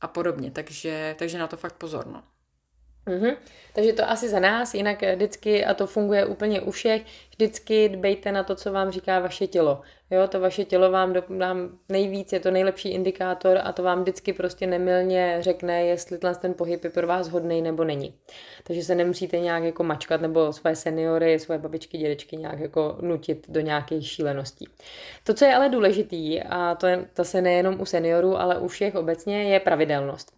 a 0.00 0.08
podobně, 0.08 0.50
takže, 0.50 1.16
takže 1.18 1.38
na 1.38 1.46
to 1.46 1.56
fakt 1.56 1.74
pozor, 1.74 2.06
no. 2.06 2.22
Mm-hmm. 3.06 3.36
Takže 3.74 3.92
to 3.92 4.10
asi 4.10 4.28
za 4.28 4.40
nás, 4.40 4.74
jinak 4.74 5.02
vždycky, 5.02 5.64
a 5.64 5.74
to 5.74 5.86
funguje 5.86 6.26
úplně 6.26 6.60
u 6.60 6.70
všech, 6.70 7.02
vždycky 7.30 7.88
dbejte 7.88 8.32
na 8.32 8.42
to, 8.42 8.54
co 8.54 8.72
vám 8.72 8.90
říká 8.90 9.20
vaše 9.20 9.46
tělo. 9.46 9.80
Jo, 10.10 10.28
to 10.28 10.40
vaše 10.40 10.64
tělo 10.64 10.90
vám, 10.90 11.12
do, 11.12 11.22
vám 11.28 11.78
nejvíc, 11.88 12.32
je 12.32 12.40
to 12.40 12.50
nejlepší 12.50 12.88
indikátor 12.88 13.60
a 13.64 13.72
to 13.72 13.82
vám 13.82 14.00
vždycky 14.02 14.32
prostě 14.32 14.66
nemilně 14.66 15.36
řekne, 15.40 15.84
jestli 15.84 16.18
ten 16.40 16.54
pohyb 16.54 16.84
je 16.84 16.90
pro 16.90 17.06
vás 17.06 17.28
hodný 17.28 17.62
nebo 17.62 17.84
není. 17.84 18.14
Takže 18.64 18.84
se 18.84 18.94
nemusíte 18.94 19.38
nějak 19.38 19.62
jako 19.62 19.82
mačkat 19.82 20.20
nebo 20.20 20.52
svoje 20.52 20.76
seniory, 20.76 21.38
svoje 21.38 21.58
babičky, 21.58 21.98
dědečky 21.98 22.36
nějak 22.36 22.60
jako 22.60 22.98
nutit 23.00 23.46
do 23.48 23.60
nějakých 23.60 24.08
šíleností. 24.08 24.68
To, 25.24 25.34
co 25.34 25.44
je 25.44 25.54
ale 25.54 25.68
důležitý, 25.68 26.42
a 26.42 26.74
to 26.74 26.86
je 26.86 27.04
zase 27.16 27.42
nejenom 27.42 27.80
u 27.80 27.86
seniorů, 27.86 28.36
ale 28.36 28.58
u 28.58 28.68
všech 28.68 28.94
obecně, 28.94 29.44
je 29.44 29.60
pravidelnost. 29.60 30.32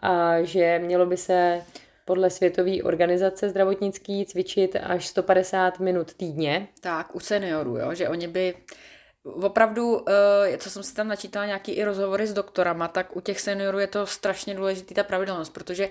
A 0.00 0.42
že 0.42 0.78
mělo 0.78 1.06
by 1.06 1.16
se 1.16 1.62
podle 2.06 2.30
Světové 2.30 2.82
organizace 2.82 3.48
zdravotnický 3.48 4.26
cvičit 4.26 4.76
až 4.76 5.06
150 5.06 5.80
minut 5.80 6.14
týdně. 6.14 6.68
Tak, 6.80 7.14
u 7.14 7.20
seniorů, 7.20 7.76
jo, 7.76 7.94
že 7.94 8.08
oni 8.08 8.28
by 8.28 8.54
opravdu, 9.24 10.04
eh, 10.08 10.58
co 10.58 10.70
jsem 10.70 10.82
si 10.82 10.94
tam 10.94 11.08
načítala 11.08 11.46
nějaký 11.46 11.72
i 11.72 11.84
rozhovory 11.84 12.26
s 12.26 12.32
doktorama, 12.32 12.88
tak 12.88 13.16
u 13.16 13.20
těch 13.20 13.40
seniorů 13.40 13.78
je 13.78 13.86
to 13.86 14.06
strašně 14.06 14.54
důležitý 14.54 14.94
ta 14.94 15.04
pravidelnost, 15.04 15.52
protože 15.52 15.90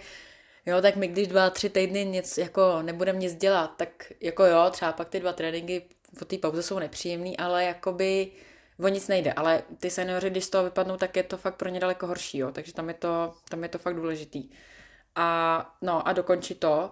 jo, 0.65 0.81
tak 0.81 0.95
my 0.95 1.07
když 1.07 1.27
dva, 1.27 1.49
tři 1.49 1.69
týdny 1.69 2.05
nic, 2.05 2.37
jako 2.37 2.81
nebudeme 2.81 3.19
nic 3.19 3.35
dělat, 3.35 3.71
tak 3.77 4.13
jako 4.21 4.45
jo, 4.45 4.69
třeba 4.71 4.91
pak 4.91 5.09
ty 5.09 5.19
dva 5.19 5.33
tréninky 5.33 5.85
po 6.19 6.25
té 6.25 6.37
pauze 6.37 6.63
jsou 6.63 6.79
nepříjemný, 6.79 7.37
ale 7.37 7.63
jakoby 7.63 8.31
o 8.79 8.87
nic 8.87 9.07
nejde, 9.07 9.33
ale 9.33 9.63
ty 9.79 9.89
seniori, 9.89 10.29
když 10.29 10.43
z 10.43 10.49
toho 10.49 10.63
vypadnou, 10.63 10.97
tak 10.97 11.15
je 11.17 11.23
to 11.23 11.37
fakt 11.37 11.55
pro 11.55 11.69
ně 11.69 11.79
daleko 11.79 12.07
horší, 12.07 12.37
jo, 12.37 12.51
takže 12.51 12.73
tam 12.73 12.87
je 12.87 12.93
to, 12.93 13.33
tam 13.49 13.63
je 13.63 13.69
to 13.69 13.77
fakt 13.77 13.95
důležitý 13.95 14.49
a, 15.15 15.69
no, 15.81 16.07
a 16.07 16.13
dokončit 16.13 16.59
to. 16.59 16.91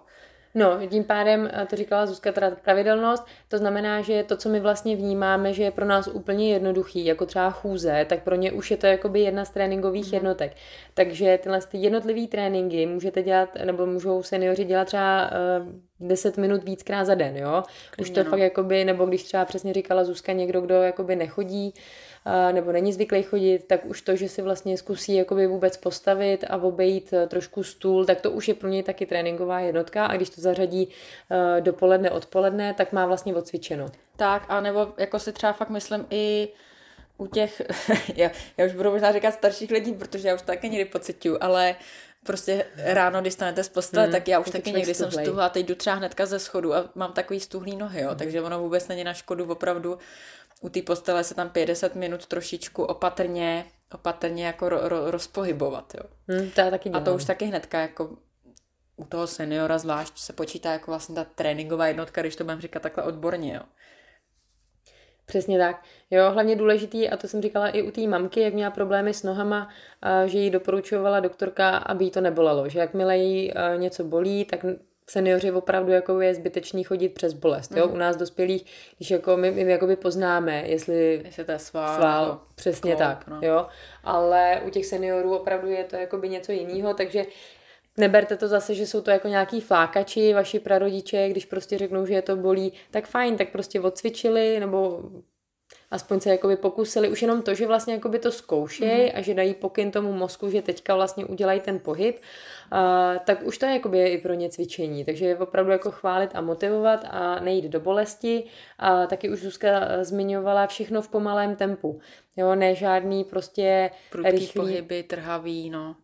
No, 0.56 0.78
tím 0.90 1.04
pádem, 1.04 1.50
to 1.70 1.76
říkala 1.76 2.06
Zuzka, 2.06 2.32
teda 2.32 2.50
pravidelnost, 2.50 3.26
to 3.48 3.58
znamená, 3.58 4.00
že 4.00 4.22
to, 4.22 4.36
co 4.36 4.48
my 4.48 4.60
vlastně 4.60 4.96
vnímáme, 4.96 5.52
že 5.52 5.62
je 5.62 5.70
pro 5.70 5.84
nás 5.84 6.08
úplně 6.08 6.52
jednoduchý, 6.52 7.04
jako 7.04 7.26
třeba 7.26 7.50
chůze, 7.50 8.06
tak 8.08 8.22
pro 8.22 8.34
ně 8.34 8.52
už 8.52 8.70
je 8.70 8.76
to 8.76 8.86
jakoby 8.86 9.20
jedna 9.20 9.44
z 9.44 9.50
tréninkových 9.50 10.06
mm. 10.06 10.14
jednotek. 10.14 10.56
Takže 10.94 11.38
tyhle 11.42 11.60
ty 11.60 11.78
jednotlivý 11.78 12.26
tréninky 12.26 12.86
můžete 12.86 13.22
dělat, 13.22 13.48
nebo 13.64 13.86
můžou 13.86 14.22
seniori 14.22 14.64
dělat 14.64 14.84
třeba 14.84 15.30
uh, 15.30 15.72
10 16.00 16.36
minut 16.36 16.64
víckrát 16.64 17.06
za 17.06 17.14
den, 17.14 17.36
jo? 17.36 17.62
Už 17.98 18.10
to 18.10 18.24
no. 18.24 18.30
fakt 18.30 18.40
jakoby, 18.40 18.84
nebo 18.84 19.06
když 19.06 19.22
třeba 19.22 19.44
přesně 19.44 19.72
říkala 19.72 20.04
Zuzka, 20.04 20.32
někdo, 20.32 20.60
kdo 20.60 20.74
jakoby 20.74 21.16
nechodí, 21.16 21.74
nebo 22.52 22.72
není 22.72 22.92
zvyklý 22.92 23.22
chodit, 23.22 23.64
tak 23.66 23.84
už 23.84 24.02
to, 24.02 24.16
že 24.16 24.28
si 24.28 24.42
vlastně 24.42 24.78
zkusí 24.78 25.14
jakoby 25.14 25.46
vůbec 25.46 25.76
postavit 25.76 26.44
a 26.50 26.56
obejít 26.56 27.12
e, 27.12 27.26
trošku 27.26 27.62
stůl, 27.62 28.04
tak 28.04 28.20
to 28.20 28.30
už 28.30 28.48
je 28.48 28.54
pro 28.54 28.68
něj 28.68 28.82
taky 28.82 29.06
tréninková 29.06 29.60
jednotka 29.60 30.06
a 30.06 30.16
když 30.16 30.30
to 30.30 30.40
zařadí 30.40 30.88
e, 31.30 31.60
dopoledne, 31.60 32.10
odpoledne, 32.10 32.74
tak 32.74 32.92
má 32.92 33.06
vlastně 33.06 33.34
odcvičeno. 33.34 33.86
Tak, 34.16 34.46
a 34.48 34.60
nebo 34.60 34.92
jako 34.98 35.18
si 35.18 35.32
třeba 35.32 35.52
fakt 35.52 35.70
myslím 35.70 36.06
i 36.10 36.48
u 37.18 37.26
těch, 37.26 37.62
já, 38.16 38.30
já 38.56 38.66
už 38.66 38.72
budu 38.72 38.90
možná 38.90 39.12
říkat 39.12 39.34
starších 39.34 39.70
lidí, 39.70 39.92
protože 39.92 40.28
já 40.28 40.34
už 40.34 40.42
taky 40.42 40.68
někdy 40.68 40.84
pocituju, 40.84 41.38
ale 41.40 41.76
prostě 42.26 42.64
ráno, 42.76 43.20
když 43.20 43.32
stanete 43.32 43.64
z 43.64 43.68
postele, 43.68 44.04
hmm, 44.04 44.12
tak 44.12 44.28
já 44.28 44.38
už 44.38 44.50
taky 44.50 44.72
někdy 44.72 44.94
stuhlej. 44.94 45.12
jsem 45.12 45.24
stuhla, 45.24 45.48
teď 45.48 45.66
jdu 45.66 45.74
třeba 45.74 45.96
hnedka 45.96 46.26
ze 46.26 46.38
schodu 46.38 46.74
a 46.74 46.90
mám 46.94 47.12
takový 47.12 47.40
stuhlý 47.40 47.76
nohy, 47.76 48.00
jo, 48.00 48.08
hmm. 48.08 48.18
takže 48.18 48.42
ono 48.42 48.60
vůbec 48.60 48.88
není 48.88 49.04
na 49.04 49.14
škodu 49.14 49.52
opravdu 49.52 49.98
u 50.60 50.68
té 50.68 50.82
postele 50.82 51.24
se 51.24 51.34
tam 51.34 51.50
50 51.50 51.94
minut 51.94 52.26
trošičku 52.26 52.84
opatrně, 52.84 53.64
opatrně 53.92 54.46
jako 54.46 54.68
ro, 54.68 54.88
ro, 54.88 55.10
rozpohybovat, 55.10 55.94
jo. 55.94 56.10
Hmm, 56.28 56.50
to 56.50 56.70
taky 56.70 56.90
A 56.90 57.00
to 57.00 57.14
už 57.14 57.24
taky 57.24 57.44
hnedka 57.44 57.80
jako 57.80 58.16
u 58.96 59.04
toho 59.04 59.26
seniora 59.26 59.78
zvlášť 59.78 60.18
se 60.18 60.32
počítá 60.32 60.72
jako 60.72 60.90
vlastně 60.90 61.14
ta 61.14 61.24
tréninková 61.24 61.86
jednotka, 61.86 62.20
když 62.20 62.36
to 62.36 62.44
budeme 62.44 62.62
říkat 62.62 62.82
takhle 62.82 63.04
odborně, 63.04 63.54
jo. 63.54 63.62
Přesně 65.26 65.58
tak. 65.58 65.82
Jo, 66.10 66.30
hlavně 66.30 66.56
důležitý, 66.56 67.08
a 67.08 67.16
to 67.16 67.28
jsem 67.28 67.42
říkala 67.42 67.68
i 67.68 67.82
u 67.82 67.90
té 67.90 68.00
mamky, 68.00 68.40
jak 68.40 68.54
měla 68.54 68.70
problémy 68.70 69.14
s 69.14 69.22
nohama, 69.22 69.68
že 70.26 70.38
jí 70.38 70.50
doporučovala 70.50 71.20
doktorka, 71.20 71.76
aby 71.76 72.04
jí 72.04 72.10
to 72.10 72.20
nebolelo. 72.20 72.68
Že 72.68 72.78
jakmile 72.78 73.16
jí 73.16 73.52
něco 73.76 74.04
bolí, 74.04 74.44
tak 74.44 74.60
seniori 75.10 75.52
opravdu 75.52 75.92
jako 75.92 76.20
je 76.20 76.34
zbytečný 76.34 76.84
chodit 76.84 77.08
přes 77.08 77.32
bolest. 77.32 77.72
Jo? 77.76 77.86
Mhm. 77.86 77.94
U 77.94 77.98
nás 77.98 78.16
dospělých, 78.16 78.64
když 78.96 79.10
jako 79.10 79.36
my, 79.36 79.50
my 79.50 79.70
jakoby 79.70 79.96
poznáme, 79.96 80.62
jestli, 80.66 81.22
jestli 81.24 81.44
to 81.44 81.52
je 81.52 81.58
sval, 81.58 81.96
sval 81.96 82.40
přesně 82.54 82.96
klop, 82.96 82.98
tak, 82.98 83.26
no. 83.26 83.38
jo. 83.42 83.66
Ale 84.04 84.60
u 84.66 84.70
těch 84.70 84.86
seniorů 84.86 85.36
opravdu 85.36 85.68
je 85.68 85.84
to 85.84 85.96
jakoby 85.96 86.28
něco 86.28 86.52
jiného, 86.52 86.94
takže 86.94 87.24
neberte 87.96 88.36
to 88.36 88.48
zase, 88.48 88.74
že 88.74 88.86
jsou 88.86 89.00
to 89.00 89.10
jako 89.10 89.28
nějaký 89.28 89.60
flákači, 89.60 90.34
vaši 90.34 90.60
prarodiče, 90.60 91.28
když 91.28 91.44
prostě 91.44 91.78
řeknou, 91.78 92.06
že 92.06 92.14
je 92.14 92.22
to 92.22 92.36
bolí, 92.36 92.72
tak 92.90 93.06
fajn, 93.06 93.36
tak 93.36 93.52
prostě 93.52 93.80
odcvičili, 93.80 94.60
nebo 94.60 95.02
aspoň 95.90 96.20
se 96.20 96.30
jakoby 96.30 96.56
pokusili, 96.56 97.08
už 97.08 97.22
jenom 97.22 97.42
to, 97.42 97.54
že 97.54 97.66
vlastně 97.66 97.94
jakoby 97.94 98.18
to 98.18 98.32
zkoušejí 98.32 98.90
mm-hmm. 98.90 99.18
a 99.18 99.20
že 99.20 99.34
dají 99.34 99.54
pokyn 99.54 99.90
tomu 99.90 100.12
mozku, 100.12 100.50
že 100.50 100.62
teďka 100.62 100.94
vlastně 100.94 101.24
udělají 101.24 101.60
ten 101.60 101.78
pohyb, 101.78 102.16
uh, 102.16 102.78
tak 103.24 103.42
už 103.42 103.58
to 103.58 103.66
je 103.66 103.72
jakoby 103.72 104.06
i 104.06 104.18
pro 104.18 104.34
ně 104.34 104.48
cvičení, 104.48 105.04
takže 105.04 105.26
je 105.26 105.38
opravdu 105.38 105.72
jako 105.72 105.90
chválit 105.90 106.30
a 106.34 106.40
motivovat 106.40 107.04
a 107.10 107.40
nejít 107.40 107.64
do 107.64 107.80
bolesti 107.80 108.44
a 108.78 109.06
taky 109.06 109.30
už 109.30 109.40
Zuzka 109.40 110.04
zmiňovala 110.04 110.66
všechno 110.66 111.02
v 111.02 111.08
pomalém 111.08 111.56
tempu, 111.56 112.00
jo, 112.36 112.54
ne 112.54 112.74
žádný 112.74 113.24
prostě 113.24 113.90
Prudký 114.10 114.30
rychlý... 114.30 114.60
pohyby, 114.60 115.02
trhavý, 115.02 115.70
no. 115.70 115.96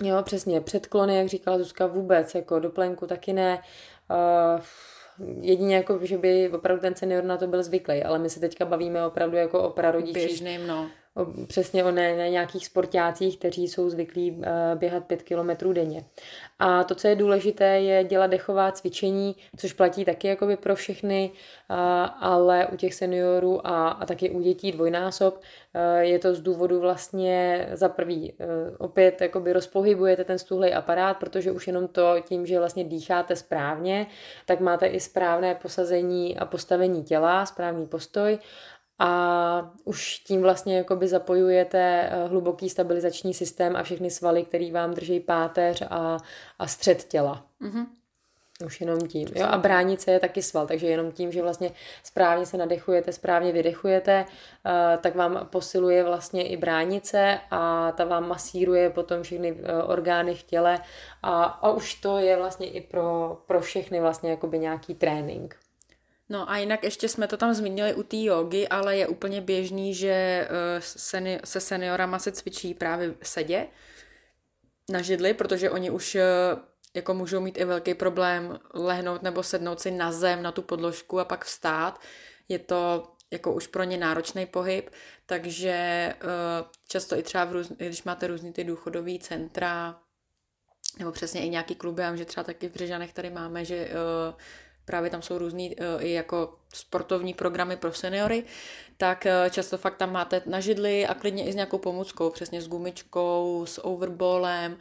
Jo, 0.00 0.22
přesně, 0.22 0.60
předklony, 0.60 1.16
jak 1.16 1.28
říkala 1.28 1.58
Zuzka, 1.58 1.86
vůbec, 1.86 2.34
jako 2.34 2.58
do 2.58 2.70
plenku 2.70 3.06
taky 3.06 3.32
ne, 3.32 3.62
uh, 4.10 4.62
jedině 5.40 5.76
jako, 5.76 5.98
že 6.02 6.18
by 6.18 6.50
opravdu 6.50 6.80
ten 6.80 6.94
senior 6.94 7.24
na 7.24 7.36
to 7.36 7.46
byl 7.46 7.62
zvyklý, 7.62 8.02
ale 8.02 8.18
my 8.18 8.30
se 8.30 8.40
teďka 8.40 8.64
bavíme 8.64 9.06
opravdu 9.06 9.36
jako 9.36 9.62
o 9.62 9.70
prarodičích. 9.70 10.14
Běžným, 10.14 10.66
no 10.66 10.90
přesně 11.46 11.84
o 11.84 11.90
ne, 11.90 12.16
ne 12.16 12.30
nějakých 12.30 12.66
sportácích, 12.66 13.38
kteří 13.38 13.68
jsou 13.68 13.90
zvyklí 13.90 14.30
uh, 14.30 14.44
běhat 14.74 15.04
pět 15.04 15.22
kilometrů 15.22 15.72
denně. 15.72 16.04
A 16.58 16.84
to, 16.84 16.94
co 16.94 17.08
je 17.08 17.16
důležité, 17.16 17.64
je 17.64 18.04
dělat 18.04 18.26
dechová 18.26 18.72
cvičení, 18.72 19.36
což 19.56 19.72
platí 19.72 20.04
taky 20.04 20.28
jakoby 20.28 20.56
pro 20.56 20.74
všechny, 20.74 21.30
uh, 21.30 21.76
ale 22.20 22.66
u 22.66 22.76
těch 22.76 22.94
seniorů 22.94 23.66
a, 23.66 23.88
a 23.88 24.06
taky 24.06 24.30
u 24.30 24.40
dětí 24.40 24.72
dvojnásob 24.72 25.34
uh, 25.36 26.00
je 26.00 26.18
to 26.18 26.34
z 26.34 26.40
důvodu 26.40 26.80
vlastně 26.80 27.68
za 27.72 27.88
prvý 27.88 28.32
opět 28.78 29.20
jakoby 29.20 29.52
rozpohybujete 29.52 30.24
ten 30.24 30.38
stuhlej 30.38 30.74
aparát, 30.74 31.16
protože 31.16 31.52
už 31.52 31.66
jenom 31.66 31.88
to 31.88 32.14
tím, 32.28 32.46
že 32.46 32.58
vlastně 32.58 32.84
dýcháte 32.84 33.36
správně, 33.36 34.06
tak 34.46 34.60
máte 34.60 34.86
i 34.86 35.00
správné 35.00 35.54
posazení 35.54 36.38
a 36.38 36.44
postavení 36.44 37.04
těla, 37.04 37.46
správný 37.46 37.86
postoj 37.86 38.38
a 39.02 39.72
už 39.84 40.18
tím 40.18 40.42
vlastně 40.42 40.76
jakoby 40.76 41.08
zapojujete 41.08 41.78
eh, 41.78 42.28
hluboký 42.28 42.70
stabilizační 42.70 43.34
systém 43.34 43.76
a 43.76 43.82
všechny 43.82 44.10
svaly, 44.10 44.44
který 44.44 44.70
vám 44.70 44.94
drží 44.94 45.20
páteř 45.20 45.82
a, 45.90 46.18
a 46.58 46.66
střed 46.66 47.04
těla. 47.04 47.46
Mm-hmm. 47.60 47.86
Už 48.66 48.80
jenom 48.80 48.98
tím. 48.98 49.28
Jo, 49.34 49.46
a 49.46 49.58
bránice 49.58 50.10
je 50.10 50.20
taky 50.20 50.42
sval, 50.42 50.66
takže 50.66 50.86
jenom 50.86 51.12
tím, 51.12 51.32
že 51.32 51.42
vlastně 51.42 51.70
správně 52.02 52.46
se 52.46 52.56
nadechujete, 52.56 53.12
správně 53.12 53.52
vydechujete, 53.52 54.24
eh, 54.66 54.98
tak 54.98 55.14
vám 55.14 55.48
posiluje 55.50 56.04
vlastně 56.04 56.48
i 56.48 56.56
bránice 56.56 57.38
a 57.50 57.92
ta 57.92 58.04
vám 58.04 58.28
masíruje 58.28 58.90
potom 58.90 59.22
všechny 59.22 59.56
eh, 59.62 59.82
orgány 59.82 60.34
v 60.34 60.42
těle 60.42 60.80
a, 61.22 61.44
a 61.44 61.70
už 61.70 61.94
to 61.94 62.18
je 62.18 62.36
vlastně 62.36 62.70
i 62.70 62.80
pro, 62.80 63.38
pro 63.46 63.60
všechny 63.60 64.00
vlastně 64.00 64.30
jakoby 64.30 64.58
nějaký 64.58 64.94
trénink. 64.94 65.61
No 66.32 66.50
a 66.50 66.58
jinak 66.58 66.84
ještě 66.84 67.08
jsme 67.08 67.28
to 67.28 67.36
tam 67.36 67.54
zmínili 67.54 67.94
u 67.94 68.02
té 68.02 68.16
jogy, 68.16 68.68
ale 68.68 68.96
je 68.96 69.06
úplně 69.06 69.40
běžný, 69.40 69.94
že 69.94 70.48
eh, 70.50 71.40
se 71.44 71.60
seniorama 71.60 72.18
se 72.18 72.32
cvičí 72.32 72.74
právě 72.74 73.14
sedě 73.22 73.66
na 74.90 75.02
židli, 75.02 75.34
protože 75.34 75.70
oni 75.70 75.90
už 75.90 76.14
eh, 76.14 76.24
jako 76.94 77.14
můžou 77.14 77.40
mít 77.40 77.58
i 77.58 77.64
velký 77.64 77.94
problém 77.94 78.58
lehnout 78.74 79.22
nebo 79.22 79.42
sednout 79.42 79.80
si 79.80 79.90
na 79.90 80.12
zem, 80.12 80.42
na 80.42 80.52
tu 80.52 80.62
podložku 80.62 81.20
a 81.20 81.24
pak 81.24 81.44
vstát. 81.44 82.00
Je 82.48 82.58
to 82.58 83.12
jako 83.30 83.52
už 83.52 83.66
pro 83.66 83.84
ně 83.84 83.96
náročný 83.96 84.46
pohyb, 84.46 84.90
takže 85.26 85.70
eh, 85.70 86.14
často 86.88 87.18
i 87.18 87.22
třeba, 87.22 87.44
v 87.44 87.52
růz, 87.52 87.72
když 87.72 88.02
máte 88.02 88.26
různý 88.26 88.52
ty 88.52 88.64
důchodové 88.64 89.18
centra, 89.20 90.00
nebo 90.98 91.12
přesně 91.12 91.46
i 91.46 91.48
nějaký 91.48 91.74
kluby, 91.74 92.02
že 92.14 92.24
třeba 92.24 92.44
taky 92.44 92.68
v 92.68 92.72
Břežanech 92.72 93.12
tady 93.12 93.30
máme, 93.30 93.64
že 93.64 93.90
právě 94.84 95.10
tam 95.10 95.22
jsou 95.22 95.38
různý 95.38 95.76
uh, 95.76 96.04
i 96.04 96.12
jako 96.12 96.54
sportovní 96.74 97.34
programy 97.34 97.76
pro 97.76 97.92
seniory, 97.92 98.44
tak 98.96 99.26
uh, 99.26 99.50
často 99.50 99.78
fakt 99.78 99.96
tam 99.96 100.12
máte 100.12 100.42
na 100.46 100.60
židli 100.60 101.06
a 101.06 101.14
klidně 101.14 101.44
i 101.44 101.52
s 101.52 101.54
nějakou 101.54 101.78
pomůckou, 101.78 102.30
přesně 102.30 102.62
s 102.62 102.68
gumičkou, 102.68 103.66
s 103.66 103.84
overballem, 103.84 104.76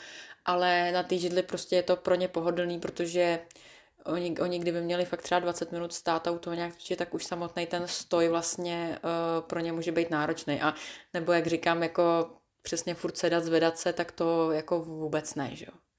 ale 0.45 0.91
na 0.91 1.03
té 1.03 1.17
židli 1.17 1.43
prostě 1.43 1.75
je 1.75 1.83
to 1.83 1.95
pro 1.95 2.15
ně 2.15 2.27
pohodlný, 2.27 2.79
protože 2.79 3.39
oni, 4.05 4.37
oni 4.39 4.59
kdyby 4.59 4.81
měli 4.81 5.05
fakt 5.05 5.21
třeba 5.21 5.39
20 5.39 5.71
minut 5.71 5.93
stát 5.93 6.27
a 6.27 6.31
u 6.31 6.39
toho 6.39 6.53
nějak 6.53 6.73
tak 6.97 7.13
už 7.13 7.25
samotný 7.25 7.65
ten 7.65 7.87
stoj 7.87 8.27
vlastně 8.27 8.99
uh, 9.03 9.47
pro 9.47 9.59
ně 9.59 9.71
může 9.71 9.91
být 9.91 10.09
náročný. 10.09 10.61
A 10.61 10.73
nebo 11.13 11.31
jak 11.31 11.47
říkám, 11.47 11.83
jako 11.83 12.29
přesně 12.61 12.95
furt 12.95 13.17
sedat, 13.17 13.43
zvedat 13.43 13.77
se, 13.77 13.93
tak 13.93 14.11
to 14.11 14.51
jako 14.51 14.79
vůbec 14.79 15.35
ne, 15.35 15.49
že 15.53 15.65
jo. 15.65 15.90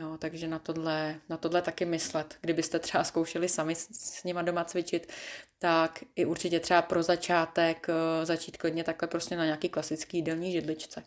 Jo, 0.00 0.16
takže 0.18 0.48
na 0.48 0.58
tohle, 0.58 1.14
na 1.28 1.36
tohle 1.36 1.62
taky 1.62 1.84
myslet. 1.84 2.34
Kdybyste 2.40 2.78
třeba 2.78 3.04
zkoušeli 3.04 3.48
sami 3.48 3.74
s, 3.74 3.88
s 3.92 4.24
nima 4.24 4.42
doma 4.42 4.64
cvičit, 4.64 5.12
tak 5.58 6.04
i 6.16 6.24
určitě 6.24 6.60
třeba 6.60 6.82
pro 6.82 7.02
začátek 7.02 7.86
uh, 7.88 8.24
začít 8.24 8.56
klidně 8.56 8.84
takhle 8.84 9.08
prostě 9.08 9.36
na 9.36 9.44
nějaký 9.44 9.68
klasický 9.68 10.16
jídelní 10.16 10.52
židličce. 10.52 11.02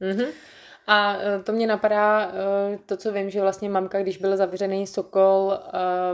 Mm-hmm. 0.00 0.28
A 0.86 1.16
eh, 1.16 1.42
to 1.42 1.52
mě 1.52 1.66
napadá, 1.66 2.32
eh, 2.32 2.78
to, 2.86 2.96
co 2.96 3.12
vím, 3.12 3.30
že 3.30 3.40
vlastně 3.40 3.68
mamka, 3.68 4.02
když 4.02 4.18
byl 4.18 4.36
zavřený 4.36 4.86
Sokol 4.86 5.58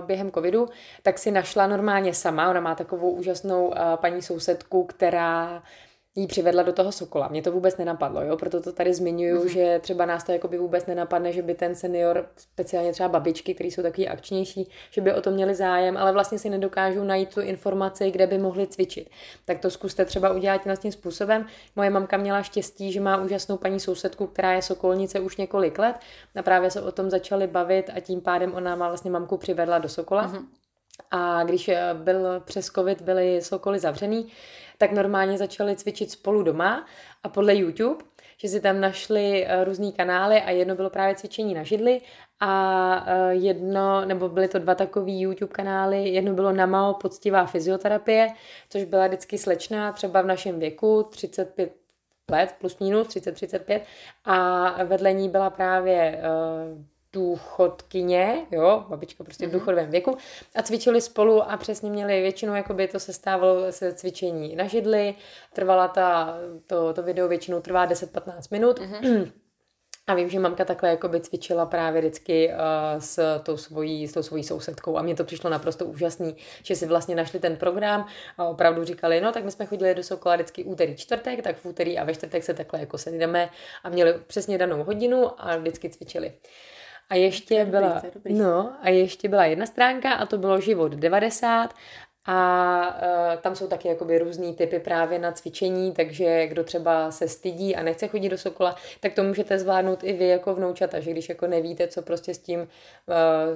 během 0.06 0.32
covidu, 0.32 0.68
tak 1.02 1.18
si 1.18 1.30
našla 1.30 1.66
normálně 1.66 2.14
sama, 2.14 2.50
ona 2.50 2.60
má 2.60 2.74
takovou 2.74 3.10
úžasnou 3.10 3.74
paní 3.96 4.22
sousedku, 4.22 4.84
která 4.84 5.62
jí 6.18 6.26
přivedla 6.26 6.62
do 6.62 6.72
toho 6.72 6.92
Sokola. 6.92 7.28
Mě 7.28 7.42
to 7.42 7.52
vůbec 7.52 7.76
nenapadlo, 7.76 8.22
jo? 8.22 8.36
proto 8.36 8.60
to 8.62 8.72
tady 8.72 8.94
zmiňuju, 8.94 9.42
mm-hmm. 9.42 9.52
že 9.52 9.78
třeba 9.82 10.06
nás 10.06 10.24
to 10.24 10.32
jakoby 10.32 10.58
vůbec 10.58 10.86
nenapadne, 10.86 11.32
že 11.32 11.42
by 11.42 11.54
ten 11.54 11.74
senior, 11.74 12.26
speciálně 12.36 12.92
třeba 12.92 13.08
babičky, 13.08 13.54
které 13.54 13.68
jsou 13.68 13.82
takový 13.82 14.08
akčnější, 14.08 14.70
že 14.90 15.00
by 15.00 15.14
o 15.14 15.20
to 15.20 15.30
měli 15.30 15.54
zájem, 15.54 15.96
ale 15.96 16.12
vlastně 16.12 16.38
si 16.38 16.50
nedokážou 16.50 17.04
najít 17.04 17.34
tu 17.34 17.40
informaci, 17.40 18.10
kde 18.10 18.26
by 18.26 18.38
mohli 18.38 18.66
cvičit. 18.66 19.10
Tak 19.44 19.58
to 19.58 19.70
zkuste 19.70 20.04
třeba 20.04 20.30
udělat 20.32 20.62
tím 20.78 20.92
způsobem. 20.92 21.46
Moje 21.76 21.90
mamka 21.90 22.16
měla 22.16 22.42
štěstí, 22.42 22.92
že 22.92 23.00
má 23.00 23.16
úžasnou 23.16 23.56
paní 23.56 23.80
sousedku, 23.80 24.26
která 24.26 24.52
je 24.52 24.62
sokolnice 24.62 25.20
už 25.20 25.36
několik 25.36 25.78
let 25.78 25.96
a 26.36 26.42
právě 26.42 26.70
se 26.70 26.82
o 26.82 26.92
tom 26.92 27.10
začali 27.10 27.46
bavit 27.46 27.90
a 27.94 28.00
tím 28.00 28.20
pádem 28.20 28.54
ona 28.54 28.76
má 28.76 28.88
vlastně 28.88 29.10
mamku 29.10 29.36
přivedla 29.36 29.78
do 29.78 29.88
Sokola. 29.88 30.28
Mm-hmm. 30.28 30.44
A 31.10 31.44
když 31.44 31.70
byl 31.94 32.40
přes 32.40 32.66
covid, 32.66 33.02
byly 33.02 33.42
sokoly 33.42 33.78
zavřený, 33.78 34.26
tak 34.78 34.92
normálně 34.92 35.38
začali 35.38 35.76
cvičit 35.76 36.10
spolu 36.10 36.42
doma 36.42 36.86
a 37.22 37.28
podle 37.28 37.56
YouTube, 37.56 38.04
že 38.36 38.48
si 38.48 38.60
tam 38.60 38.80
našli 38.80 39.46
eh, 39.46 39.64
různý 39.64 39.92
kanály 39.92 40.42
a 40.42 40.50
jedno 40.50 40.74
bylo 40.74 40.90
právě 40.90 41.14
cvičení 41.14 41.54
na 41.54 41.62
židli 41.62 42.00
a 42.40 43.04
eh, 43.06 43.34
jedno, 43.34 44.04
nebo 44.04 44.28
byly 44.28 44.48
to 44.48 44.58
dva 44.58 44.74
takový 44.74 45.20
YouTube 45.20 45.52
kanály, 45.52 46.08
jedno 46.08 46.32
bylo 46.32 46.52
Namao 46.52 46.94
poctivá 46.94 47.46
fyzioterapie, 47.46 48.28
což 48.68 48.84
byla 48.84 49.06
vždycky 49.06 49.38
slečná, 49.38 49.92
třeba 49.92 50.22
v 50.22 50.26
našem 50.26 50.58
věku, 50.58 51.02
35 51.02 51.72
let, 52.30 52.54
plus 52.60 52.78
minus, 52.78 53.08
30-35 53.08 53.80
a 54.24 54.84
vedle 54.84 55.12
ní 55.12 55.28
byla 55.28 55.50
právě 55.50 56.22
uh, 56.74 56.84
důchodkyně, 57.12 58.46
jo, 58.50 58.84
babička 58.88 59.24
prostě 59.24 59.46
v 59.46 59.48
mhm. 59.48 59.58
důchodovém 59.58 59.90
věku 59.90 60.16
a 60.54 60.62
cvičili 60.62 61.00
spolu 61.00 61.50
a 61.50 61.56
přesně 61.56 61.90
měli 61.90 62.20
většinou, 62.20 62.54
jakoby 62.54 62.88
to 62.88 63.00
se 63.00 63.12
stávalo 63.12 63.72
se 63.72 63.92
cvičení 63.92 64.56
na 64.56 64.66
židli, 64.66 65.14
trvala 65.52 65.88
ta, 65.88 66.38
to, 66.66 66.92
to 66.92 67.02
video 67.02 67.28
většinou 67.28 67.60
trvá 67.60 67.86
10-15 67.86 68.40
minut 68.50 68.78
mm-hmm. 68.78 69.30
A 70.08 70.14
vím, 70.14 70.28
že 70.28 70.38
mamka 70.38 70.64
takhle 70.64 70.90
jakoby 70.90 71.20
cvičila 71.20 71.66
právě 71.66 72.00
vždycky 72.00 72.48
uh, 72.48 72.54
s, 72.98 73.40
tou 73.42 73.56
svojí, 73.56 74.08
s 74.08 74.12
tou 74.12 74.22
svojí 74.22 74.44
sousedkou 74.44 74.96
a 74.96 75.02
mně 75.02 75.14
to 75.14 75.24
přišlo 75.24 75.50
naprosto 75.50 75.86
úžasný, 75.86 76.36
že 76.62 76.76
si 76.76 76.86
vlastně 76.86 77.14
našli 77.14 77.40
ten 77.40 77.56
program 77.56 78.06
a 78.38 78.44
opravdu 78.44 78.84
říkali, 78.84 79.20
no 79.20 79.32
tak 79.32 79.44
my 79.44 79.50
jsme 79.50 79.66
chodili 79.66 79.94
do 79.94 80.02
Sokola 80.02 80.34
vždycky 80.36 80.64
úterý, 80.64 80.96
čtvrtek, 80.96 81.42
tak 81.42 81.56
v 81.56 81.66
úterý 81.66 81.98
a 81.98 82.04
ve 82.04 82.14
čtvrtek 82.14 82.44
se 82.44 82.54
takhle 82.54 82.80
jako 82.80 82.98
sedíme 82.98 83.50
a 83.84 83.88
měli 83.88 84.14
přesně 84.26 84.58
danou 84.58 84.84
hodinu 84.84 85.30
a 85.38 85.56
vždycky 85.56 85.90
cvičili. 85.90 86.32
A 87.10 87.14
ještě 87.14 87.64
byla, 87.64 88.02
no, 88.28 88.72
a 88.82 88.88
ještě 88.88 89.28
byla 89.28 89.44
jedna 89.44 89.66
stránka 89.66 90.12
a 90.12 90.26
to 90.26 90.38
bylo 90.38 90.60
Život 90.60 90.92
90 90.92 91.74
A 92.24 93.00
uh, 93.34 93.40
tam 93.40 93.56
jsou 93.56 93.66
taky 93.66 93.88
jakoby 93.88 94.18
různý 94.18 94.54
typy 94.54 94.80
právě 94.80 95.18
na 95.18 95.32
cvičení, 95.32 95.92
takže 95.92 96.46
kdo 96.46 96.64
třeba 96.64 97.10
se 97.10 97.28
stydí 97.28 97.76
a 97.76 97.82
nechce 97.82 98.08
chodit 98.08 98.28
do 98.28 98.38
Sokola, 98.38 98.76
tak 99.00 99.14
to 99.14 99.22
můžete 99.22 99.58
zvládnout 99.58 100.04
i 100.04 100.12
vy 100.12 100.28
jako 100.28 100.54
vnoučata, 100.54 101.00
že 101.00 101.10
když 101.10 101.28
jako 101.28 101.46
nevíte, 101.46 101.88
co 101.88 102.02
prostě 102.02 102.34
s 102.34 102.38
tím, 102.38 102.60
uh, 102.60 102.66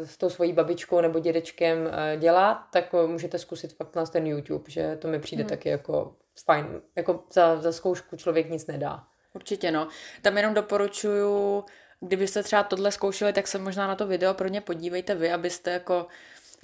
s 0.04 0.16
tou 0.16 0.30
svojí 0.30 0.52
babičkou 0.52 1.00
nebo 1.00 1.18
dědečkem 1.18 1.78
uh, 1.78 2.20
dělat, 2.20 2.58
tak 2.72 2.94
uh, 2.94 3.06
můžete 3.06 3.38
zkusit 3.38 3.72
fakt 3.72 3.96
na 3.96 4.06
ten 4.06 4.26
YouTube, 4.26 4.64
že 4.68 4.96
to 4.96 5.08
mi 5.08 5.18
přijde 5.18 5.42
hmm. 5.42 5.50
taky 5.50 5.68
jako 5.68 6.14
fajn. 6.44 6.80
Jako 6.96 7.24
za, 7.32 7.56
za 7.56 7.72
zkoušku 7.72 8.16
člověk 8.16 8.50
nic 8.50 8.66
nedá. 8.66 9.04
Určitě 9.34 9.70
no. 9.70 9.88
Tam 10.22 10.36
jenom 10.36 10.54
doporučuju, 10.54 11.64
kdybyste 12.02 12.42
třeba 12.42 12.62
tohle 12.62 12.92
zkoušeli, 12.92 13.32
tak 13.32 13.46
se 13.48 13.58
možná 13.58 13.86
na 13.86 13.94
to 13.94 14.06
video 14.06 14.34
pro 14.34 14.48
ně 14.48 14.60
podívejte 14.60 15.14
vy, 15.14 15.32
abyste 15.32 15.70
jako 15.70 16.06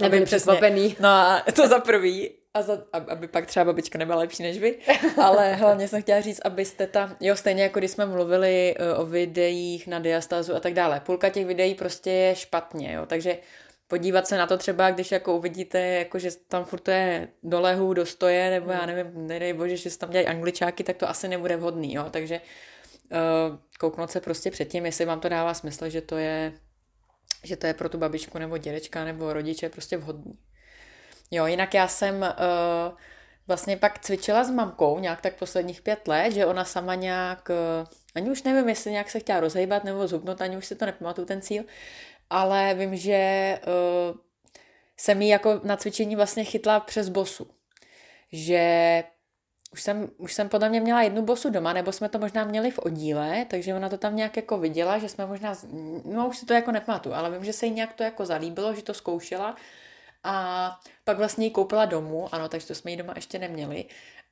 Nebyli 0.02 0.24
překvapený. 0.24 0.96
No 1.00 1.08
a 1.08 1.44
to 1.54 1.68
za 1.68 1.78
prvý. 1.78 2.30
A 2.54 2.62
za, 2.62 2.82
aby 2.92 3.28
pak 3.28 3.46
třeba 3.46 3.64
babička 3.64 3.98
nebyla 3.98 4.18
lepší 4.18 4.42
než 4.42 4.58
vy. 4.58 4.78
Ale 5.22 5.54
hlavně 5.54 5.88
jsem 5.88 6.02
chtěla 6.02 6.20
říct, 6.20 6.40
abyste 6.44 6.86
tam, 6.86 7.16
jo, 7.20 7.36
stejně 7.36 7.62
jako 7.62 7.78
když 7.78 7.90
jsme 7.90 8.06
mluvili 8.06 8.74
e, 8.78 8.94
o 8.94 9.06
videích 9.06 9.86
na 9.86 9.98
diastázu 9.98 10.56
a 10.56 10.60
tak 10.60 10.74
dále. 10.74 11.00
Půlka 11.00 11.28
těch 11.28 11.46
videí 11.46 11.74
prostě 11.74 12.10
je 12.10 12.36
špatně, 12.36 12.92
jo, 12.92 13.06
takže 13.06 13.38
podívat 13.88 14.26
se 14.26 14.36
na 14.36 14.46
to 14.46 14.56
třeba, 14.56 14.90
když 14.90 15.12
jako 15.12 15.36
uvidíte, 15.36 15.80
jako 15.80 16.18
že 16.18 16.30
tam 16.48 16.64
furt 16.64 16.88
je 16.88 17.28
do 17.42 17.60
lehu, 17.60 17.94
do 17.94 18.06
stoje, 18.06 18.50
nebo 18.50 18.70
já 18.70 18.86
nevím, 18.86 19.26
nedej 19.26 19.52
bože, 19.52 19.76
že 19.76 19.90
se 19.90 19.98
tam 19.98 20.10
dělají 20.10 20.26
angličáky, 20.26 20.84
tak 20.84 20.96
to 20.96 21.08
asi 21.08 21.28
nebude 21.28 21.56
vhodný, 21.56 21.94
jo, 21.94 22.06
takže 22.10 22.34
uh, 22.34 22.77
kouknout 23.78 24.10
se 24.10 24.20
prostě 24.20 24.50
předtím, 24.50 24.86
jestli 24.86 25.04
vám 25.04 25.20
to 25.20 25.28
dává 25.28 25.54
smysl, 25.54 25.88
že 25.88 26.00
to 26.00 26.16
je 26.16 26.52
že 27.44 27.56
to 27.56 27.66
je 27.66 27.74
pro 27.74 27.88
tu 27.88 27.98
babičku 27.98 28.38
nebo 28.38 28.58
dědečka 28.58 29.04
nebo 29.04 29.32
rodiče 29.32 29.68
prostě 29.68 29.96
vhodný. 29.96 30.38
Jo, 31.30 31.46
jinak 31.46 31.74
já 31.74 31.88
jsem 31.88 32.14
uh, 32.20 32.98
vlastně 33.46 33.76
pak 33.76 33.98
cvičila 33.98 34.44
s 34.44 34.50
mamkou 34.50 34.98
nějak 34.98 35.20
tak 35.20 35.34
posledních 35.34 35.82
pět 35.82 36.08
let, 36.08 36.32
že 36.32 36.46
ona 36.46 36.64
sama 36.64 36.94
nějak, 36.94 37.48
uh, 37.50 37.86
ani 38.14 38.30
už 38.30 38.42
nevím, 38.42 38.68
jestli 38.68 38.90
nějak 38.90 39.10
se 39.10 39.20
chtěla 39.20 39.40
rozhejbat 39.40 39.84
nebo 39.84 40.08
zhubnout, 40.08 40.40
ani 40.40 40.56
už 40.56 40.66
si 40.66 40.74
to 40.74 40.86
nepamatuju 40.86 41.26
ten 41.26 41.40
cíl, 41.40 41.64
ale 42.30 42.74
vím, 42.74 42.96
že 42.96 43.60
uh, 43.66 44.16
jsem 44.96 45.22
jí 45.22 45.28
jako 45.28 45.60
na 45.64 45.76
cvičení 45.76 46.16
vlastně 46.16 46.44
chytla 46.44 46.80
přes 46.80 47.08
bosu. 47.08 47.50
Že 48.32 49.04
už 49.70 49.82
jsem, 49.82 50.10
už 50.16 50.34
jsem 50.34 50.48
podle 50.48 50.68
mě 50.68 50.80
měla 50.80 51.02
jednu 51.02 51.22
bosu 51.22 51.50
doma, 51.50 51.72
nebo 51.72 51.92
jsme 51.92 52.08
to 52.08 52.18
možná 52.18 52.44
měli 52.44 52.70
v 52.70 52.78
oddíle, 52.78 53.46
takže 53.50 53.74
ona 53.74 53.88
to 53.88 53.98
tam 53.98 54.16
nějak 54.16 54.36
jako 54.36 54.58
viděla, 54.58 54.98
že 54.98 55.08
jsme 55.08 55.26
možná, 55.26 55.54
no 56.04 56.28
už 56.28 56.38
si 56.38 56.46
to 56.46 56.52
jako 56.52 56.72
nepamatuju, 56.72 57.14
ale 57.14 57.30
vím, 57.30 57.44
že 57.44 57.52
se 57.52 57.66
jí 57.66 57.72
nějak 57.72 57.92
to 57.92 58.02
jako 58.02 58.26
zalíbilo, 58.26 58.74
že 58.74 58.82
to 58.82 58.94
zkoušela 58.94 59.56
a 60.24 60.76
pak 61.04 61.18
vlastně 61.18 61.46
ji 61.46 61.50
koupila 61.50 61.84
domů, 61.84 62.34
ano, 62.34 62.48
takže 62.48 62.66
to 62.66 62.74
jsme 62.74 62.90
ji 62.90 62.96
doma 62.96 63.12
ještě 63.16 63.38
neměli 63.38 63.84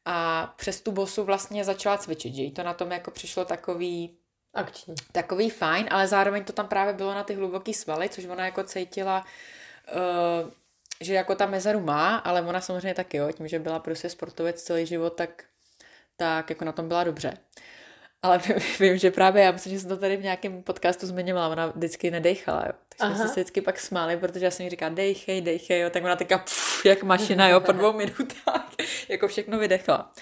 a 0.05 0.47
přes 0.57 0.81
tu 0.81 0.93
bosu 0.93 1.25
vlastně 1.25 1.65
začala 1.65 1.99
cvičit, 1.99 2.35
že 2.35 2.43
jí 2.43 2.51
to 2.51 2.63
na 2.63 2.75
tom 2.75 2.93
jako 2.93 3.11
přišlo 3.11 3.45
takový 3.45 4.19
akční. 4.55 4.95
Takový 5.13 5.51
fajn, 5.51 5.89
ale 5.91 6.09
zároveň 6.09 6.45
to 6.45 6.53
tam 6.53 6.69
právě 6.69 6.95
bylo 6.95 7.15
na 7.15 7.25
ty 7.25 7.35
hluboký 7.35 7.75
svaly, 7.75 8.09
což 8.09 8.25
ona 8.25 8.45
jako 8.45 8.65
cítila 8.65 9.25
uh, 10.45 10.51
že 11.01 11.15
jako 11.15 11.35
ta 11.35 11.47
mezeru 11.47 11.81
má, 11.81 12.17
ale 12.17 12.43
ona 12.43 12.61
samozřejmě 12.61 12.95
taky, 12.95 13.17
jo, 13.17 13.33
tím, 13.33 13.49
že 13.49 13.59
byla 13.59 13.79
prostě 13.79 14.09
sportovec 14.09 14.63
celý 14.63 14.87
život, 14.87 15.11
tak, 15.11 15.45
tak 16.17 16.51
jako 16.51 16.65
na 16.65 16.73
tom 16.73 16.89
byla 16.89 17.05
dobře. 17.05 17.39
Ale 18.23 18.41
vím, 18.81 18.99
že 18.99 19.11
právě 19.11 19.43
já 19.43 19.53
myslím, 19.53 19.73
že 19.73 19.81
jsem 19.81 19.89
to 19.89 19.97
tady 19.97 20.17
v 20.17 20.23
nějakém 20.23 20.63
podcastu 20.63 21.07
zmiňovala, 21.07 21.49
ona 21.49 21.67
vždycky 21.67 22.11
nedejchala, 22.11 22.65
jo. 22.67 22.73
Takže 22.99 23.17
jsme 23.17 23.29
se 23.29 23.35
vždycky 23.35 23.61
pak 23.61 23.81
smáli, 23.81 24.17
protože 24.17 24.45
já 24.45 24.51
jsem 24.51 24.65
jí 24.65 24.71
říkala, 24.71 24.95
dejchej, 24.95 25.41
dejchej, 25.41 25.81
jo, 25.81 25.91
tak 25.91 26.05
ona 26.05 26.17
teďka 26.17 26.39
pff, 26.39 26.87
jak 26.87 27.03
mašina, 27.03 27.49
jo, 27.49 27.61
po 27.61 27.73
dvou 27.73 27.93
minutách, 27.93 28.71
jako 29.09 29.29
všechno 29.29 29.59
vydechla. 29.59 30.13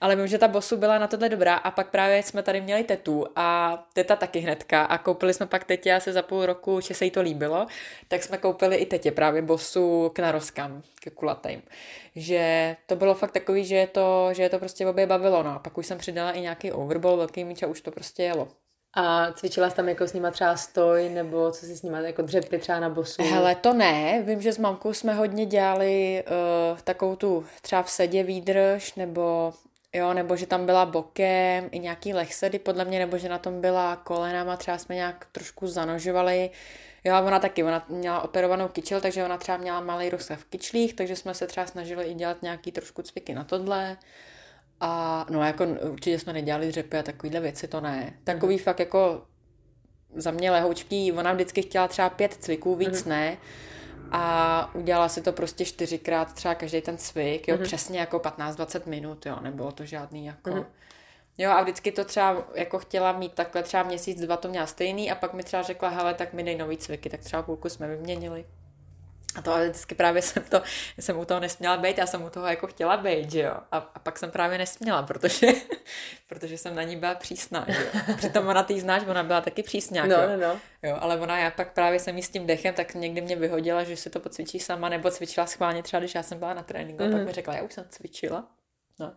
Ale 0.00 0.16
vím, 0.16 0.26
že 0.26 0.38
ta 0.38 0.48
bosu 0.48 0.76
byla 0.76 0.98
na 0.98 1.06
tohle 1.06 1.28
dobrá 1.28 1.54
a 1.54 1.70
pak 1.70 1.90
právě 1.90 2.22
jsme 2.22 2.42
tady 2.42 2.60
měli 2.60 2.84
tetu 2.84 3.26
a 3.36 3.78
teta 3.92 4.16
taky 4.16 4.38
hnedka 4.38 4.84
a 4.84 4.98
koupili 4.98 5.34
jsme 5.34 5.46
pak 5.46 5.64
tetě 5.64 5.94
asi 5.94 6.12
za 6.12 6.22
půl 6.22 6.46
roku, 6.46 6.80
že 6.80 6.94
se 6.94 7.04
jí 7.04 7.10
to 7.10 7.22
líbilo, 7.22 7.66
tak 8.08 8.22
jsme 8.22 8.38
koupili 8.38 8.76
i 8.76 8.86
tetě 8.86 9.12
právě 9.12 9.42
bosu 9.42 10.10
k 10.14 10.18
naroskám, 10.18 10.82
ke 11.00 11.10
kulatým. 11.10 11.62
Že 12.16 12.76
to 12.86 12.96
bylo 12.96 13.14
fakt 13.14 13.32
takový, 13.32 13.64
že 13.64 13.76
je 13.76 13.86
to, 13.86 14.28
že 14.32 14.42
je 14.42 14.48
to 14.48 14.58
prostě 14.58 14.86
obě 14.86 15.06
bavilo, 15.06 15.42
no 15.42 15.50
a 15.50 15.58
pak 15.58 15.78
už 15.78 15.86
jsem 15.86 15.98
přidala 15.98 16.32
i 16.32 16.40
nějaký 16.40 16.72
overball, 16.72 17.16
velký 17.16 17.44
míč 17.44 17.62
a 17.62 17.66
už 17.66 17.80
to 17.80 17.90
prostě 17.90 18.22
jelo. 18.22 18.61
A 18.94 19.32
cvičila 19.32 19.70
jsi 19.70 19.76
tam 19.76 19.88
jako 19.88 20.06
s 20.06 20.12
nima 20.12 20.30
třeba 20.30 20.56
stoj, 20.56 21.08
nebo 21.08 21.50
co 21.50 21.66
si 21.66 21.76
s 21.76 21.82
nima, 21.82 21.98
jako 21.98 22.22
dřepy 22.22 22.58
třeba 22.58 22.80
na 22.80 22.88
bosu? 22.88 23.22
Hele, 23.22 23.54
to 23.54 23.72
ne. 23.72 24.22
Vím, 24.22 24.42
že 24.42 24.52
s 24.52 24.58
mamkou 24.58 24.92
jsme 24.92 25.14
hodně 25.14 25.46
dělali 25.46 26.24
uh, 26.72 26.78
takovou 26.78 27.16
tu 27.16 27.46
třeba 27.62 27.82
v 27.82 27.90
sedě 27.90 28.22
výdrž, 28.22 28.94
nebo 28.94 29.54
jo, 29.92 30.14
nebo 30.14 30.36
že 30.36 30.46
tam 30.46 30.66
byla 30.66 30.86
bokem 30.86 31.68
i 31.70 31.78
nějaký 31.78 32.14
lehsedy 32.14 32.58
podle 32.58 32.84
mě, 32.84 32.98
nebo 32.98 33.18
že 33.18 33.28
na 33.28 33.38
tom 33.38 33.60
byla 33.60 33.96
kolenama, 33.96 34.56
třeba 34.56 34.78
jsme 34.78 34.94
nějak 34.94 35.26
trošku 35.32 35.66
zanožovali. 35.66 36.50
Jo, 37.04 37.14
ona 37.26 37.38
taky, 37.38 37.64
ona 37.64 37.84
měla 37.88 38.20
operovanou 38.20 38.68
kyčel, 38.68 39.00
takže 39.00 39.24
ona 39.24 39.38
třeba 39.38 39.58
měla 39.58 39.80
malý 39.80 40.10
rozsah 40.10 40.38
v 40.38 40.44
kyčlích, 40.44 40.94
takže 40.94 41.16
jsme 41.16 41.34
se 41.34 41.46
třeba 41.46 41.66
snažili 41.66 42.04
i 42.04 42.14
dělat 42.14 42.42
nějaký 42.42 42.72
trošku 42.72 43.02
cviky 43.02 43.34
na 43.34 43.44
tohle. 43.44 43.96
A 44.84 45.26
no 45.30 45.44
jako 45.44 45.64
určitě 45.64 46.18
jsme 46.18 46.32
nedělali 46.32 46.68
dřepy 46.68 46.98
a 46.98 47.02
takovýhle 47.02 47.40
věci, 47.40 47.68
to 47.68 47.80
ne. 47.80 48.12
Takový 48.24 48.54
mm. 48.54 48.62
fakt 48.62 48.80
jako 48.80 49.22
za 50.14 50.30
mě 50.30 50.50
lehoučký, 50.50 51.12
ona 51.12 51.32
vždycky 51.32 51.62
chtěla 51.62 51.88
třeba 51.88 52.10
pět 52.10 52.34
cviků, 52.34 52.74
víc 52.76 53.04
mm. 53.04 53.10
ne. 53.10 53.36
A 54.10 54.74
udělala 54.74 55.08
si 55.08 55.22
to 55.22 55.32
prostě 55.32 55.64
čtyřikrát 55.64 56.32
třeba 56.32 56.54
každý 56.54 56.80
ten 56.80 56.98
cvik, 56.98 57.48
jo, 57.48 57.56
mm. 57.56 57.62
přesně 57.62 58.00
jako 58.00 58.18
15-20 58.18 58.80
minut, 58.86 59.26
jo, 59.26 59.38
nebylo 59.40 59.72
to 59.72 59.84
žádný 59.84 60.26
jako... 60.26 60.50
Mm. 60.50 60.64
Jo, 61.38 61.50
a 61.50 61.62
vždycky 61.62 61.92
to 61.92 62.04
třeba 62.04 62.44
jako 62.54 62.78
chtěla 62.78 63.12
mít 63.12 63.32
takhle 63.32 63.62
třeba 63.62 63.82
měsíc, 63.82 64.20
dva 64.20 64.36
to 64.36 64.48
měla 64.48 64.66
stejný 64.66 65.10
a 65.10 65.14
pak 65.14 65.34
mi 65.34 65.42
třeba 65.42 65.62
řekla, 65.62 65.88
hele, 65.88 66.14
tak 66.14 66.32
mi 66.32 66.42
dej 66.42 66.56
nový 66.56 66.76
cviky, 66.76 67.10
tak 67.10 67.20
třeba 67.20 67.42
půlku 67.42 67.68
jsme 67.68 67.88
vyměnili. 67.88 68.44
A 69.34 69.42
to 69.42 69.52
ale 69.52 69.68
vždycky 69.68 69.94
právě 69.94 70.22
jsem 70.22 70.42
to, 70.42 70.62
jsem 70.98 71.18
u 71.18 71.24
toho 71.24 71.40
nesměla 71.40 71.76
být, 71.76 71.98
já 71.98 72.06
jsem 72.06 72.22
u 72.22 72.30
toho 72.30 72.46
jako 72.46 72.66
chtěla 72.66 72.96
být, 72.96 73.30
že 73.30 73.40
jo. 73.40 73.54
A, 73.72 73.76
a 73.94 73.98
pak 73.98 74.18
jsem 74.18 74.30
právě 74.30 74.58
nesměla, 74.58 75.02
protože, 75.02 75.46
protože 76.26 76.58
jsem 76.58 76.74
na 76.74 76.82
ní 76.82 76.96
byla 76.96 77.14
přísná, 77.14 77.66
že 77.68 77.82
jo. 77.82 78.14
Přitom 78.16 78.48
ona 78.48 78.62
tý 78.62 78.80
znáš, 78.80 79.02
ona 79.06 79.22
byla 79.22 79.40
taky 79.40 79.62
přísná, 79.62 80.06
no, 80.06 80.16
no, 80.16 80.36
no. 80.36 80.60
jo. 80.82 80.96
ale 81.00 81.16
ona, 81.20 81.38
já 81.38 81.50
pak 81.50 81.72
právě 81.72 81.98
jsem 81.98 82.16
jí 82.16 82.22
s 82.22 82.30
tím 82.30 82.46
dechem, 82.46 82.74
tak 82.74 82.94
někdy 82.94 83.20
mě 83.20 83.36
vyhodila, 83.36 83.84
že 83.84 83.96
si 83.96 84.10
to 84.10 84.20
pocvičí 84.20 84.60
sama, 84.60 84.88
nebo 84.88 85.10
cvičila 85.10 85.46
schválně 85.46 85.82
třeba, 85.82 86.00
když 86.00 86.14
já 86.14 86.22
jsem 86.22 86.38
byla 86.38 86.54
na 86.54 86.62
tréninku, 86.62 87.02
mm-hmm. 87.02 87.08
a 87.08 87.10
pak 87.10 87.18
mhm. 87.18 87.26
mi 87.26 87.32
řekla, 87.32 87.54
já 87.54 87.62
už 87.62 87.72
jsem 87.72 87.84
cvičila. 87.88 88.48
No. 89.00 89.12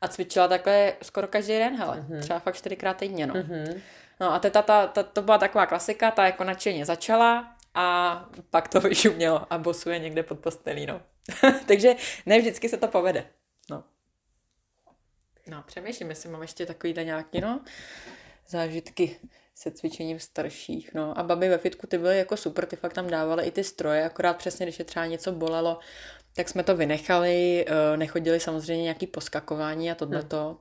A 0.00 0.08
cvičila 0.08 0.48
takhle 0.48 0.92
skoro 1.02 1.26
každý 1.26 1.52
den, 1.52 1.76
hele, 1.76 1.96
mm-hmm. 1.96 2.20
třeba 2.20 2.38
fakt 2.38 2.56
čtyřikrát 2.56 2.96
týdně, 2.96 3.26
no. 3.26 3.34
Mm-hmm. 3.34 3.80
No 4.20 4.32
a 4.32 4.38
teta, 4.38 4.62
ta, 4.62 4.86
ta, 4.86 5.02
to 5.02 5.22
byla 5.22 5.38
taková 5.38 5.66
klasika, 5.66 6.10
ta 6.10 6.26
jako 6.26 6.44
nadšeně 6.44 6.84
začala, 6.84 7.56
a 7.74 8.16
pak 8.50 8.68
to 8.68 8.80
vyšumělo 8.88 9.52
a 9.52 9.58
bosuje 9.58 9.98
někde 9.98 10.22
pod 10.22 10.38
postelí, 10.38 10.86
no. 10.86 11.02
Takže 11.66 11.94
ne 12.26 12.38
vždycky 12.38 12.68
se 12.68 12.76
to 12.76 12.88
povede, 12.88 13.26
no. 13.70 13.84
No, 15.46 15.62
přemýšlím, 15.66 16.10
jestli 16.10 16.28
mám 16.28 16.42
ještě 16.42 16.66
takovýhle 16.66 17.04
nějaký, 17.04 17.40
no, 17.40 17.60
zážitky 18.48 19.16
se 19.54 19.70
cvičením 19.70 20.20
starších, 20.20 20.94
no. 20.94 21.18
A 21.18 21.22
babi 21.22 21.48
ve 21.48 21.58
fitku 21.58 21.86
ty 21.86 21.98
byly 21.98 22.18
jako 22.18 22.36
super, 22.36 22.66
ty 22.66 22.76
fakt 22.76 22.92
tam 22.92 23.06
dávaly 23.06 23.44
i 23.44 23.50
ty 23.50 23.64
stroje, 23.64 24.04
akorát 24.04 24.36
přesně, 24.36 24.66
když 24.66 24.78
je 24.78 24.84
třeba 24.84 25.06
něco 25.06 25.32
bolelo, 25.32 25.78
tak 26.36 26.48
jsme 26.48 26.62
to 26.62 26.76
vynechali, 26.76 27.64
eh, 27.68 27.96
nechodili 27.96 28.40
samozřejmě 28.40 28.82
nějaký 28.82 29.06
poskakování 29.06 29.90
a 29.90 29.94
tohleto. 29.94 30.46
Hmm. 30.46 30.56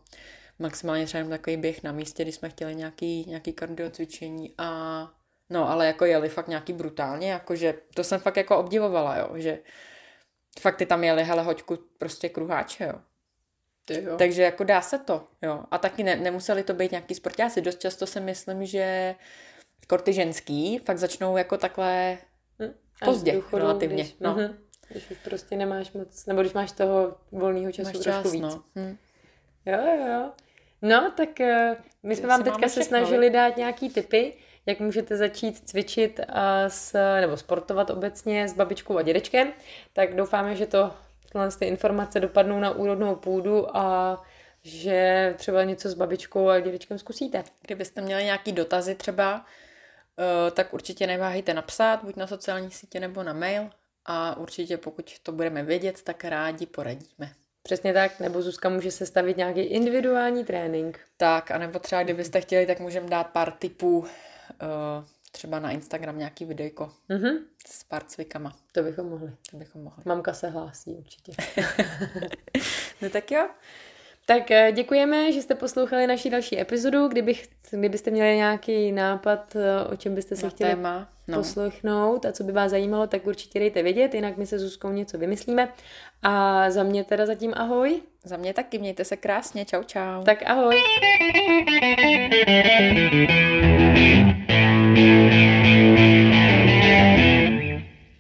Maximálně 0.60 1.06
třeba 1.06 1.30
takový 1.30 1.58
běh 1.58 1.84
na 1.84 1.92
místě, 1.92 2.24
když 2.24 2.36
jsme 2.36 2.50
chtěli 2.50 2.76
nějaký, 2.76 3.26
nějaký 3.28 3.54
kardio 3.54 3.90
cvičení 3.90 4.54
a 4.58 5.10
No, 5.52 5.70
ale 5.70 5.88
jako 5.88 6.06
jeli 6.06 6.30
fakt 6.30 6.48
nějaký 6.48 6.74
brutálně, 6.74 7.32
jakože 7.32 7.74
to 7.96 8.04
jsem 8.04 8.20
fakt 8.20 8.38
jako 8.38 8.58
obdivovala, 8.58 9.18
jo, 9.18 9.30
že 9.36 9.60
fakt 10.60 10.78
ty 10.78 10.86
tam 10.86 11.04
jeli, 11.04 11.24
hele, 11.24 11.44
hoďku 11.44 11.80
prostě 11.98 12.30
kruháče, 12.30 12.84
jo. 12.84 13.00
Ty 13.86 14.04
jo. 14.04 14.18
Takže 14.18 14.44
jako 14.44 14.64
dá 14.64 14.82
se 14.82 15.00
to, 15.00 15.28
jo. 15.42 15.64
A 15.72 15.78
taky 15.78 16.04
ne, 16.04 16.16
nemuseli 16.16 16.64
to 16.64 16.74
být 16.74 16.92
nějaký 16.92 17.16
sportáci. 17.16 17.62
Dost 17.62 17.80
často 17.80 18.08
si 18.08 18.20
myslím, 18.20 18.66
že 18.66 19.16
korty 19.88 20.14
ženský 20.14 20.78
fakt 20.78 20.98
začnou 20.98 21.38
jako 21.38 21.58
takhle 21.58 22.18
hm, 22.62 22.74
pozdě 23.06 23.32
důchodu, 23.32 23.58
relativně. 23.58 24.04
Když, 24.04 24.16
no. 24.20 24.36
Uh-huh. 24.36 24.56
Když 24.90 25.12
už 25.12 25.18
prostě 25.18 25.56
nemáš 25.56 25.92
moc, 25.92 26.26
nebo 26.26 26.42
když 26.42 26.54
máš 26.54 26.72
toho 26.72 27.18
volného 27.32 27.72
času 27.72 27.88
máš 27.88 28.04
trošku 28.04 28.24
čas, 28.24 28.32
víc. 28.32 28.42
No. 28.42 28.64
Hm. 28.76 28.98
Jo, 29.66 29.78
jo, 29.86 30.08
jo. 30.08 30.32
No, 30.82 31.14
tak 31.18 31.30
uh, 31.40 31.76
my 32.04 32.16
jsme 32.16 32.28
vám 32.28 32.44
teďka 32.44 32.70
se 32.70 32.84
snažili 32.84 33.30
dát 33.30 33.58
nějaký 33.58 33.90
typy, 33.90 34.34
jak 34.66 34.80
můžete 34.80 35.18
začít 35.18 35.70
cvičit 35.70 36.20
s, 36.68 36.94
nebo 37.22 37.38
sportovat 37.38 37.90
obecně 37.90 38.48
s 38.48 38.54
babičkou 38.54 38.98
a 38.98 39.02
dědečkem, 39.02 39.54
tak 39.94 40.16
doufáme, 40.16 40.56
že 40.56 40.66
to 40.66 40.94
ty 41.60 41.66
informace 41.66 42.20
dopadnou 42.20 42.60
na 42.60 42.72
úrodnou 42.72 43.16
půdu 43.16 43.78
a 43.78 44.18
že 44.64 45.34
třeba 45.38 45.64
něco 45.64 45.90
s 45.90 45.94
babičkou 45.94 46.50
a 46.50 46.60
dědečkem 46.60 47.00
zkusíte. 47.00 47.44
Kdybyste 47.62 48.02
měli 48.02 48.24
nějaký 48.24 48.52
dotazy 48.52 48.96
třeba, 48.96 49.46
eh, 50.48 50.52
tak 50.52 50.74
určitě 50.74 51.08
neváhejte 51.08 51.54
napsat, 51.54 52.04
buď 52.04 52.16
na 52.16 52.28
sociální 52.28 52.72
sítě 52.72 53.00
nebo 53.00 53.24
na 53.24 53.34
mail 53.34 53.70
a 54.06 54.38
určitě 54.38 54.78
pokud 54.78 55.20
to 55.24 55.32
budeme 55.32 55.64
vědět, 55.64 56.02
tak 56.04 56.24
rádi 56.24 56.66
poradíme. 56.66 57.32
Přesně 57.64 57.94
tak, 57.94 58.20
nebo 58.20 58.42
Zuzka 58.42 58.70
může 58.70 58.92
sestavit 58.92 59.38
nějaký 59.38 59.60
individuální 59.60 60.46
trénink. 60.46 61.00
Tak, 61.18 61.52
anebo 61.52 61.80
třeba 61.80 62.04
kdybyste 62.04 62.42
chtěli, 62.42 62.66
tak 62.66 62.80
můžeme 62.80 63.10
dát 63.10 63.28
pár 63.28 63.52
tipů, 63.52 64.06
uh, 64.62 65.06
třeba 65.32 65.60
na 65.60 65.72
Instagram 65.72 66.18
nějaký 66.18 66.46
videjko 66.46 66.92
Mhm. 67.10 67.38
s 67.68 67.84
pár 67.84 68.04
cvikama. 68.04 68.56
To 68.72 68.84
bychom 68.84 69.10
mohli. 69.10 69.32
To 69.52 69.58
bychom 69.58 69.84
mohli. 69.84 70.04
Mamka 70.06 70.34
se 70.34 70.50
hlásí 70.50 70.92
určitě. 70.92 71.32
No 73.02 73.10
tak 73.10 73.32
jo. 73.32 73.50
tak 74.26 74.52
eh, 74.52 74.72
děkujeme, 74.72 75.32
že 75.32 75.42
jste 75.42 75.56
poslouchali 75.56 76.08
naši 76.08 76.30
další 76.30 76.60
epizodu. 76.60 77.08
Kdybych, 77.08 77.48
kdybyste 77.72 78.12
měli 78.12 78.36
nějaký 78.36 78.92
nápad, 78.92 79.56
eh, 79.56 79.86
o 79.86 79.96
čem 79.96 80.16
byste 80.16 80.36
se 80.36 80.44
Na 80.46 80.50
chtěli 80.50 80.70
téma. 80.70 81.10
No. 81.28 81.38
poslechnout 81.38 82.26
a 82.26 82.32
co 82.32 82.44
by 82.44 82.52
vás 82.52 82.72
zajímalo, 82.72 83.08
tak 83.08 83.28
určitě 83.28 83.60
dejte 83.60 83.84
vědět, 83.84 84.14
jinak 84.14 84.38
my 84.38 84.46
se 84.46 84.60
Zuzkou 84.60 84.90
něco 84.92 85.18
vymyslíme. 85.18 85.74
A 86.24 86.70
za 86.70 86.84
mě 86.84 87.04
teda 87.04 87.26
zatím 87.26 87.54
ahoj. 87.56 88.02
Za 88.24 88.38
mě 88.38 88.54
taky, 88.54 88.80
mějte 88.80 89.06
se 89.06 89.18
krásně, 89.18 89.66
čau 89.66 89.84
čau. 89.84 90.24
Tak 90.24 90.44
ahoj. 90.46 90.82